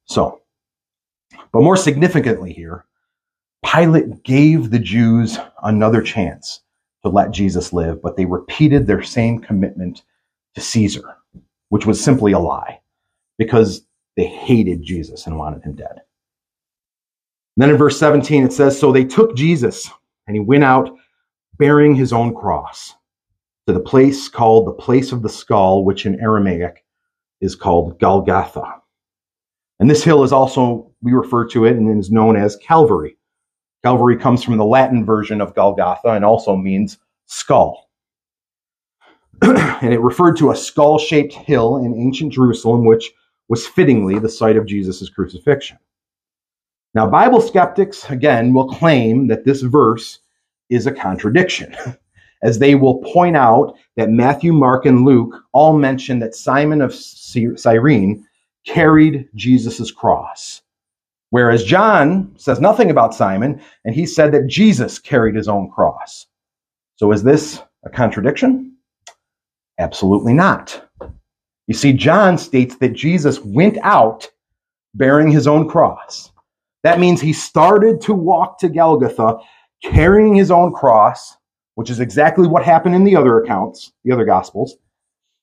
So, 0.07 0.43
but 1.53 1.63
more 1.63 1.77
significantly 1.77 2.53
here, 2.53 2.85
Pilate 3.65 4.23
gave 4.25 4.71
the 4.71 4.79
Jews 4.79 5.39
another 5.63 6.03
chance 6.03 6.61
to 7.03 7.09
let 7.09 7.31
Jesus 7.31 7.73
live, 7.73 8.03
but 8.03 8.17
they 8.17 8.25
repeated 8.25 8.87
their 8.87 9.03
same 9.03 9.39
commitment 9.39 10.03
to 10.55 10.61
Caesar, 10.61 11.17
which 11.69 11.87
was 11.87 12.03
simply 12.03 12.33
a 12.33 12.39
lie 12.39 12.81
because 13.39 13.87
they 14.17 14.27
hated 14.27 14.83
Jesus 14.83 15.27
and 15.27 15.39
wanted 15.39 15.63
him 15.63 15.75
dead. 15.75 16.03
then 17.57 17.71
in 17.71 17.77
verse 17.77 17.99
17, 17.99 18.45
it 18.45 18.53
says, 18.53 18.79
So 18.79 18.93
they 18.93 19.05
took 19.05 19.37
Jesus, 19.37 19.91
and 20.27 20.37
he 20.37 20.41
went 20.41 20.65
out 20.65 20.91
bearing 21.59 21.95
his 21.95 22.13
own 22.13 22.35
cross 22.35 22.95
to 23.67 23.73
the 23.73 23.81
place 23.81 24.29
called 24.29 24.67
the 24.67 24.73
place 24.73 25.13
of 25.13 25.23
the 25.23 25.29
skull, 25.29 25.85
which 25.85 26.07
in 26.07 26.21
Aramaic 26.21 26.85
is 27.41 27.57
called 27.57 27.99
Golgotha. 27.99 28.81
And 29.81 29.91
this 29.91 30.05
hill 30.05 30.23
is 30.23 30.33
also, 30.33 30.91
we 31.03 31.13
refer 31.13 31.47
to 31.49 31.65
it 31.65 31.77
and 31.77 31.99
is 31.99 32.11
known 32.11 32.37
as 32.37 32.57
Calvary. 32.57 33.17
Calvary 33.83 34.17
comes 34.17 34.43
from 34.43 34.57
the 34.57 34.65
Latin 34.65 35.05
version 35.05 35.41
of 35.41 35.55
Golgotha 35.55 36.09
and 36.09 36.25
also 36.25 36.57
means 36.57 36.99
skull. 37.27 37.84
And 39.45 39.93
it 39.93 40.01
referred 40.01 40.37
to 40.39 40.51
a 40.51 40.57
skull 40.57 40.99
shaped 40.99 41.35
hill 41.35 41.79
in 41.79 41.95
ancient 41.95 42.33
Jerusalem, 42.33 42.85
which 42.85 43.13
was 43.49 43.67
fittingly 43.67 44.19
the 44.19 44.29
site 44.29 44.57
of 44.57 44.67
Jesus' 44.67 45.09
crucifixion. 45.09 45.79
Now, 46.95 47.09
Bible 47.09 47.41
skeptics, 47.41 48.09
again, 48.09 48.55
will 48.55 48.69
claim 48.69 49.27
that 49.27 49.45
this 49.45 49.63
verse 49.63 50.21
is 50.71 50.87
a 50.87 50.93
contradiction, 50.93 51.75
as 52.43 52.59
they 52.59 52.75
will 52.75 53.03
point 53.03 53.37
out 53.37 53.77
that 53.97 54.11
Matthew, 54.11 54.53
Mark, 54.53 54.87
and 54.87 55.05
Luke 55.05 55.35
all 55.53 55.77
mention 55.77 56.21
that 56.21 56.35
Simon 56.35 56.81
of 56.81 56.95
Cyrene 56.95 58.27
carried 58.67 59.29
Jesus' 59.35 59.91
cross. 59.91 60.63
Whereas 61.31 61.65
John 61.65 62.33
says 62.37 62.61
nothing 62.61 62.91
about 62.91 63.15
Simon, 63.15 63.61
and 63.85 63.95
he 63.95 64.07
said 64.07 64.31
that 64.33 64.47
Jesus 64.47 65.01
carried 65.01 65.35
his 65.35 65.49
own 65.49 65.69
cross. 65.69 66.27
So 66.97 67.11
is 67.11 67.25
this 67.25 67.61
a 67.85 67.91
contradiction? 67.91 68.74
Absolutely 69.79 70.33
not. 70.33 70.89
You 71.67 71.75
see, 71.75 71.93
John 71.93 72.39
states 72.39 72.77
that 72.77 72.93
Jesus 72.93 73.41
went 73.41 73.79
out 73.83 74.31
bearing 74.95 75.31
his 75.31 75.47
own 75.47 75.69
cross. 75.69 76.31
That 76.83 77.01
means 77.01 77.21
he 77.21 77.33
started 77.33 78.01
to 78.03 78.15
walk 78.15 78.59
to 78.59 78.69
Golgotha 78.69 79.39
carrying 79.83 80.35
his 80.35 80.51
own 80.51 80.73
cross, 80.73 81.37
which 81.75 81.91
is 81.91 82.01
exactly 82.01 82.47
what 82.47 82.65
happened 82.65 82.95
in 82.95 83.05
the 83.05 83.17
other 83.17 83.41
accounts, 83.41 83.93
the 84.05 84.13
other 84.13 84.25
gospels. 84.25 84.77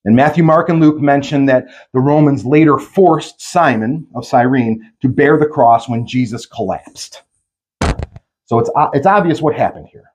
And 0.05 0.15
Matthew, 0.15 0.43
Mark, 0.43 0.69
and 0.69 0.79
Luke 0.79 0.99
mention 0.99 1.45
that 1.45 1.65
the 1.93 1.99
Romans 1.99 2.45
later 2.45 2.77
forced 2.77 3.41
Simon 3.41 4.07
of 4.15 4.25
Cyrene 4.25 4.91
to 5.01 5.09
bear 5.09 5.37
the 5.37 5.45
cross 5.45 5.89
when 5.89 6.07
Jesus 6.07 6.45
collapsed. 6.45 7.21
So 8.45 8.59
it's, 8.59 8.69
it's 8.93 9.05
obvious 9.05 9.41
what 9.41 9.55
happened 9.55 9.87
here. 9.91 10.05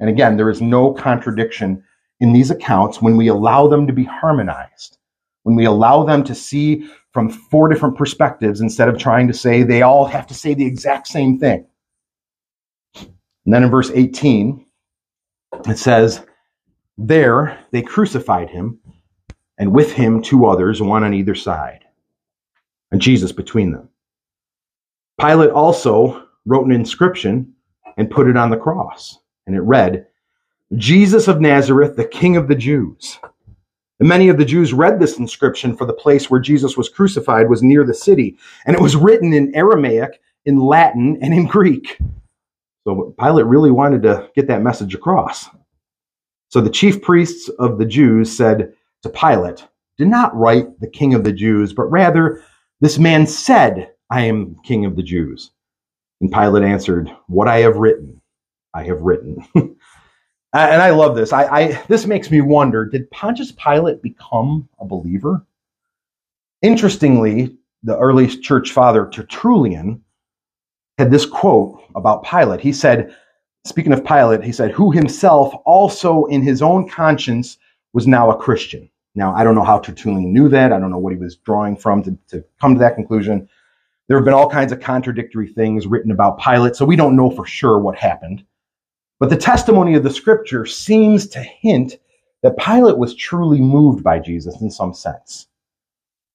And 0.00 0.10
again, 0.10 0.36
there 0.36 0.50
is 0.50 0.60
no 0.60 0.92
contradiction 0.92 1.82
in 2.22 2.32
these 2.32 2.52
accounts 2.52 3.02
when 3.02 3.16
we 3.16 3.26
allow 3.26 3.66
them 3.66 3.84
to 3.84 3.92
be 3.92 4.04
harmonized, 4.04 4.96
when 5.42 5.56
we 5.56 5.64
allow 5.64 6.04
them 6.04 6.22
to 6.22 6.36
see 6.36 6.88
from 7.10 7.28
four 7.28 7.68
different 7.68 7.98
perspectives 7.98 8.60
instead 8.60 8.88
of 8.88 8.96
trying 8.96 9.26
to 9.26 9.34
say 9.34 9.64
they 9.64 9.82
all 9.82 10.04
have 10.04 10.28
to 10.28 10.32
say 10.32 10.54
the 10.54 10.64
exact 10.64 11.08
same 11.08 11.36
thing. 11.36 11.66
And 12.94 13.52
then 13.52 13.64
in 13.64 13.70
verse 13.70 13.90
18, 13.92 14.64
it 15.66 15.78
says, 15.78 16.24
There 16.96 17.58
they 17.72 17.82
crucified 17.82 18.48
him, 18.48 18.78
and 19.58 19.74
with 19.74 19.90
him 19.90 20.22
two 20.22 20.46
others, 20.46 20.80
one 20.80 21.02
on 21.02 21.14
either 21.14 21.34
side, 21.34 21.84
and 22.92 23.00
Jesus 23.00 23.32
between 23.32 23.72
them. 23.72 23.88
Pilate 25.20 25.50
also 25.50 26.28
wrote 26.46 26.66
an 26.66 26.72
inscription 26.72 27.52
and 27.96 28.08
put 28.08 28.28
it 28.28 28.36
on 28.36 28.50
the 28.50 28.56
cross, 28.56 29.18
and 29.48 29.56
it 29.56 29.62
read, 29.62 30.06
Jesus 30.76 31.28
of 31.28 31.40
Nazareth, 31.40 31.96
the 31.96 32.06
King 32.06 32.36
of 32.36 32.48
the 32.48 32.54
Jews. 32.54 33.18
And 34.00 34.08
many 34.08 34.28
of 34.28 34.38
the 34.38 34.44
Jews 34.44 34.72
read 34.72 34.98
this 34.98 35.18
inscription, 35.18 35.76
for 35.76 35.84
the 35.84 35.92
place 35.92 36.30
where 36.30 36.40
Jesus 36.40 36.76
was 36.76 36.88
crucified 36.88 37.48
was 37.48 37.62
near 37.62 37.84
the 37.84 37.94
city, 37.94 38.36
and 38.66 38.74
it 38.74 38.82
was 38.82 38.96
written 38.96 39.32
in 39.32 39.54
Aramaic, 39.54 40.20
in 40.46 40.58
Latin, 40.58 41.18
and 41.22 41.34
in 41.34 41.46
Greek. 41.46 41.98
So 42.84 43.14
Pilate 43.20 43.46
really 43.46 43.70
wanted 43.70 44.02
to 44.02 44.28
get 44.34 44.48
that 44.48 44.62
message 44.62 44.94
across. 44.94 45.48
So 46.48 46.60
the 46.60 46.70
chief 46.70 47.00
priests 47.00 47.48
of 47.58 47.78
the 47.78 47.86
Jews 47.86 48.34
said 48.34 48.72
to 49.02 49.08
Pilate, 49.08 49.64
Do 49.98 50.06
not 50.06 50.34
write 50.36 50.80
the 50.80 50.90
king 50.90 51.14
of 51.14 51.22
the 51.22 51.32
Jews, 51.32 51.72
but 51.72 51.84
rather, 51.84 52.42
this 52.80 52.98
man 52.98 53.26
said, 53.26 53.92
I 54.10 54.22
am 54.22 54.56
king 54.64 54.84
of 54.84 54.96
the 54.96 55.02
Jews. 55.02 55.52
And 56.20 56.32
Pilate 56.32 56.64
answered, 56.64 57.14
What 57.28 57.46
I 57.46 57.58
have 57.58 57.76
written, 57.76 58.20
I 58.74 58.84
have 58.84 59.02
written. 59.02 59.46
Uh, 60.54 60.68
and 60.70 60.82
I 60.82 60.90
love 60.90 61.16
this. 61.16 61.32
I, 61.32 61.44
I, 61.44 61.82
this 61.88 62.06
makes 62.06 62.30
me 62.30 62.40
wonder 62.40 62.84
did 62.84 63.10
Pontius 63.10 63.52
Pilate 63.52 64.02
become 64.02 64.68
a 64.78 64.84
believer? 64.84 65.46
Interestingly, 66.60 67.56
the 67.82 67.98
early 67.98 68.28
church 68.28 68.72
father 68.72 69.08
Tertullian 69.10 70.02
had 70.98 71.10
this 71.10 71.26
quote 71.26 71.82
about 71.94 72.24
Pilate. 72.24 72.60
He 72.60 72.72
said, 72.72 73.16
speaking 73.64 73.92
of 73.92 74.04
Pilate, 74.04 74.44
he 74.44 74.52
said, 74.52 74.70
who 74.72 74.90
himself 74.90 75.54
also 75.64 76.26
in 76.26 76.42
his 76.42 76.62
own 76.62 76.88
conscience 76.88 77.58
was 77.92 78.06
now 78.06 78.30
a 78.30 78.36
Christian. 78.36 78.88
Now, 79.14 79.34
I 79.34 79.44
don't 79.44 79.54
know 79.54 79.64
how 79.64 79.78
Tertullian 79.78 80.32
knew 80.32 80.48
that. 80.50 80.72
I 80.72 80.78
don't 80.78 80.90
know 80.90 80.98
what 80.98 81.12
he 81.12 81.18
was 81.18 81.36
drawing 81.36 81.76
from 81.76 82.02
to, 82.04 82.16
to 82.28 82.44
come 82.60 82.74
to 82.74 82.78
that 82.80 82.94
conclusion. 82.94 83.48
There 84.08 84.16
have 84.16 84.24
been 84.24 84.34
all 84.34 84.48
kinds 84.50 84.72
of 84.72 84.80
contradictory 84.80 85.48
things 85.48 85.86
written 85.86 86.10
about 86.10 86.40
Pilate, 86.40 86.76
so 86.76 86.84
we 86.84 86.96
don't 86.96 87.16
know 87.16 87.30
for 87.30 87.46
sure 87.46 87.78
what 87.78 87.96
happened. 87.96 88.44
But 89.22 89.30
the 89.30 89.36
testimony 89.36 89.94
of 89.94 90.02
the 90.02 90.10
scripture 90.10 90.66
seems 90.66 91.28
to 91.28 91.38
hint 91.38 91.96
that 92.42 92.58
Pilate 92.58 92.98
was 92.98 93.14
truly 93.14 93.60
moved 93.60 94.02
by 94.02 94.18
Jesus 94.18 94.60
in 94.60 94.68
some 94.68 94.92
sense. 94.92 95.46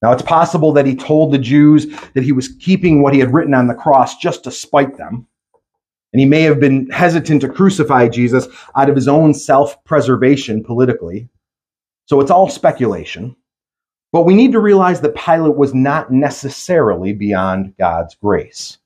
Now, 0.02 0.14
it's 0.14 0.22
possible 0.22 0.72
that 0.72 0.86
he 0.86 0.96
told 0.96 1.34
the 1.34 1.38
Jews 1.38 1.88
that 2.14 2.24
he 2.24 2.32
was 2.32 2.48
keeping 2.48 3.02
what 3.02 3.14
he 3.14 3.20
had 3.20 3.34
written 3.34 3.54
on 3.54 3.68
the 3.68 3.74
cross 3.74 4.16
just 4.16 4.46
to 4.46 4.52
spite 4.52 4.96
them. 4.96 5.28
And 6.14 6.22
he 6.22 6.26
may 6.26 6.44
have 6.44 6.62
been 6.62 6.90
hesitant 6.90 7.42
to 7.42 7.50
crucify 7.50 8.08
Jesus 8.08 8.48
out 8.74 8.88
of 8.88 8.96
his 8.96 9.10
own 9.10 9.34
self 9.34 9.84
preservation 9.84 10.64
politically. 10.64 11.28
So 12.06 12.22
it's 12.22 12.32
all 12.32 12.48
speculation. 12.50 13.36
But 14.14 14.24
we 14.24 14.34
need 14.34 14.54
to 14.54 14.62
realize 14.62 15.02
that 15.02 15.14
Pilate 15.14 15.58
was 15.58 15.74
not 15.74 16.14
necessarily 16.14 17.12
beyond 17.12 17.76
God's 17.76 18.16
grace, 18.16 18.78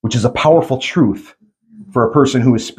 which 0.00 0.16
is 0.16 0.24
a 0.24 0.30
powerful 0.30 0.78
truth 0.78 1.35
for 1.92 2.08
a 2.08 2.12
person 2.12 2.40
who 2.40 2.54
is 2.54 2.72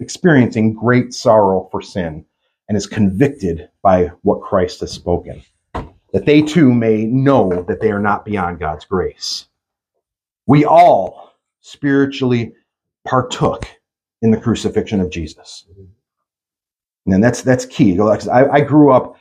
experiencing 0.00 0.74
great 0.74 1.14
sorrow 1.14 1.68
for 1.70 1.80
sin 1.80 2.24
and 2.68 2.76
is 2.76 2.86
convicted 2.86 3.68
by 3.82 4.10
what 4.22 4.42
Christ 4.42 4.80
has 4.80 4.92
spoken 4.92 5.42
that 6.12 6.26
they 6.26 6.42
too 6.42 6.72
may 6.72 7.04
know 7.04 7.64
that 7.66 7.80
they 7.80 7.90
are 7.90 7.98
not 7.98 8.24
beyond 8.24 8.60
God's 8.60 8.84
grace. 8.84 9.46
We 10.46 10.64
all 10.64 11.34
spiritually 11.60 12.52
partook 13.06 13.66
in 14.20 14.30
the 14.30 14.40
crucifixion 14.40 15.00
of 15.00 15.10
Jesus. 15.10 15.64
And 17.06 17.24
that's, 17.24 17.42
that's 17.42 17.66
key. 17.66 17.98
I, 17.98 18.48
I 18.48 18.60
grew 18.60 18.92
up 18.92 19.16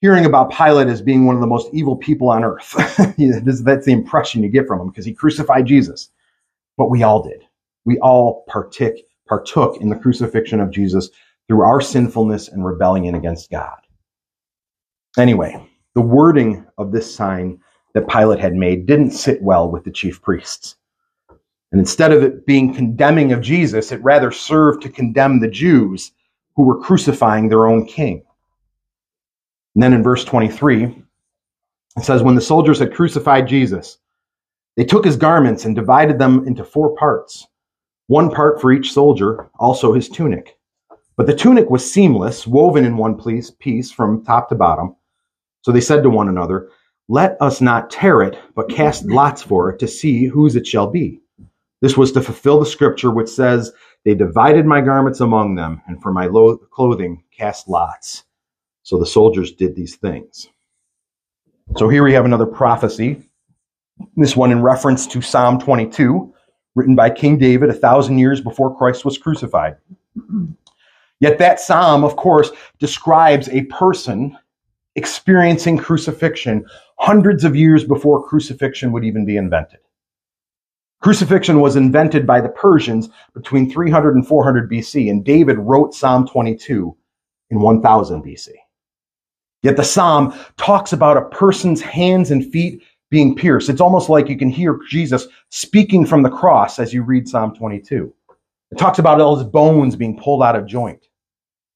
hearing 0.00 0.26
about 0.26 0.52
Pilate 0.52 0.88
as 0.88 1.02
being 1.02 1.26
one 1.26 1.34
of 1.34 1.40
the 1.40 1.46
most 1.46 1.68
evil 1.72 1.96
people 1.96 2.28
on 2.28 2.44
earth. 2.44 2.74
that's 2.76 3.86
the 3.86 3.92
impression 3.92 4.42
you 4.42 4.48
get 4.48 4.66
from 4.66 4.80
him 4.80 4.88
because 4.88 5.04
he 5.04 5.14
crucified 5.14 5.66
Jesus. 5.66 6.10
But 6.76 6.90
we 6.90 7.02
all 7.02 7.22
did. 7.22 7.42
We 7.84 7.98
all 7.98 8.44
partook, 8.48 8.94
partook 9.28 9.80
in 9.80 9.88
the 9.88 9.96
crucifixion 9.96 10.60
of 10.60 10.70
Jesus 10.70 11.10
through 11.48 11.62
our 11.62 11.80
sinfulness 11.80 12.48
and 12.48 12.64
rebellion 12.64 13.14
against 13.14 13.50
God. 13.50 13.78
Anyway, 15.18 15.68
the 15.94 16.00
wording 16.00 16.66
of 16.78 16.92
this 16.92 17.12
sign 17.12 17.60
that 17.94 18.08
Pilate 18.08 18.38
had 18.38 18.54
made 18.54 18.86
didn't 18.86 19.10
sit 19.10 19.42
well 19.42 19.70
with 19.70 19.84
the 19.84 19.90
chief 19.90 20.22
priests. 20.22 20.76
And 21.72 21.80
instead 21.80 22.12
of 22.12 22.22
it 22.22 22.46
being 22.46 22.74
condemning 22.74 23.32
of 23.32 23.40
Jesus, 23.40 23.92
it 23.92 24.02
rather 24.02 24.30
served 24.30 24.82
to 24.82 24.88
condemn 24.88 25.40
the 25.40 25.48
Jews 25.48 26.12
who 26.56 26.64
were 26.64 26.80
crucifying 26.80 27.48
their 27.48 27.66
own 27.66 27.86
king. 27.86 28.22
And 29.74 29.82
then 29.82 29.92
in 29.92 30.02
verse 30.02 30.24
23, 30.24 30.84
it 31.96 32.04
says, 32.04 32.22
When 32.22 32.34
the 32.34 32.40
soldiers 32.40 32.78
had 32.78 32.94
crucified 32.94 33.46
Jesus, 33.46 33.98
they 34.76 34.84
took 34.84 35.04
his 35.04 35.16
garments 35.16 35.64
and 35.64 35.74
divided 35.74 36.18
them 36.18 36.46
into 36.46 36.64
four 36.64 36.94
parts, 36.96 37.46
one 38.10 38.28
part 38.28 38.60
for 38.60 38.72
each 38.72 38.92
soldier, 38.92 39.48
also 39.60 39.92
his 39.92 40.08
tunic. 40.08 40.58
But 41.16 41.28
the 41.28 41.34
tunic 41.34 41.70
was 41.70 41.88
seamless, 41.88 42.44
woven 42.44 42.84
in 42.84 42.96
one 42.96 43.16
piece 43.60 43.92
from 43.92 44.24
top 44.24 44.48
to 44.48 44.56
bottom. 44.56 44.96
So 45.62 45.70
they 45.70 45.80
said 45.80 46.02
to 46.02 46.10
one 46.10 46.28
another, 46.28 46.70
Let 47.08 47.40
us 47.40 47.60
not 47.60 47.88
tear 47.88 48.22
it, 48.22 48.36
but 48.56 48.68
cast 48.68 49.04
lots 49.04 49.42
for 49.42 49.70
it 49.70 49.78
to 49.78 49.86
see 49.86 50.24
whose 50.24 50.56
it 50.56 50.66
shall 50.66 50.88
be. 50.88 51.20
This 51.82 51.96
was 51.96 52.10
to 52.12 52.20
fulfill 52.20 52.58
the 52.58 52.66
scripture 52.66 53.12
which 53.12 53.28
says, 53.28 53.70
They 54.04 54.16
divided 54.16 54.66
my 54.66 54.80
garments 54.80 55.20
among 55.20 55.54
them, 55.54 55.80
and 55.86 56.02
for 56.02 56.10
my 56.12 56.26
lo- 56.26 56.56
clothing 56.56 57.22
cast 57.30 57.68
lots. 57.68 58.24
So 58.82 58.98
the 58.98 59.06
soldiers 59.06 59.52
did 59.52 59.76
these 59.76 59.94
things. 59.94 60.48
So 61.76 61.88
here 61.88 62.02
we 62.02 62.14
have 62.14 62.24
another 62.24 62.46
prophecy, 62.46 63.22
this 64.16 64.34
one 64.34 64.50
in 64.50 64.62
reference 64.62 65.06
to 65.06 65.22
Psalm 65.22 65.60
22, 65.60 66.34
written 66.74 66.94
by 66.94 67.10
King 67.10 67.38
David 67.38 67.70
a 67.70 67.74
thousand 67.74 68.18
years 68.18 68.40
before 68.40 68.76
Christ 68.76 69.04
was 69.04 69.18
crucified. 69.18 69.76
Yet 71.20 71.38
that 71.38 71.60
psalm, 71.60 72.04
of 72.04 72.16
course, 72.16 72.50
describes 72.78 73.48
a 73.48 73.64
person 73.66 74.36
experiencing 74.96 75.78
crucifixion 75.78 76.64
hundreds 76.98 77.44
of 77.44 77.56
years 77.56 77.84
before 77.84 78.26
crucifixion 78.26 78.92
would 78.92 79.04
even 79.04 79.24
be 79.24 79.36
invented. 79.36 79.80
Crucifixion 81.00 81.60
was 81.60 81.76
invented 81.76 82.26
by 82.26 82.40
the 82.40 82.48
Persians 82.50 83.08
between 83.32 83.70
300 83.70 84.14
and 84.14 84.26
400 84.26 84.70
BC, 84.70 85.10
and 85.10 85.24
David 85.24 85.58
wrote 85.58 85.94
Psalm 85.94 86.26
22 86.26 86.94
in 87.50 87.60
1000 87.60 88.22
BC. 88.22 88.48
Yet 89.62 89.76
the 89.76 89.84
psalm 89.84 90.34
talks 90.56 90.92
about 90.92 91.16
a 91.16 91.28
person's 91.36 91.80
hands 91.80 92.30
and 92.30 92.50
feet 92.50 92.82
being 93.10 93.34
pierced. 93.34 93.68
It's 93.68 93.80
almost 93.80 94.08
like 94.08 94.28
you 94.28 94.36
can 94.36 94.50
hear 94.50 94.78
Jesus 94.88 95.26
speaking 95.50 96.06
from 96.06 96.22
the 96.22 96.30
cross 96.30 96.78
as 96.78 96.94
you 96.94 97.02
read 97.02 97.28
Psalm 97.28 97.54
22. 97.54 98.12
It 98.70 98.78
talks 98.78 99.00
about 99.00 99.20
all 99.20 99.36
his 99.36 99.46
bones 99.46 99.96
being 99.96 100.16
pulled 100.16 100.42
out 100.42 100.56
of 100.56 100.66
joint, 100.66 101.08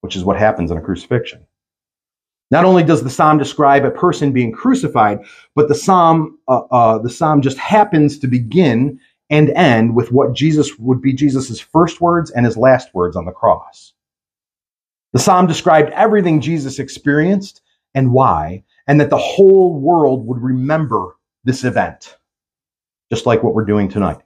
which 0.00 0.14
is 0.14 0.24
what 0.24 0.38
happens 0.38 0.70
in 0.70 0.78
a 0.78 0.82
crucifixion. 0.82 1.44
Not 2.50 2.64
only 2.64 2.84
does 2.84 3.02
the 3.02 3.10
psalm 3.10 3.38
describe 3.38 3.84
a 3.84 3.90
person 3.90 4.32
being 4.32 4.52
crucified, 4.52 5.18
but 5.56 5.66
the 5.66 5.74
psalm 5.74 6.38
uh, 6.46 6.60
uh, 6.70 6.98
the 6.98 7.10
psalm 7.10 7.42
just 7.42 7.58
happens 7.58 8.18
to 8.18 8.28
begin 8.28 9.00
and 9.30 9.50
end 9.50 9.96
with 9.96 10.12
what 10.12 10.34
Jesus 10.34 10.78
would 10.78 11.00
be 11.00 11.12
Jesus' 11.12 11.58
first 11.58 12.00
words 12.00 12.30
and 12.30 12.46
his 12.46 12.56
last 12.56 12.94
words 12.94 13.16
on 13.16 13.24
the 13.24 13.32
cross. 13.32 13.94
The 15.14 15.18
psalm 15.18 15.46
described 15.46 15.90
everything 15.90 16.40
Jesus 16.40 16.78
experienced 16.78 17.62
and 17.94 18.12
why, 18.12 18.62
and 18.86 19.00
that 19.00 19.10
the 19.10 19.16
whole 19.16 19.74
world 19.74 20.26
would 20.26 20.40
remember 20.40 21.16
this 21.44 21.64
event, 21.64 22.16
just 23.12 23.26
like 23.26 23.42
what 23.42 23.54
we're 23.54 23.64
doing 23.64 23.88
tonight. 23.88 24.20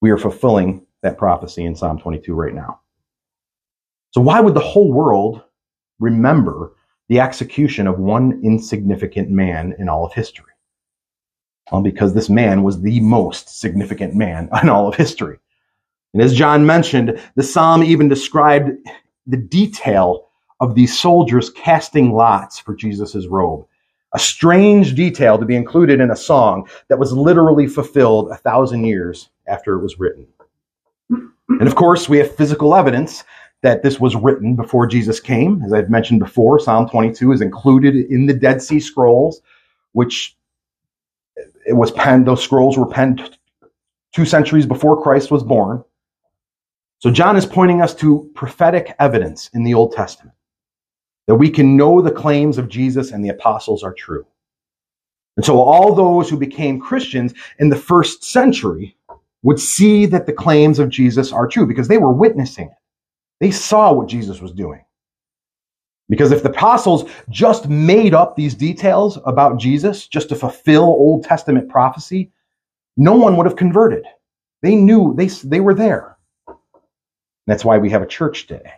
We 0.00 0.10
are 0.10 0.18
fulfilling 0.18 0.86
that 1.02 1.18
prophecy 1.18 1.64
in 1.64 1.74
Psalm 1.76 1.98
22 1.98 2.34
right 2.34 2.54
now. 2.54 2.80
So, 4.10 4.20
why 4.20 4.40
would 4.40 4.54
the 4.54 4.60
whole 4.60 4.92
world 4.92 5.42
remember 5.98 6.74
the 7.08 7.20
execution 7.20 7.86
of 7.86 7.98
one 7.98 8.40
insignificant 8.42 9.30
man 9.30 9.74
in 9.78 9.88
all 9.88 10.06
of 10.06 10.14
history. 10.14 10.52
Well, 11.70 11.82
because 11.82 12.14
this 12.14 12.28
man 12.30 12.62
was 12.62 12.80
the 12.80 13.00
most 13.00 13.60
significant 13.60 14.14
man 14.14 14.48
in 14.62 14.68
all 14.68 14.88
of 14.88 14.94
history. 14.94 15.38
And 16.14 16.22
as 16.22 16.34
John 16.34 16.66
mentioned, 16.66 17.20
the 17.36 17.42
psalm 17.42 17.82
even 17.82 18.08
described 18.08 18.70
the 19.26 19.36
detail 19.36 20.28
of 20.60 20.74
these 20.74 20.98
soldiers 20.98 21.50
casting 21.50 22.12
lots 22.12 22.58
for 22.58 22.74
Jesus' 22.74 23.26
robe. 23.26 23.66
A 24.14 24.18
strange 24.18 24.94
detail 24.94 25.38
to 25.38 25.46
be 25.46 25.56
included 25.56 26.00
in 26.00 26.10
a 26.10 26.16
song 26.16 26.68
that 26.88 26.98
was 26.98 27.12
literally 27.12 27.66
fulfilled 27.66 28.30
a 28.30 28.36
thousand 28.36 28.84
years 28.84 29.30
after 29.46 29.74
it 29.74 29.82
was 29.82 29.98
written. 29.98 30.26
And 31.08 31.66
of 31.66 31.74
course, 31.74 32.08
we 32.08 32.18
have 32.18 32.34
physical 32.34 32.74
evidence 32.74 33.24
that 33.62 33.82
this 33.82 34.00
was 34.00 34.16
written 34.16 34.56
before 34.56 34.86
Jesus 34.86 35.20
came. 35.20 35.62
As 35.62 35.72
I've 35.72 35.90
mentioned 35.90 36.20
before, 36.20 36.58
Psalm 36.58 36.88
22 36.88 37.32
is 37.32 37.40
included 37.40 37.94
in 37.94 38.26
the 38.26 38.34
Dead 38.34 38.60
Sea 38.60 38.80
Scrolls, 38.80 39.40
which 39.92 40.36
it 41.66 41.74
was 41.74 41.90
penned, 41.92 42.26
those 42.26 42.42
scrolls 42.42 42.76
were 42.76 42.86
penned 42.86 43.38
two 44.12 44.24
centuries 44.24 44.66
before 44.66 45.00
Christ 45.00 45.30
was 45.30 45.42
born. 45.42 45.84
So 46.98 47.10
John 47.10 47.36
is 47.36 47.46
pointing 47.46 47.80
us 47.80 47.94
to 47.96 48.30
prophetic 48.34 48.94
evidence 48.98 49.48
in 49.54 49.64
the 49.64 49.74
Old 49.74 49.92
Testament 49.92 50.34
that 51.26 51.36
we 51.36 51.50
can 51.50 51.76
know 51.76 52.00
the 52.00 52.10
claims 52.10 52.58
of 52.58 52.68
Jesus 52.68 53.10
and 53.10 53.24
the 53.24 53.30
apostles 53.30 53.82
are 53.82 53.94
true. 53.94 54.26
And 55.36 55.46
so 55.46 55.60
all 55.60 55.94
those 55.94 56.28
who 56.28 56.36
became 56.36 56.80
Christians 56.80 57.32
in 57.58 57.68
the 57.68 57.76
first 57.76 58.24
century 58.24 58.96
would 59.42 59.58
see 59.58 60.06
that 60.06 60.26
the 60.26 60.32
claims 60.32 60.78
of 60.78 60.88
Jesus 60.88 61.32
are 61.32 61.46
true 61.46 61.66
because 61.66 61.88
they 61.88 61.98
were 61.98 62.12
witnessing 62.12 62.66
it. 62.66 62.76
They 63.40 63.50
saw 63.50 63.92
what 63.92 64.08
Jesus 64.08 64.40
was 64.40 64.52
doing. 64.52 64.84
Because 66.08 66.32
if 66.32 66.42
the 66.42 66.50
apostles 66.50 67.10
just 67.30 67.68
made 67.68 68.12
up 68.12 68.36
these 68.36 68.54
details 68.54 69.18
about 69.24 69.58
Jesus 69.58 70.06
just 70.06 70.28
to 70.28 70.36
fulfill 70.36 70.84
Old 70.84 71.24
Testament 71.24 71.68
prophecy, 71.68 72.30
no 72.96 73.14
one 73.14 73.36
would 73.36 73.46
have 73.46 73.56
converted. 73.56 74.04
They 74.60 74.74
knew 74.74 75.14
they, 75.16 75.26
they 75.26 75.60
were 75.60 75.74
there. 75.74 76.16
That's 77.46 77.64
why 77.64 77.78
we 77.78 77.90
have 77.90 78.02
a 78.02 78.06
church 78.06 78.46
today. 78.46 78.72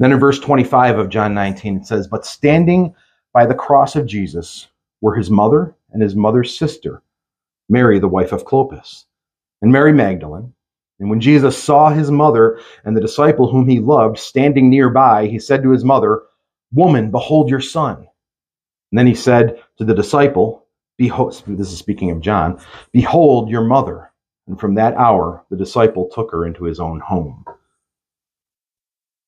Then 0.00 0.12
in 0.12 0.18
verse 0.18 0.40
25 0.40 0.98
of 0.98 1.10
John 1.10 1.34
19, 1.34 1.76
it 1.76 1.86
says, 1.86 2.08
But 2.08 2.24
standing 2.24 2.94
by 3.34 3.44
the 3.44 3.54
cross 3.54 3.96
of 3.96 4.06
Jesus 4.06 4.68
were 5.02 5.14
his 5.14 5.30
mother 5.30 5.76
and 5.92 6.02
his 6.02 6.16
mother's 6.16 6.56
sister, 6.56 7.02
Mary, 7.68 7.98
the 7.98 8.08
wife 8.08 8.32
of 8.32 8.46
Clopas, 8.46 9.04
and 9.60 9.70
Mary 9.70 9.92
Magdalene. 9.92 10.54
And 11.00 11.10
when 11.10 11.20
Jesus 11.20 11.62
saw 11.62 11.90
his 11.90 12.10
mother 12.10 12.58
and 12.84 12.96
the 12.96 13.00
disciple 13.00 13.50
whom 13.50 13.68
he 13.68 13.78
loved 13.78 14.18
standing 14.18 14.70
nearby, 14.70 15.26
he 15.26 15.38
said 15.38 15.62
to 15.62 15.70
his 15.70 15.84
mother, 15.84 16.22
Woman, 16.72 17.10
behold 17.10 17.50
your 17.50 17.60
son. 17.60 17.98
And 17.98 18.98
then 18.98 19.06
he 19.06 19.14
said 19.14 19.62
to 19.76 19.84
the 19.84 19.94
disciple, 19.94 20.66
Behold, 20.96 21.42
this 21.46 21.70
is 21.70 21.78
speaking 21.78 22.10
of 22.10 22.22
John, 22.22 22.58
Behold 22.92 23.50
your 23.50 23.64
mother. 23.64 24.10
And 24.46 24.58
from 24.58 24.76
that 24.76 24.94
hour, 24.94 25.44
the 25.50 25.56
disciple 25.58 26.08
took 26.08 26.30
her 26.32 26.46
into 26.46 26.64
his 26.64 26.80
own 26.80 27.00
home. 27.00 27.44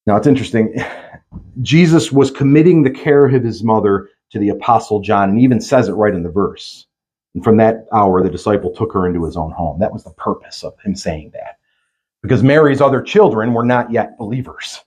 Now 0.07 0.17
it's 0.17 0.27
interesting. 0.27 0.75
Jesus 1.63 2.11
was 2.11 2.31
committing 2.31 2.83
the 2.83 2.91
care 2.91 3.27
of 3.27 3.45
his 3.45 3.63
mother 3.63 4.09
to 4.31 4.39
the 4.39 4.49
apostle 4.49 5.01
John, 5.01 5.31
and 5.31 5.39
even 5.39 5.61
says 5.61 5.89
it 5.89 5.93
right 5.93 6.15
in 6.15 6.23
the 6.23 6.31
verse. 6.31 6.87
And 7.35 7.45
from 7.45 7.57
that 7.59 7.87
hour, 7.93 8.23
the 8.23 8.31
disciple 8.31 8.73
took 8.73 8.93
her 8.93 9.07
into 9.07 9.25
his 9.25 9.37
own 9.37 9.53
home. 9.53 9.79
That 9.79 9.93
was 9.93 10.05
the 10.05 10.11
purpose 10.11 10.65
of 10.65 10.75
him 10.81 10.95
saying 10.95 11.31
that. 11.35 11.59
Because 12.23 12.43
Mary's 12.43 12.81
other 12.81 13.03
children 13.03 13.53
were 13.53 13.65
not 13.65 13.91
yet 13.91 14.19
believers. 14.19 14.81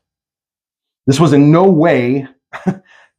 This 1.05 1.19
was 1.19 1.33
in 1.33 1.51
no 1.51 1.65
way 1.65 2.27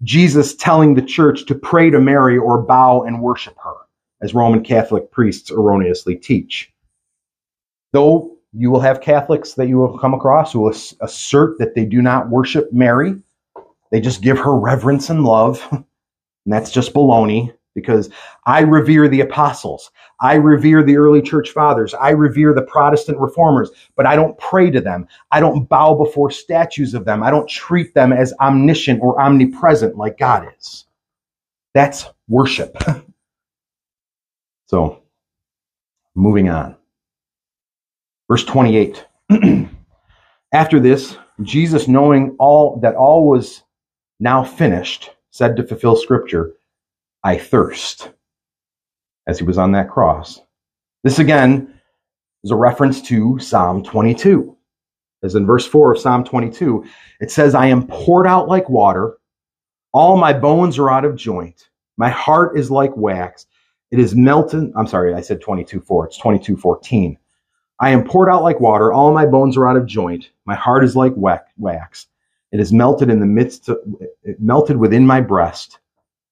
Jesus 0.03 0.55
telling 0.57 0.95
the 0.95 1.03
church 1.03 1.47
to 1.47 1.55
pray 1.55 1.91
to 1.91 2.01
Mary 2.01 2.39
or 2.39 2.63
bow 2.63 3.03
and 3.03 3.23
worship 3.23 3.57
her, 3.63 3.75
as 4.21 4.35
Roman 4.35 4.63
Catholic 4.63 5.11
priests 5.11 5.51
erroneously 5.51 6.17
teach. 6.17 6.73
Though 7.93 8.36
you 8.57 8.71
will 8.71 8.81
have 8.81 9.01
Catholics 9.01 9.55
that 9.55 9.69
you 9.69 9.79
will 9.79 9.99
come 9.99 10.15
across 10.15 10.53
who 10.53 10.61
will 10.61 10.75
assert 11.03 11.59
that 11.59 11.75
they 11.75 11.85
do 11.85 12.01
not 12.01 12.31
worship 12.31 12.73
Mary, 12.73 13.17
they 13.91 14.01
just 14.01 14.23
give 14.23 14.39
her 14.39 14.59
reverence 14.59 15.11
and 15.11 15.25
love. 15.25 15.67
And 16.47 16.53
that's 16.53 16.71
just 16.71 16.95
baloney 16.95 17.53
because 17.75 18.09
I 18.47 18.61
revere 18.61 19.09
the 19.09 19.21
apostles. 19.21 19.91
I 20.21 20.35
revere 20.35 20.83
the 20.83 20.97
early 20.97 21.21
church 21.21 21.51
fathers. 21.51 21.93
I 21.93 22.11
revere 22.11 22.55
the 22.55 22.63
Protestant 22.63 23.19
reformers, 23.19 23.71
but 23.97 24.07
I 24.07 24.15
don't 24.15 24.39
pray 24.39 24.71
to 24.71 24.81
them. 24.81 25.09
I 25.33 25.41
don't 25.41 25.69
bow 25.69 25.95
before 25.95 26.31
statues 26.31 26.95
of 26.95 27.05
them. 27.05 27.23
I 27.23 27.31
don't 27.31 27.49
treat 27.49 27.95
them 27.95 28.13
as 28.13 28.33
omniscient 28.41 29.03
or 29.03 29.21
omnipresent 29.21 29.97
like 29.97 30.19
God 30.19 30.49
is. 30.57 30.87
That's 31.75 32.07
worship. 32.29 32.81
so, 34.67 35.03
moving 36.15 36.49
on. 36.49 36.76
Verse 38.29 38.45
28. 38.45 39.07
After 40.53 40.81
this, 40.81 41.17
Jesus, 41.43 41.89
knowing 41.89 42.35
all 42.39 42.81
that 42.81 42.95
all 42.95 43.29
was 43.29 43.63
now 44.21 44.43
finished, 44.43 45.11
said 45.31 45.57
to 45.57 45.67
fulfill 45.67 45.97
scripture, 45.97 46.55
I 47.23 47.37
thirst, 47.37 48.11
as 49.27 49.39
he 49.39 49.45
was 49.45 49.59
on 49.59 49.73
that 49.73 49.91
cross. 49.91 50.41
This 51.05 51.19
again 51.19 51.75
is 52.43 52.51
a 52.51 52.57
reference 52.57 53.03
to 53.03 53.39
Psalm 53.39 53.83
22. 53.83 54.57
As 55.23 55.35
in 55.35 55.47
verse 55.47 55.67
4 55.67 55.93
of 55.93 55.99
Psalm 55.99 56.25
22, 56.25 56.85
it 57.21 57.31
says, 57.31 57.55
I 57.55 57.67
am 57.67 57.87
poured 57.87 58.27
out 58.27 58.49
like 58.49 58.69
water. 58.69 59.19
All 59.93 60.17
my 60.17 60.33
bones 60.33 60.79
are 60.79 60.91
out 60.91 61.05
of 61.05 61.17
joint. 61.17 61.69
My 61.97 62.09
heart 62.09 62.59
is 62.59 62.71
like 62.71 62.97
wax. 62.97 63.47
It 63.91 63.99
is 63.99 64.15
melted. 64.15 64.73
I'm 64.77 64.87
sorry, 64.87 65.15
I 65.15 65.21
said 65.21 65.41
22 65.41 65.81
4. 65.81 66.07
It's 66.07 66.19
22 66.19 66.57
14. 66.57 67.19
I 67.79 67.91
am 67.91 68.05
poured 68.05 68.31
out 68.31 68.43
like 68.43 68.61
water. 68.61 68.93
All 68.93 69.13
my 69.13 69.27
bones 69.27 69.57
are 69.57 69.69
out 69.69 69.77
of 69.77 69.87
joint. 69.87 70.31
My 70.47 70.55
heart 70.55 70.83
is 70.83 70.97
like 70.97 71.13
wax. 71.17 72.07
It 72.53 72.61
is 72.61 72.73
melted 72.73 73.11
in 73.11 73.21
the 73.21 73.27
midst 73.27 73.69
of, 73.69 73.79
it 74.23 74.41
melted 74.41 74.79
within 74.79 75.07
my 75.07 75.21
breast. 75.21 75.79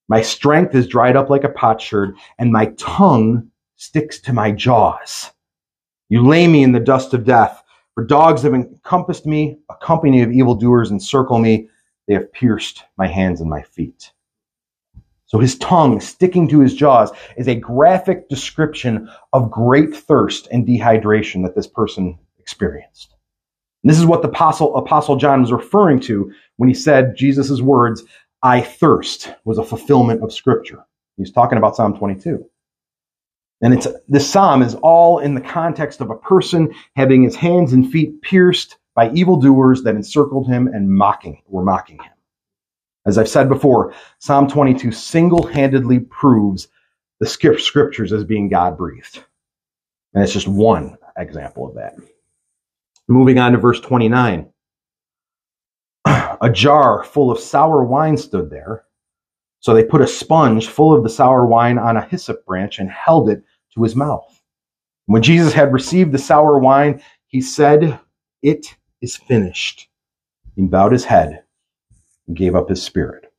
My 0.09 0.23
strength 0.23 0.75
is 0.75 0.87
dried 0.87 1.17
up 1.17 1.29
like 1.29 1.45
a 1.45 1.49
potsherd, 1.51 2.17
and 2.39 2.51
my 2.51 2.67
tongue 2.79 3.51
sticks 3.77 4.21
to 4.21 4.33
my 4.33 4.53
jaws. 4.53 5.31
You 6.09 6.27
lay 6.27 6.47
me 6.47 6.63
in 6.63 6.73
the 6.73 6.81
dust 6.81 7.13
of 7.13 7.25
death, 7.25 7.63
for 7.95 8.05
dogs 8.05 8.43
have 8.43 8.55
encompassed 8.55 9.27
me, 9.27 9.59
a 9.71 9.77
company 9.77 10.23
of 10.23 10.33
evildoers 10.33 10.91
encircle 10.91 11.39
me. 11.39 11.69
They 12.09 12.15
have 12.15 12.33
pierced 12.33 12.85
my 12.97 13.07
hands 13.07 13.41
and 13.41 13.51
my 13.51 13.63
feet. 13.63 14.13
So 15.35 15.41
his 15.41 15.59
tongue 15.59 16.01
sticking 16.01 16.47
to 16.51 16.61
his 16.61 16.77
jaws 16.77 17.11
is 17.37 17.49
a 17.49 17.57
graphic 17.57 18.29
description 18.29 19.11
of 19.33 19.51
great 19.51 19.93
thirst 19.93 20.47
and 20.53 20.65
dehydration 20.65 21.43
that 21.43 21.57
this 21.57 21.67
person 21.67 22.17
experienced. 22.39 23.17
And 23.83 23.91
this 23.91 23.99
is 23.99 24.07
what 24.07 24.23
the 24.23 24.29
apostle, 24.29 24.77
apostle 24.77 25.17
John 25.17 25.41
was 25.41 25.51
referring 25.51 25.99
to 26.03 26.33
when 26.59 26.69
he 26.69 26.75
said 26.75 27.17
Jesus' 27.17 27.61
words, 27.61 28.05
I 28.45 28.61
thirst 28.61 29.35
was 29.45 29.59
a 29.59 29.65
fulfillment 29.65 30.23
of 30.23 30.33
scripture. 30.33 30.87
He's 31.17 31.33
talking 31.33 31.59
about 31.59 31.75
Psalm 31.75 31.99
22. 31.99 32.49
And 33.61 33.75
it's 33.75 33.89
this 34.09 34.31
psalm 34.31 34.63
is 34.63 34.77
all 34.83 35.19
in 35.19 35.35
the 35.35 35.41
context 35.41 36.01
of 36.01 36.11
a 36.11 36.17
person 36.17 36.73
having 36.95 37.25
his 37.25 37.35
hands 37.35 37.73
and 37.73 37.91
feet 37.91 38.23
pierced 38.23 38.77
by 38.95 39.11
evildoers 39.11 39.83
that 39.83 39.97
encircled 39.97 40.47
him 40.47 40.69
and 40.69 40.89
mocking 40.89 41.43
were 41.49 41.65
mocking 41.65 41.99
him. 41.99 42.14
As 43.07 43.19
I've 43.19 43.29
said 43.29 43.49
before, 43.49 43.95
Psalm 44.19 44.49
22 44.49 44.91
single 44.93 45.47
handedly 45.47 46.01
proves 46.01 46.69
the 47.21 47.27
scriptures 47.27 48.13
as 48.13 48.25
being 48.25 48.49
God 48.49 48.77
breathed. 48.79 49.23
And 50.15 50.23
it's 50.23 50.33
just 50.33 50.49
one 50.49 50.97
example 51.17 51.69
of 51.69 51.75
that. 51.75 51.95
Moving 53.09 53.39
on 53.39 53.53
to 53.53 53.59
verse 53.59 53.81
29. 53.81 54.49
A 56.07 56.51
jar 56.53 57.05
full 57.05 57.31
of 57.31 57.39
sour 57.39 57.85
wine 57.85 58.17
stood 58.17 58.51
there. 58.51 58.85
So 59.61 59.73
they 59.73 59.85
put 59.85 60.03
a 60.03 60.07
sponge 60.07 60.69
full 60.69 60.95
of 60.95 61.03
the 61.03 61.11
sour 61.11 61.47
wine 61.47 61.79
on 61.79 61.97
a 61.97 62.05
hyssop 62.05 62.45
branch 62.45 62.79
and 62.79 62.91
held 62.91 63.29
it 63.31 63.43
to 63.75 63.83
his 63.83 63.97
mouth. 63.97 64.41
When 65.07 65.23
Jesus 65.23 65.53
had 65.53 65.73
received 65.73 66.13
the 66.13 66.19
sour 66.19 66.59
wine, 66.59 67.03
he 67.27 67.41
said, 67.41 67.99
It 68.43 68.75
is 69.01 69.17
finished. 69.17 69.89
He 70.57 70.63
bowed 70.63 70.93
his 70.93 71.05
head 71.05 71.45
gave 72.33 72.55
up 72.55 72.69
his 72.69 72.83
spirit. 72.83 73.33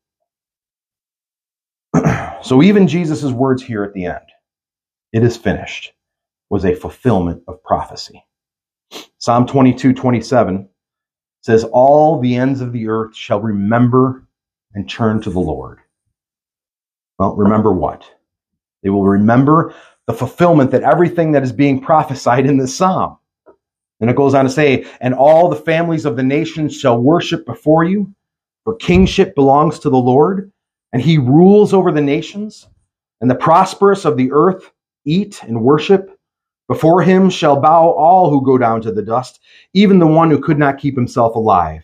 so 2.41 2.61
even 2.61 2.87
Jesus' 2.87 3.31
words 3.31 3.63
here 3.63 3.83
at 3.83 3.93
the 3.93 4.05
end, 4.05 4.19
it 5.13 5.23
is 5.23 5.37
finished, 5.37 5.93
was 6.49 6.65
a 6.65 6.75
fulfillment 6.75 7.41
of 7.47 7.63
prophecy. 7.63 8.23
Psalm 9.17 9.47
22, 9.47 9.93
27 9.93 10.69
says, 11.41 11.63
All 11.63 12.19
the 12.19 12.35
ends 12.35 12.61
of 12.61 12.71
the 12.73 12.87
earth 12.87 13.15
shall 13.15 13.39
remember 13.39 14.27
and 14.73 14.89
turn 14.89 15.21
to 15.21 15.29
the 15.29 15.39
Lord. 15.39 15.79
Well, 17.17 17.35
remember 17.35 17.71
what? 17.71 18.03
They 18.83 18.89
will 18.89 19.05
remember 19.05 19.73
the 20.05 20.13
fulfillment 20.13 20.71
that 20.71 20.83
everything 20.83 21.31
that 21.31 21.43
is 21.43 21.51
being 21.51 21.81
prophesied 21.81 22.45
in 22.45 22.57
this 22.57 22.75
psalm. 22.75 23.17
And 23.99 24.09
it 24.09 24.15
goes 24.15 24.33
on 24.33 24.45
to 24.45 24.51
say, 24.51 24.85
And 25.01 25.13
all 25.13 25.49
the 25.49 25.55
families 25.55 26.05
of 26.05 26.17
the 26.17 26.23
nations 26.23 26.77
shall 26.77 27.01
worship 27.01 27.45
before 27.45 27.83
you, 27.83 28.13
for 28.65 28.75
kingship 28.77 29.35
belongs 29.35 29.79
to 29.79 29.91
the 29.91 29.97
Lord, 29.97 30.51
and 30.93 31.01
he 31.01 31.19
rules 31.19 31.73
over 31.73 31.91
the 31.93 32.01
nations. 32.01 32.67
and 33.21 33.29
the 33.29 33.35
prosperous 33.35 34.05
of 34.05 34.17
the 34.17 34.31
earth 34.31 34.71
eat 35.05 35.43
and 35.43 35.61
worship. 35.63 36.11
Before 36.67 37.01
him 37.01 37.29
shall 37.29 37.59
bow 37.61 37.91
all 37.91 38.29
who 38.29 38.45
go 38.45 38.57
down 38.57 38.81
to 38.81 38.91
the 38.91 39.01
dust, 39.03 39.39
even 39.73 39.99
the 39.99 40.07
one 40.07 40.29
who 40.31 40.41
could 40.41 40.59
not 40.59 40.79
keep 40.79 40.95
himself 40.95 41.35
alive. 41.35 41.83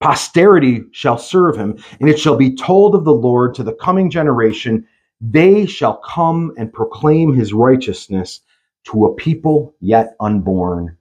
Posterity 0.00 0.84
shall 0.92 1.18
serve 1.18 1.56
him, 1.56 1.78
and 2.00 2.08
it 2.08 2.18
shall 2.18 2.36
be 2.36 2.54
told 2.54 2.94
of 2.94 3.04
the 3.04 3.14
Lord 3.14 3.54
to 3.54 3.62
the 3.62 3.74
coming 3.74 4.10
generation. 4.10 4.86
They 5.20 5.66
shall 5.66 5.98
come 5.98 6.52
and 6.58 6.72
proclaim 6.72 7.34
his 7.34 7.52
righteousness 7.54 8.40
to 8.86 9.06
a 9.06 9.14
people 9.14 9.74
yet 9.80 10.16
unborn, 10.20 10.96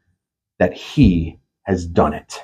that 0.59 0.73
he 0.73 1.39
has 1.63 1.85
done 1.87 2.13
it. 2.13 2.41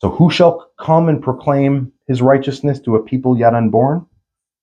So, 0.00 0.10
who 0.10 0.30
shall 0.30 0.70
come 0.78 1.08
and 1.08 1.22
proclaim 1.22 1.92
his 2.06 2.20
righteousness 2.20 2.80
to 2.80 2.96
a 2.96 3.02
people 3.02 3.38
yet 3.38 3.54
unborn? 3.54 4.06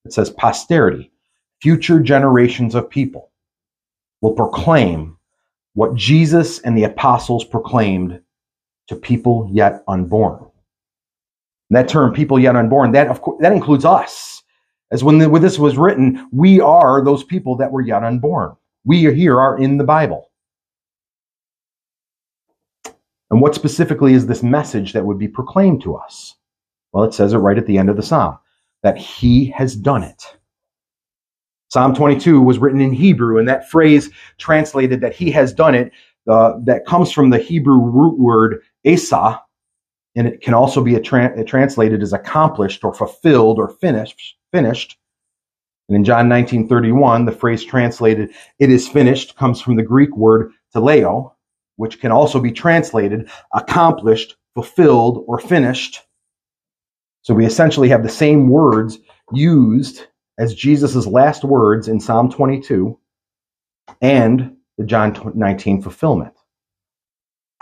It 0.06 0.14
says 0.14 0.30
posterity, 0.30 1.12
future 1.62 2.00
generations 2.00 2.76
of 2.76 2.90
people 2.90 3.32
will 4.22 4.34
proclaim 4.34 5.18
what 5.74 5.96
Jesus 5.96 6.60
and 6.60 6.78
the 6.78 6.84
apostles 6.84 7.44
proclaimed 7.44 8.22
to 8.88 8.96
people 8.96 9.50
yet 9.52 9.84
unborn. 9.88 10.40
And 11.70 11.78
that 11.78 11.88
term, 11.88 12.14
people 12.14 12.40
yet 12.40 12.56
unborn, 12.56 12.92
that 12.92 13.08
of 13.08 13.22
course, 13.22 13.42
that 13.42 13.54
includes 13.54 13.86
us. 13.86 14.44
As 14.92 15.04
when, 15.04 15.18
the, 15.18 15.30
when 15.30 15.42
this 15.42 15.58
was 15.58 15.78
written, 15.78 16.30
we 16.32 16.60
are 16.60 17.04
those 17.04 17.24
people 17.24 17.56
that 17.58 17.72
were 17.72 17.82
yet 17.82 18.04
unborn. 18.04 18.56
We 18.86 19.00
here 19.14 19.40
are 19.40 19.58
in 19.58 19.78
the 19.78 19.84
Bible. 19.84 20.30
And 23.34 23.42
what 23.42 23.56
specifically 23.56 24.14
is 24.14 24.28
this 24.28 24.44
message 24.44 24.94
that 24.94 25.08
would 25.08 25.18
be 25.18 25.28
proclaimed 25.28 25.82
to 25.82 25.96
us? 25.96 26.36
Well, 26.92 27.04
it 27.04 27.16
says 27.16 27.34
it 27.34 27.40
right 27.40 27.58
at 27.58 27.66
the 27.66 27.80
end 27.80 27.90
of 27.90 27.96
the 27.96 28.04
psalm 28.04 28.38
that 28.84 28.96
he 28.96 29.46
has 29.46 29.76
done 29.76 30.04
it. 30.04 30.38
Psalm 31.70 31.96
22 31.96 32.40
was 32.40 32.60
written 32.60 32.80
in 32.80 32.94
Hebrew, 32.94 33.40
and 33.40 33.48
that 33.48 33.68
phrase 33.72 34.12
translated 34.38 35.02
that 35.02 35.16
he 35.16 35.32
has 35.32 35.52
done 35.52 35.74
it, 35.74 35.92
uh, 36.30 36.60
that 36.66 36.86
comes 36.86 37.12
from 37.12 37.32
the 37.32 37.40
Hebrew 37.40 37.80
root 37.80 38.20
word 38.20 38.62
asa, 38.86 39.42
and 40.16 40.28
it 40.28 40.42
can 40.42 40.54
also 40.54 40.84
be 40.84 41.00
tra- 41.00 41.44
translated 41.44 42.04
as 42.04 42.14
accomplished 42.14 42.84
or 42.84 42.94
fulfilled 42.94 43.58
or 43.58 43.70
finished. 43.70 44.38
Finished. 44.52 44.96
And 45.90 45.96
in 45.96 46.04
John 46.04 46.30
19:31, 46.30 47.26
the 47.26 47.32
phrase 47.32 47.66
translated 47.66 48.30
"it 48.60 48.70
is 48.70 48.88
finished" 48.88 49.36
comes 49.38 49.60
from 49.60 49.76
the 49.76 49.82
Greek 49.82 50.16
word 50.16 50.52
teleo, 50.76 51.32
which 51.76 52.00
can 52.00 52.12
also 52.12 52.40
be 52.40 52.52
translated 52.52 53.30
accomplished, 53.54 54.36
fulfilled, 54.54 55.24
or 55.28 55.40
finished. 55.40 56.02
So 57.22 57.34
we 57.34 57.46
essentially 57.46 57.90
have 57.90 58.04
the 58.04 58.10
same 58.10 58.50
words 58.50 59.00
used 59.32 60.08
as 60.38 60.54
Jesus' 60.54 61.08
last 61.08 61.44
words 61.44 61.88
in 61.88 62.00
Psalm 62.00 62.32
22 62.32 62.98
and 64.02 64.56
the 64.78 64.86
John 64.86 65.32
19 65.36 65.82
fulfillment. 65.82 66.34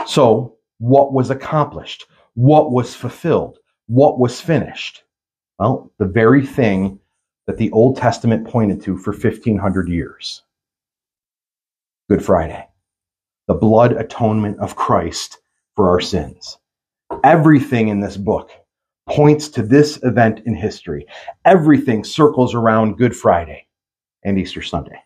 So, 0.07 0.57
what 0.79 1.13
was 1.13 1.29
accomplished? 1.29 2.07
What 2.33 2.71
was 2.71 2.95
fulfilled? 2.95 3.59
What 3.87 4.19
was 4.19 4.41
finished? 4.41 5.03
Well, 5.59 5.91
the 5.99 6.05
very 6.05 6.45
thing 6.45 6.99
that 7.45 7.57
the 7.57 7.71
Old 7.71 7.97
Testament 7.97 8.47
pointed 8.47 8.81
to 8.83 8.97
for 8.97 9.11
1500 9.11 9.89
years 9.89 10.43
Good 12.09 12.23
Friday 12.23 12.67
the 13.47 13.53
blood 13.53 13.93
atonement 13.93 14.59
of 14.59 14.75
Christ 14.75 15.39
for 15.75 15.89
our 15.89 16.01
sins. 16.01 16.57
Everything 17.23 17.89
in 17.89 17.99
this 17.99 18.17
book 18.17 18.51
points 19.09 19.49
to 19.49 19.63
this 19.63 19.99
event 20.03 20.41
in 20.45 20.55
history. 20.55 21.05
Everything 21.45 22.03
circles 22.03 22.55
around 22.55 22.97
Good 22.97 23.15
Friday 23.15 23.67
and 24.23 24.37
Easter 24.37 24.61
Sunday. 24.61 24.99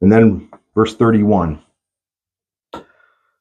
And 0.00 0.10
then 0.10 0.50
verse 0.74 0.94
31 0.94 1.62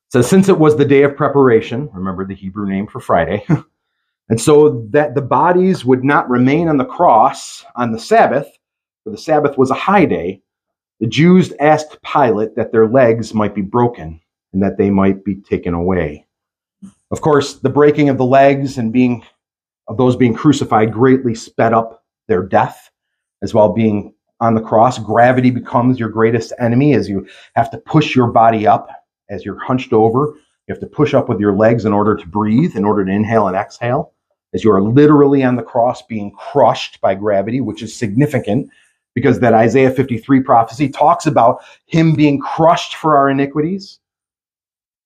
says, 0.10 0.30
Since 0.30 0.50
it 0.50 0.58
was 0.58 0.78
the 0.78 0.86
day 0.86 1.04
of 1.04 1.16
preparation, 1.16 1.90
remember 1.94 2.26
the 2.26 2.36
Hebrew 2.36 2.68
name 2.68 2.88
for 2.88 3.00
Friday, 3.00 3.46
and 4.30 4.40
so 4.40 4.88
that 4.92 5.16
the 5.16 5.22
bodies 5.22 5.84
would 5.86 6.04
not 6.04 6.30
remain 6.30 6.68
on 6.68 6.78
the 6.78 6.86
cross 6.86 7.66
on 7.76 7.92
the 7.92 8.00
Sabbath, 8.00 8.48
for 9.04 9.10
the 9.10 9.18
Sabbath 9.18 9.58
was 9.58 9.72
a 9.72 9.76
high 9.76 10.06
day, 10.06 10.42
the 11.00 11.08
Jews 11.08 11.54
asked 11.60 11.98
Pilate 12.02 12.56
that 12.56 12.72
their 12.72 12.88
legs 12.88 13.34
might 13.34 13.54
be 13.54 13.62
broken 13.62 14.22
and 14.54 14.64
that 14.64 14.78
they 14.78 14.90
might 14.90 15.24
be 15.26 15.36
taken 15.36 15.74
away. 15.74 16.26
Of 17.12 17.22
course, 17.22 17.56
the 17.56 17.70
breaking 17.70 18.10
of 18.10 18.18
the 18.18 18.26
legs 18.26 18.78
and 18.78 18.92
being 18.92 19.24
of 19.88 19.98
those 19.98 20.16
being 20.16 20.34
crucified 20.34 20.92
greatly 20.92 21.36
sped 21.36 21.74
up 21.74 22.04
their 22.28 22.44
death 22.44 22.90
as 23.44 23.54
well 23.54 23.72
being 23.72 24.14
on 24.40 24.56
the 24.56 24.62
cross. 24.62 24.98
Gravity 24.98 25.52
becomes 25.52 26.00
your 26.00 26.10
greatest 26.10 26.54
enemy 26.60 26.94
as 26.94 27.08
you 27.08 27.28
have 27.56 27.70
to 27.72 27.78
push 27.78 28.16
your 28.16 28.28
body 28.28 28.66
up 28.66 28.90
as 29.30 29.46
you're 29.46 29.60
hunched 29.60 29.94
over. 29.94 30.34
You 30.68 30.74
have 30.74 30.80
to 30.80 30.88
push 30.88 31.14
up 31.14 31.30
with 31.30 31.40
your 31.40 31.54
legs 31.54 31.86
in 31.86 31.94
order 31.94 32.16
to 32.16 32.28
breathe, 32.28 32.76
in 32.76 32.86
order 32.86 33.06
to 33.06 33.12
inhale 33.12 33.48
and 33.48 33.56
exhale, 33.56 34.14
as 34.54 34.64
you 34.64 34.72
are 34.72 34.82
literally 34.82 35.44
on 35.44 35.56
the 35.56 35.64
cross 35.64 36.02
being 36.02 36.32
crushed 36.32 37.00
by 37.02 37.14
gravity, 37.14 37.62
which 37.62 37.84
is 37.84 37.96
significant 37.96 38.70
because 39.16 39.40
that 39.40 39.54
Isaiah 39.54 39.90
53 39.90 40.42
prophecy 40.42 40.90
talks 40.90 41.26
about 41.26 41.64
him 41.88 42.14
being 42.14 42.40
crushed 42.40 42.98
for 42.98 43.18
our 43.18 43.30
iniquities. 43.30 44.00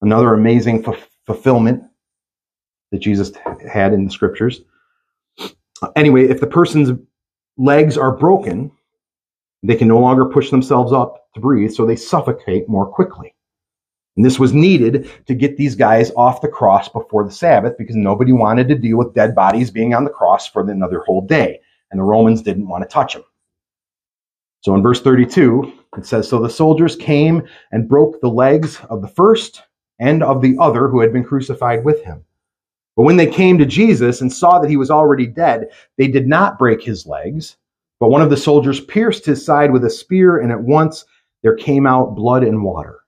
Another 0.01 0.33
amazing 0.33 0.85
f- 0.85 1.09
fulfillment 1.25 1.83
that 2.91 2.99
Jesus 2.99 3.31
had 3.71 3.93
in 3.93 4.05
the 4.05 4.11
scriptures. 4.11 4.61
Anyway, 5.95 6.27
if 6.27 6.41
the 6.41 6.47
person's 6.47 6.91
legs 7.57 7.97
are 7.97 8.17
broken, 8.17 8.71
they 9.63 9.75
can 9.75 9.87
no 9.87 9.99
longer 9.99 10.25
push 10.25 10.49
themselves 10.49 10.91
up 10.91 11.31
to 11.33 11.39
breathe, 11.39 11.71
so 11.71 11.85
they 11.85 11.95
suffocate 11.95 12.67
more 12.67 12.87
quickly. 12.87 13.35
And 14.17 14.25
this 14.25 14.39
was 14.39 14.53
needed 14.53 15.09
to 15.27 15.35
get 15.35 15.55
these 15.55 15.75
guys 15.75 16.11
off 16.17 16.41
the 16.41 16.47
cross 16.47 16.89
before 16.89 17.23
the 17.23 17.31
Sabbath 17.31 17.77
because 17.77 17.95
nobody 17.95 18.33
wanted 18.33 18.67
to 18.69 18.75
deal 18.75 18.97
with 18.97 19.13
dead 19.13 19.35
bodies 19.35 19.69
being 19.71 19.93
on 19.93 20.03
the 20.03 20.09
cross 20.09 20.47
for 20.47 20.67
another 20.67 21.01
whole 21.05 21.21
day. 21.21 21.61
And 21.91 21.99
the 21.99 22.03
Romans 22.03 22.41
didn't 22.41 22.67
want 22.67 22.83
to 22.83 22.89
touch 22.89 23.13
them. 23.13 23.23
So 24.61 24.75
in 24.75 24.81
verse 24.81 25.01
32, 25.01 25.71
it 25.97 26.05
says, 26.05 26.27
So 26.27 26.39
the 26.39 26.49
soldiers 26.49 26.95
came 26.95 27.47
and 27.71 27.87
broke 27.87 28.19
the 28.19 28.29
legs 28.29 28.79
of 28.89 29.01
the 29.01 29.07
first 29.07 29.63
and 29.99 30.23
of 30.23 30.41
the 30.41 30.57
other 30.59 30.87
who 30.87 30.99
had 30.99 31.13
been 31.13 31.23
crucified 31.23 31.85
with 31.85 32.03
him. 32.03 32.23
But 32.95 33.03
when 33.03 33.17
they 33.17 33.27
came 33.27 33.57
to 33.57 33.65
Jesus 33.65 34.19
and 34.19 34.31
saw 34.31 34.59
that 34.59 34.69
he 34.69 34.77
was 34.77 34.91
already 34.91 35.25
dead, 35.25 35.69
they 35.97 36.07
did 36.07 36.27
not 36.27 36.59
break 36.59 36.81
his 36.81 37.05
legs. 37.05 37.55
But 37.99 38.09
one 38.09 38.21
of 38.21 38.29
the 38.29 38.37
soldiers 38.37 38.81
pierced 38.81 39.25
his 39.25 39.45
side 39.45 39.71
with 39.71 39.85
a 39.85 39.89
spear, 39.89 40.37
and 40.39 40.51
at 40.51 40.61
once 40.61 41.05
there 41.43 41.55
came 41.55 41.87
out 41.87 42.15
blood 42.15 42.43
and 42.43 42.63
water. 42.63 42.99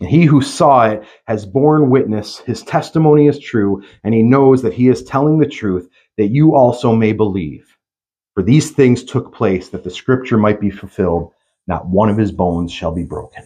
And 0.00 0.08
he 0.10 0.24
who 0.24 0.42
saw 0.42 0.86
it 0.86 1.04
has 1.26 1.46
borne 1.46 1.88
witness, 1.88 2.38
his 2.40 2.62
testimony 2.62 3.28
is 3.28 3.38
true, 3.38 3.82
and 4.04 4.12
he 4.12 4.22
knows 4.22 4.60
that 4.62 4.74
he 4.74 4.88
is 4.88 5.02
telling 5.02 5.38
the 5.38 5.48
truth, 5.48 5.88
that 6.18 6.28
you 6.28 6.54
also 6.54 6.94
may 6.94 7.12
believe. 7.12 7.75
For 8.36 8.42
these 8.42 8.70
things 8.70 9.02
took 9.02 9.34
place 9.34 9.70
that 9.70 9.82
the 9.82 9.90
scripture 9.90 10.36
might 10.36 10.60
be 10.60 10.68
fulfilled. 10.70 11.32
Not 11.66 11.88
one 11.88 12.10
of 12.10 12.18
his 12.18 12.30
bones 12.30 12.70
shall 12.70 12.92
be 12.92 13.02
broken. 13.02 13.42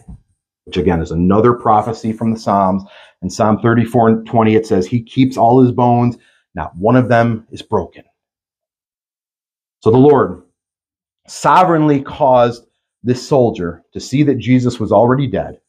Which 0.65 0.75
again 0.75 1.01
is 1.01 1.11
another 1.11 1.53
prophecy 1.53 2.11
from 2.11 2.33
the 2.33 2.39
Psalms. 2.39 2.83
In 3.21 3.29
Psalm 3.29 3.59
34 3.61 4.09
and 4.09 4.27
20, 4.27 4.55
it 4.55 4.67
says, 4.67 4.85
He 4.85 5.01
keeps 5.01 5.37
all 5.37 5.61
his 5.61 5.71
bones. 5.71 6.17
Not 6.55 6.75
one 6.75 6.97
of 6.97 7.07
them 7.07 7.47
is 7.51 7.61
broken. 7.61 8.03
So 9.79 9.91
the 9.91 9.97
Lord 9.97 10.43
sovereignly 11.25 12.01
caused 12.01 12.65
this 13.01 13.25
soldier 13.25 13.83
to 13.93 13.99
see 14.01 14.23
that 14.23 14.39
Jesus 14.39 14.77
was 14.77 14.91
already 14.91 15.25
dead 15.25 15.61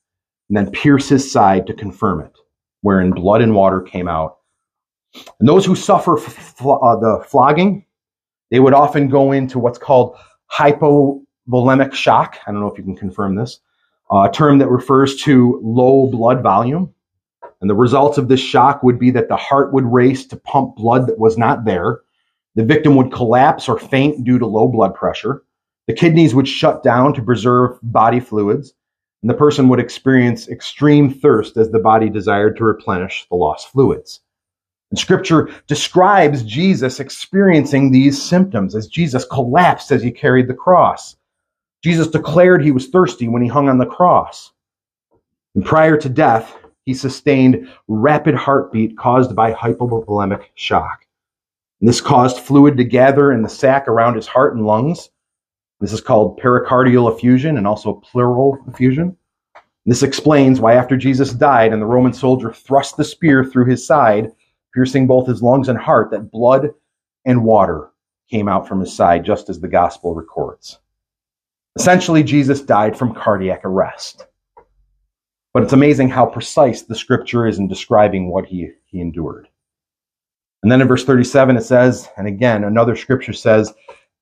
and 0.48 0.56
then 0.56 0.72
pierce 0.72 1.08
his 1.08 1.30
side 1.30 1.64
to 1.68 1.74
confirm 1.74 2.22
it, 2.22 2.36
wherein 2.80 3.12
blood 3.12 3.40
and 3.40 3.54
water 3.54 3.80
came 3.80 4.08
out. 4.08 4.38
And 5.38 5.48
those 5.48 5.64
who 5.64 5.76
suffer 5.76 6.18
f- 6.18 6.60
uh, 6.60 6.96
the 6.96 7.24
flogging, 7.28 7.86
they 8.52 8.60
would 8.60 8.74
often 8.74 9.08
go 9.08 9.32
into 9.32 9.58
what's 9.58 9.78
called 9.78 10.14
hypovolemic 10.52 11.94
shock. 11.94 12.36
I 12.46 12.52
don't 12.52 12.60
know 12.60 12.70
if 12.70 12.76
you 12.76 12.84
can 12.84 12.94
confirm 12.94 13.34
this, 13.34 13.58
uh, 14.12 14.28
a 14.28 14.32
term 14.32 14.58
that 14.58 14.68
refers 14.68 15.16
to 15.22 15.58
low 15.64 16.08
blood 16.08 16.42
volume. 16.42 16.94
And 17.62 17.70
the 17.70 17.74
results 17.74 18.18
of 18.18 18.28
this 18.28 18.40
shock 18.40 18.82
would 18.82 18.98
be 18.98 19.10
that 19.12 19.28
the 19.28 19.36
heart 19.36 19.72
would 19.72 19.86
race 19.90 20.26
to 20.26 20.36
pump 20.36 20.76
blood 20.76 21.06
that 21.06 21.18
was 21.18 21.38
not 21.38 21.64
there. 21.64 22.00
The 22.54 22.64
victim 22.64 22.94
would 22.96 23.10
collapse 23.10 23.70
or 23.70 23.78
faint 23.78 24.22
due 24.22 24.38
to 24.38 24.46
low 24.46 24.68
blood 24.68 24.94
pressure. 24.94 25.42
The 25.86 25.94
kidneys 25.94 26.34
would 26.34 26.46
shut 26.46 26.82
down 26.82 27.14
to 27.14 27.22
preserve 27.22 27.78
body 27.82 28.20
fluids. 28.20 28.74
And 29.22 29.30
the 29.30 29.34
person 29.34 29.68
would 29.70 29.80
experience 29.80 30.48
extreme 30.48 31.10
thirst 31.10 31.56
as 31.56 31.70
the 31.70 31.78
body 31.78 32.10
desired 32.10 32.58
to 32.58 32.64
replenish 32.64 33.26
the 33.30 33.36
lost 33.36 33.68
fluids. 33.68 34.20
And 34.92 34.98
scripture 34.98 35.48
describes 35.68 36.42
Jesus 36.42 37.00
experiencing 37.00 37.90
these 37.90 38.22
symptoms 38.22 38.74
as 38.74 38.88
Jesus 38.88 39.24
collapsed 39.24 39.90
as 39.90 40.02
he 40.02 40.10
carried 40.10 40.48
the 40.48 40.54
cross. 40.54 41.16
Jesus 41.82 42.08
declared 42.08 42.62
he 42.62 42.72
was 42.72 42.88
thirsty 42.88 43.26
when 43.26 43.40
he 43.40 43.48
hung 43.48 43.70
on 43.70 43.78
the 43.78 43.86
cross. 43.86 44.52
And 45.54 45.64
prior 45.64 45.96
to 45.96 46.10
death, 46.10 46.54
he 46.84 46.92
sustained 46.92 47.70
rapid 47.88 48.34
heartbeat 48.34 48.98
caused 48.98 49.34
by 49.34 49.54
hypovolemic 49.54 50.44
shock. 50.56 51.06
And 51.80 51.88
this 51.88 52.02
caused 52.02 52.40
fluid 52.40 52.76
to 52.76 52.84
gather 52.84 53.32
in 53.32 53.40
the 53.40 53.48
sac 53.48 53.88
around 53.88 54.16
his 54.16 54.26
heart 54.26 54.54
and 54.54 54.66
lungs. 54.66 55.08
This 55.80 55.94
is 55.94 56.02
called 56.02 56.38
pericardial 56.38 57.10
effusion 57.10 57.56
and 57.56 57.66
also 57.66 57.94
pleural 57.94 58.58
effusion. 58.68 59.16
This 59.86 60.02
explains 60.02 60.60
why, 60.60 60.74
after 60.74 60.98
Jesus 60.98 61.32
died 61.32 61.72
and 61.72 61.80
the 61.80 61.86
Roman 61.86 62.12
soldier 62.12 62.52
thrust 62.52 62.98
the 62.98 63.04
spear 63.04 63.42
through 63.42 63.70
his 63.70 63.86
side, 63.86 64.32
piercing 64.74 65.06
both 65.06 65.26
his 65.26 65.42
lungs 65.42 65.68
and 65.68 65.78
heart, 65.78 66.10
that 66.10 66.30
blood 66.30 66.70
and 67.24 67.44
water 67.44 67.90
came 68.30 68.48
out 68.48 68.66
from 68.66 68.80
his 68.80 68.94
side, 68.94 69.24
just 69.24 69.48
as 69.48 69.60
the 69.60 69.68
gospel 69.68 70.14
records. 70.14 70.78
Essentially, 71.76 72.22
Jesus 72.22 72.60
died 72.60 72.96
from 72.96 73.14
cardiac 73.14 73.64
arrest. 73.64 74.26
But 75.54 75.62
it's 75.62 75.72
amazing 75.72 76.08
how 76.08 76.26
precise 76.26 76.82
the 76.82 76.94
scripture 76.94 77.46
is 77.46 77.58
in 77.58 77.68
describing 77.68 78.30
what 78.30 78.46
he, 78.46 78.70
he 78.86 79.00
endured. 79.00 79.48
And 80.62 80.70
then 80.70 80.80
in 80.80 80.88
verse 80.88 81.04
37, 81.04 81.56
it 81.56 81.62
says, 81.62 82.08
and 82.16 82.26
again, 82.26 82.64
another 82.64 82.96
scripture 82.96 83.32
says, 83.32 83.72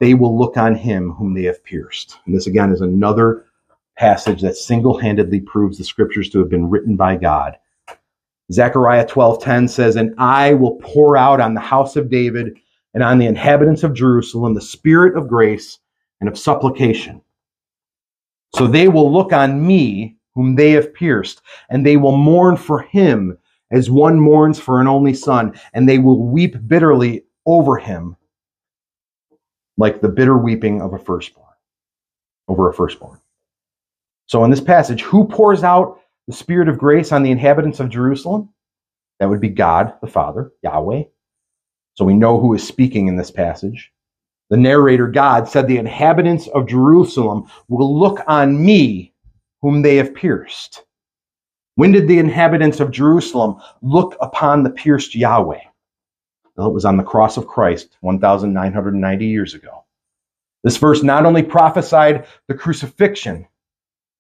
they 0.01 0.15
will 0.15 0.37
look 0.37 0.57
on 0.57 0.75
him 0.75 1.11
whom 1.13 1.35
they 1.35 1.45
have 1.45 1.63
pierced. 1.63 2.19
And 2.27 2.35
this 2.35 2.47
again 2.47 2.73
is 2.73 2.81
another 2.81 3.47
passage 3.97 4.41
that 4.41 4.57
single-handedly 4.57 5.41
proves 5.41 5.77
the 5.77 5.85
scriptures 5.85 6.31
to 6.31 6.39
have 6.39 6.49
been 6.49 6.71
written 6.71 6.97
by 6.97 7.17
God. 7.17 7.59
Zechariah 8.53 9.07
12:10 9.07 9.69
says, 9.69 9.97
"And 9.97 10.15
I 10.19 10.55
will 10.55 10.77
pour 10.83 11.17
out 11.17 11.41
on 11.41 11.55
the 11.55 11.61
house 11.61 11.97
of 11.97 12.11
David 12.11 12.59
and 12.95 13.03
on 13.03 13.19
the 13.19 13.27
inhabitants 13.27 13.83
of 13.83 13.95
Jerusalem 13.95 14.55
the 14.55 14.61
spirit 14.61 15.17
of 15.17 15.29
grace 15.29 15.79
and 16.21 16.29
of 16.29 16.39
supplication. 16.39 17.23
So 18.55 18.67
they 18.67 18.89
will 18.89 19.13
look 19.13 19.33
on 19.33 19.65
me 19.65 20.17
whom 20.35 20.57
they 20.57 20.73
have 20.73 20.95
pierced, 20.95 21.43
and 21.71 21.85
they 21.85 21.97
will 21.97 22.17
mourn 22.17 22.57
for 22.57 22.81
him 22.83 23.37
as 23.71 23.91
one 23.91 24.19
mourns 24.19 24.59
for 24.59 24.81
an 24.81 24.89
only 24.89 25.15
son, 25.15 25.59
and 25.73 25.89
they 25.89 25.99
will 25.99 26.21
weep 26.21 26.57
bitterly 26.67 27.25
over 27.47 27.77
him 27.77 28.17
like 29.77 30.01
the 30.01 30.09
bitter 30.09 30.37
weeping 30.37 30.83
of 30.83 30.93
a 30.93 30.99
firstborn, 30.99 31.47
over 32.49 32.69
a 32.69 32.75
firstborn. 32.75 33.21
So 34.27 34.45
in 34.45 34.51
this 34.51 34.61
passage, 34.61 35.03
who 35.03 35.27
pours 35.27 35.65
out 35.65 36.00
the 36.27 36.35
Spirit 36.35 36.69
of 36.69 36.79
grace 36.79 37.13
on 37.13 37.23
the 37.23 37.31
inhabitants 37.31 37.81
of 37.81 37.89
Jerusalem? 37.89 38.51
That 39.19 39.29
would 39.29 39.41
be 39.41 39.49
God 39.49 39.95
the 40.01 40.07
Father, 40.07 40.53
Yahweh. 40.63 41.05
So 41.95 42.05
we 42.05 42.15
know 42.15 42.41
who 42.41 42.55
is 42.55 42.67
speaking 42.67 43.09
in 43.09 43.17
this 43.17 43.31
passage. 43.31 43.93
The 44.49 44.57
narrator, 44.57 45.07
God, 45.07 45.49
said, 45.49 45.67
The 45.67 45.79
inhabitants 45.79 46.49
of 46.49 46.67
Jerusalem 46.67 47.47
will 47.69 47.99
look 47.99 48.21
on 48.27 48.65
me, 48.65 49.15
whom 49.63 49.83
they 49.83 49.97
have 49.97 50.15
pierced. 50.15 50.85
When 51.77 51.93
did 51.93 52.09
the 52.09 52.19
inhabitants 52.19 52.81
of 52.81 52.91
Jerusalem 52.91 53.57
look 53.83 54.17
upon 54.21 54.63
the 54.63 54.71
pierced 54.71 55.15
Yahweh? 55.15 55.61
Well, 56.57 56.69
it 56.69 56.75
was 56.75 56.85
on 56.85 56.97
the 56.97 57.03
cross 57.03 57.37
of 57.37 57.47
Christ 57.47 57.97
1,990 58.01 59.27
years 59.27 59.55
ago. 59.55 59.85
This 60.63 60.77
verse 60.77 61.03
not 61.03 61.25
only 61.25 61.43
prophesied 61.43 62.27
the 62.49 62.55
crucifixion, 62.55 63.47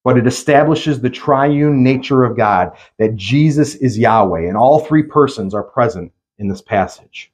but 0.04 0.16
it 0.16 0.26
establishes 0.26 1.00
the 1.00 1.10
triune 1.10 1.82
nature 1.82 2.24
of 2.24 2.36
God, 2.36 2.72
that 2.98 3.16
Jesus 3.16 3.74
is 3.76 3.98
Yahweh, 3.98 4.48
and 4.48 4.56
all 4.56 4.80
three 4.80 5.02
persons 5.02 5.54
are 5.54 5.62
present 5.62 6.12
in 6.38 6.48
this 6.48 6.62
passage. 6.62 7.32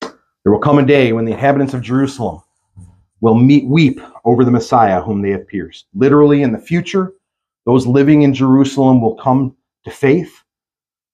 There 0.00 0.52
will 0.52 0.60
come 0.60 0.78
a 0.78 0.86
day 0.86 1.12
when 1.12 1.24
the 1.24 1.32
inhabitants 1.32 1.74
of 1.74 1.82
Jerusalem 1.82 2.40
will 3.20 3.34
meet, 3.34 3.66
weep 3.66 4.00
over 4.24 4.44
the 4.44 4.50
Messiah 4.50 5.02
whom 5.02 5.20
they 5.20 5.30
have 5.30 5.46
pierced. 5.46 5.86
Literally, 5.94 6.42
in 6.42 6.52
the 6.52 6.58
future, 6.58 7.12
those 7.66 7.86
living 7.86 8.22
in 8.22 8.32
Jerusalem 8.32 9.00
will 9.00 9.16
come 9.16 9.54
to 9.84 9.90
faith 9.90 10.42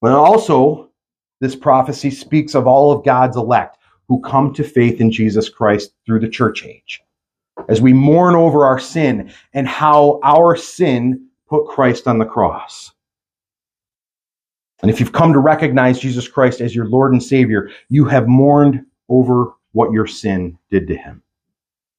but 0.04 0.12
also, 0.12 0.90
this 1.40 1.56
prophecy 1.56 2.10
speaks 2.10 2.54
of 2.54 2.66
all 2.66 2.92
of 2.92 3.06
God's 3.06 3.38
elect 3.38 3.78
who 4.06 4.20
come 4.20 4.52
to 4.52 4.62
faith 4.62 5.00
in 5.00 5.10
Jesus 5.10 5.48
Christ 5.48 5.94
through 6.04 6.20
the 6.20 6.28
church 6.28 6.62
age. 6.62 7.00
As 7.68 7.80
we 7.80 7.92
mourn 7.92 8.34
over 8.34 8.64
our 8.64 8.78
sin 8.78 9.32
and 9.52 9.66
how 9.66 10.20
our 10.22 10.56
sin 10.56 11.28
put 11.48 11.66
Christ 11.66 12.06
on 12.06 12.18
the 12.18 12.24
cross. 12.24 12.92
And 14.82 14.90
if 14.90 15.00
you've 15.00 15.12
come 15.12 15.32
to 15.32 15.38
recognize 15.38 15.98
Jesus 15.98 16.28
Christ 16.28 16.60
as 16.60 16.74
your 16.74 16.86
Lord 16.86 17.12
and 17.12 17.22
Savior, 17.22 17.70
you 17.88 18.04
have 18.04 18.28
mourned 18.28 18.84
over 19.08 19.52
what 19.72 19.92
your 19.92 20.06
sin 20.06 20.58
did 20.70 20.86
to 20.88 20.96
him. 20.96 21.22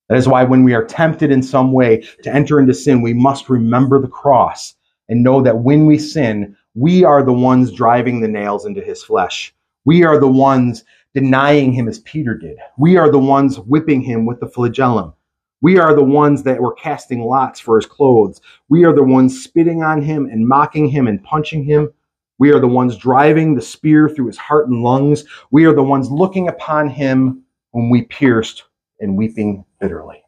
That 0.08 0.18
is 0.18 0.28
why 0.28 0.44
when 0.44 0.64
we 0.64 0.76
are 0.76 0.86
tempted 0.86 1.32
in 1.32 1.42
some 1.42 1.72
way 1.72 2.08
to 2.22 2.32
enter 2.34 2.60
into 2.60 2.74
sin, 2.74 3.02
we 3.02 3.14
must 3.14 3.50
remember 3.50 4.00
the 4.00 4.08
cross 4.08 4.76
and 5.10 5.24
know 5.24 5.42
that 5.42 5.60
when 5.60 5.86
we 5.86 5.98
sin, 5.98 6.56
we 6.76 7.04
are 7.04 7.24
the 7.24 7.34
ones 7.34 7.72
driving 7.72 8.22
the 8.22 8.28
nails 8.28 8.66
into 8.66 8.82
his 8.82 9.04
flesh. 9.04 9.54
We 9.86 10.04
are 10.04 10.20
the 10.20 10.28
ones 10.28 10.84
denying 11.14 11.74
him 11.74 11.88
as 11.88 12.00
Peter 12.00 12.36
did. 12.36 12.58
We 12.78 12.98
are 12.98 13.10
the 13.10 13.20
ones 13.20 13.58
whipping 13.60 14.02
him 14.02 14.26
with 14.26 14.40
the 14.40 14.48
flagellum. 14.48 15.14
We 15.62 15.78
are 15.78 15.96
the 15.96 16.04
ones 16.04 16.44
that 16.44 16.62
were 16.62 16.74
casting 16.74 17.24
lots 17.24 17.60
for 17.60 17.78
his 17.78 17.86
clothes. 17.86 18.42
We 18.70 18.86
are 18.86 18.94
the 18.94 19.04
ones 19.04 19.44
spitting 19.44 19.84
on 19.84 20.02
him 20.02 20.26
and 20.26 20.48
mocking 20.48 20.88
him 20.88 21.08
and 21.08 21.24
punching 21.24 21.64
him. 21.64 21.92
We 22.38 22.52
are 22.52 22.60
the 22.60 22.68
ones 22.68 22.98
driving 22.98 23.56
the 23.56 23.62
spear 23.62 24.10
through 24.10 24.28
his 24.28 24.38
heart 24.38 24.68
and 24.68 24.84
lungs. 24.84 25.24
We 25.52 25.66
are 25.66 25.74
the 25.74 25.84
ones 25.84 26.12
looking 26.12 26.50
upon 26.50 26.90
him 26.90 27.44
whom 27.72 27.90
we 27.90 28.04
pierced 28.04 28.64
and 29.00 29.18
weeping 29.18 29.66
bitterly. 29.80 30.22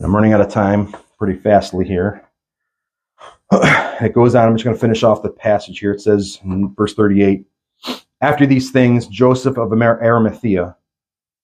I'm 0.00 0.14
running 0.14 0.32
out 0.32 0.40
of 0.40 0.50
time 0.50 0.94
pretty 1.18 1.38
fastly 1.38 1.86
here. 1.86 2.28
it 3.52 4.12
goes 4.12 4.34
on. 4.34 4.48
I'm 4.48 4.54
just 4.54 4.64
going 4.64 4.76
to 4.76 4.80
finish 4.80 5.02
off 5.02 5.22
the 5.22 5.30
passage 5.30 5.78
here. 5.78 5.92
It 5.92 6.00
says 6.00 6.40
in 6.44 6.74
verse 6.74 6.94
38 6.94 7.46
After 8.20 8.46
these 8.46 8.70
things, 8.70 9.06
Joseph 9.06 9.56
of 9.56 9.72
Arimathea, 9.72 10.76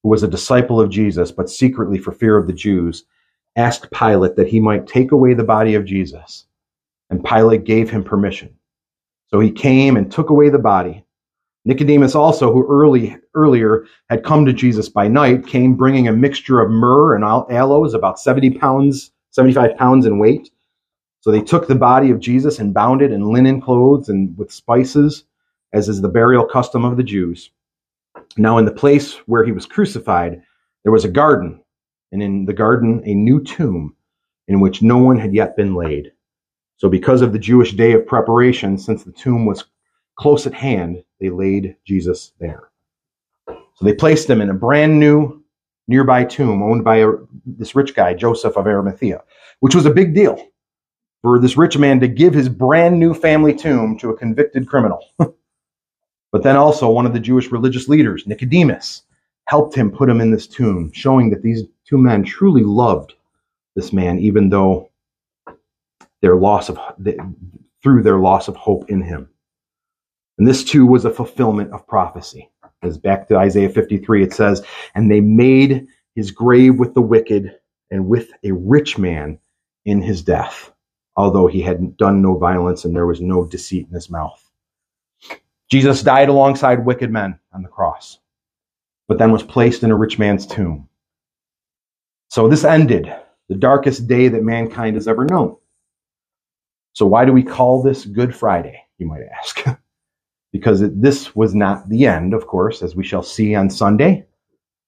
who 0.02 0.08
was 0.08 0.22
a 0.22 0.28
disciple 0.28 0.80
of 0.80 0.90
Jesus, 0.90 1.30
but 1.30 1.50
secretly 1.50 1.98
for 1.98 2.12
fear 2.12 2.36
of 2.36 2.46
the 2.46 2.52
Jews, 2.52 3.04
asked 3.56 3.90
Pilate 3.90 4.36
that 4.36 4.48
he 4.48 4.60
might 4.60 4.86
take 4.86 5.12
away 5.12 5.34
the 5.34 5.44
body 5.44 5.74
of 5.74 5.84
Jesus. 5.84 6.46
And 7.10 7.24
Pilate 7.24 7.64
gave 7.64 7.90
him 7.90 8.02
permission. 8.02 8.54
So 9.28 9.40
he 9.40 9.50
came 9.50 9.96
and 9.96 10.10
took 10.10 10.30
away 10.30 10.48
the 10.48 10.58
body. 10.58 11.04
Nicodemus 11.64 12.14
also, 12.14 12.52
who 12.52 12.66
early, 12.66 13.16
earlier 13.34 13.86
had 14.08 14.24
come 14.24 14.44
to 14.46 14.52
Jesus 14.52 14.88
by 14.88 15.08
night, 15.08 15.46
came 15.46 15.74
bringing 15.74 16.08
a 16.08 16.12
mixture 16.12 16.60
of 16.60 16.70
myrrh 16.70 17.14
and 17.14 17.24
aloes, 17.24 17.94
about 17.94 18.18
70 18.18 18.50
pounds, 18.58 19.12
75 19.30 19.76
pounds 19.76 20.06
in 20.06 20.18
weight 20.18 20.50
so 21.22 21.30
they 21.30 21.40
took 21.40 21.68
the 21.68 21.76
body 21.76 22.10
of 22.10 22.18
Jesus 22.18 22.58
and 22.58 22.74
bound 22.74 23.00
it 23.00 23.12
in 23.12 23.32
linen 23.32 23.60
clothes 23.60 24.08
and 24.08 24.36
with 24.36 24.50
spices, 24.50 25.22
as 25.72 25.88
is 25.88 26.00
the 26.00 26.08
burial 26.08 26.44
custom 26.44 26.84
of 26.84 26.96
the 26.96 27.04
Jews. 27.04 27.50
Now, 28.36 28.58
in 28.58 28.64
the 28.64 28.72
place 28.72 29.14
where 29.26 29.44
he 29.44 29.52
was 29.52 29.66
crucified, 29.66 30.42
there 30.82 30.92
was 30.92 31.04
a 31.04 31.08
garden, 31.08 31.62
and 32.12 32.22
in 32.22 32.44
the 32.44 32.52
garden, 32.52 33.02
a 33.04 33.14
new 33.14 33.42
tomb 33.42 33.94
in 34.48 34.60
which 34.60 34.82
no 34.82 34.98
one 34.98 35.18
had 35.18 35.34
yet 35.34 35.56
been 35.56 35.74
laid. 35.74 36.12
So, 36.76 36.88
because 36.88 37.22
of 37.22 37.32
the 37.32 37.38
Jewish 37.38 37.72
day 37.72 37.92
of 37.92 38.06
preparation, 38.06 38.76
since 38.78 39.04
the 39.04 39.12
tomb 39.12 39.46
was 39.46 39.64
close 40.16 40.46
at 40.46 40.54
hand, 40.54 41.04
they 41.20 41.30
laid 41.30 41.76
Jesus 41.84 42.32
there. 42.38 42.70
So, 43.48 43.84
they 43.84 43.94
placed 43.94 44.28
him 44.28 44.40
in 44.40 44.50
a 44.50 44.54
brand 44.54 44.98
new 44.98 45.42
nearby 45.88 46.24
tomb 46.24 46.62
owned 46.62 46.84
by 46.84 46.98
a, 46.98 47.08
this 47.44 47.74
rich 47.74 47.94
guy, 47.94 48.14
Joseph 48.14 48.56
of 48.56 48.66
Arimathea, 48.66 49.22
which 49.60 49.74
was 49.74 49.86
a 49.86 49.90
big 49.90 50.14
deal 50.14 50.48
for 51.22 51.38
this 51.38 51.56
rich 51.56 51.78
man 51.78 52.00
to 52.00 52.08
give 52.08 52.34
his 52.34 52.48
brand 52.48 52.98
new 52.98 53.14
family 53.14 53.54
tomb 53.54 53.96
to 53.98 54.10
a 54.10 54.16
convicted 54.16 54.68
criminal. 54.68 55.04
but 56.32 56.42
then 56.42 56.56
also 56.56 56.90
one 56.90 57.06
of 57.06 57.12
the 57.12 57.20
Jewish 57.20 57.52
religious 57.52 57.88
leaders, 57.88 58.26
Nicodemus, 58.26 59.02
helped 59.46 59.74
him 59.74 59.90
put 59.90 60.08
him 60.08 60.20
in 60.20 60.30
this 60.30 60.46
tomb, 60.46 60.90
showing 60.92 61.30
that 61.30 61.42
these 61.42 61.62
two 61.86 61.98
men 61.98 62.24
truly 62.24 62.64
loved 62.64 63.14
this 63.76 63.92
man, 63.92 64.18
even 64.18 64.48
though 64.48 64.90
their 66.20 66.36
loss 66.36 66.68
of 66.68 66.78
through 67.82 68.02
their 68.02 68.18
loss 68.18 68.48
of 68.48 68.56
hope 68.56 68.88
in 68.90 69.02
him. 69.02 69.28
And 70.38 70.46
this 70.48 70.64
too 70.64 70.86
was 70.86 71.04
a 71.04 71.10
fulfillment 71.10 71.72
of 71.72 71.86
prophecy. 71.86 72.50
As 72.82 72.98
back 72.98 73.28
to 73.28 73.36
Isaiah 73.36 73.68
53, 73.68 74.24
it 74.24 74.32
says, 74.32 74.64
And 74.94 75.10
they 75.10 75.20
made 75.20 75.86
his 76.14 76.30
grave 76.30 76.78
with 76.78 76.94
the 76.94 77.02
wicked 77.02 77.56
and 77.90 78.08
with 78.08 78.30
a 78.42 78.52
rich 78.52 78.98
man 78.98 79.38
in 79.84 80.00
his 80.00 80.22
death 80.22 80.72
although 81.16 81.46
he 81.46 81.60
had 81.60 81.96
done 81.96 82.22
no 82.22 82.36
violence 82.36 82.84
and 82.84 82.94
there 82.94 83.06
was 83.06 83.20
no 83.20 83.44
deceit 83.44 83.86
in 83.88 83.94
his 83.94 84.10
mouth. 84.10 84.41
Jesus 85.72 86.02
died 86.02 86.28
alongside 86.28 86.84
wicked 86.84 87.10
men 87.10 87.38
on 87.54 87.62
the 87.62 87.68
cross, 87.68 88.18
but 89.08 89.16
then 89.16 89.32
was 89.32 89.42
placed 89.42 89.82
in 89.82 89.90
a 89.90 89.96
rich 89.96 90.18
man's 90.18 90.46
tomb. 90.46 90.86
So 92.28 92.46
this 92.46 92.62
ended 92.62 93.10
the 93.48 93.54
darkest 93.54 94.06
day 94.06 94.28
that 94.28 94.42
mankind 94.42 94.96
has 94.96 95.08
ever 95.08 95.24
known. 95.24 95.56
So 96.92 97.06
why 97.06 97.24
do 97.24 97.32
we 97.32 97.42
call 97.42 97.82
this 97.82 98.04
Good 98.04 98.36
Friday, 98.36 98.84
you 98.98 99.06
might 99.06 99.22
ask? 99.34 99.64
because 100.52 100.82
it, 100.82 101.00
this 101.00 101.34
was 101.34 101.54
not 101.54 101.88
the 101.88 102.04
end, 102.04 102.34
of 102.34 102.46
course, 102.46 102.82
as 102.82 102.94
we 102.94 103.02
shall 103.02 103.22
see 103.22 103.54
on 103.54 103.70
Sunday. 103.70 104.26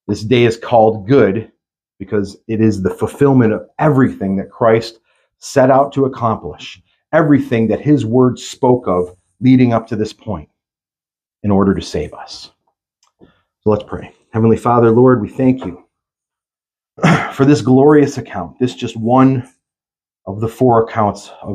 This 0.07 0.22
day 0.22 0.45
is 0.45 0.59
called 0.59 1.09
good 1.09 1.51
because 1.99 2.37
it 2.47 2.61
is 2.61 2.82
the 2.82 2.91
fulfillment 2.91 3.55
of 3.55 3.66
everything 3.78 4.37
that 4.37 4.51
Christ 4.51 4.99
set 5.39 5.70
out 5.70 5.95
to 5.95 6.05
accomplish 6.05 6.82
everything 7.11 7.68
that 7.68 7.80
his 7.80 8.05
word 8.05 8.39
spoke 8.39 8.87
of 8.87 9.16
leading 9.41 9.72
up 9.72 9.87
to 9.87 9.97
this 9.97 10.12
point. 10.12 10.51
In 11.45 11.51
order 11.51 11.75
to 11.75 11.83
save 11.83 12.13
us. 12.15 12.51
So 13.21 13.71
let's 13.71 13.85
pray. 13.85 14.13
Heavenly 14.33 14.57
Father, 14.57 14.91
Lord, 14.91 15.21
we 15.21 15.29
thank 15.29 15.65
you 15.65 15.85
for 17.33 17.45
this 17.45 17.61
glorious 17.61 18.19
account, 18.19 18.59
this 18.59 18.75
just 18.75 18.97
one 18.97 19.49
of 20.27 20.41
the 20.41 20.49
four 20.49 20.85
accounts 20.85 21.31
of 21.43 21.51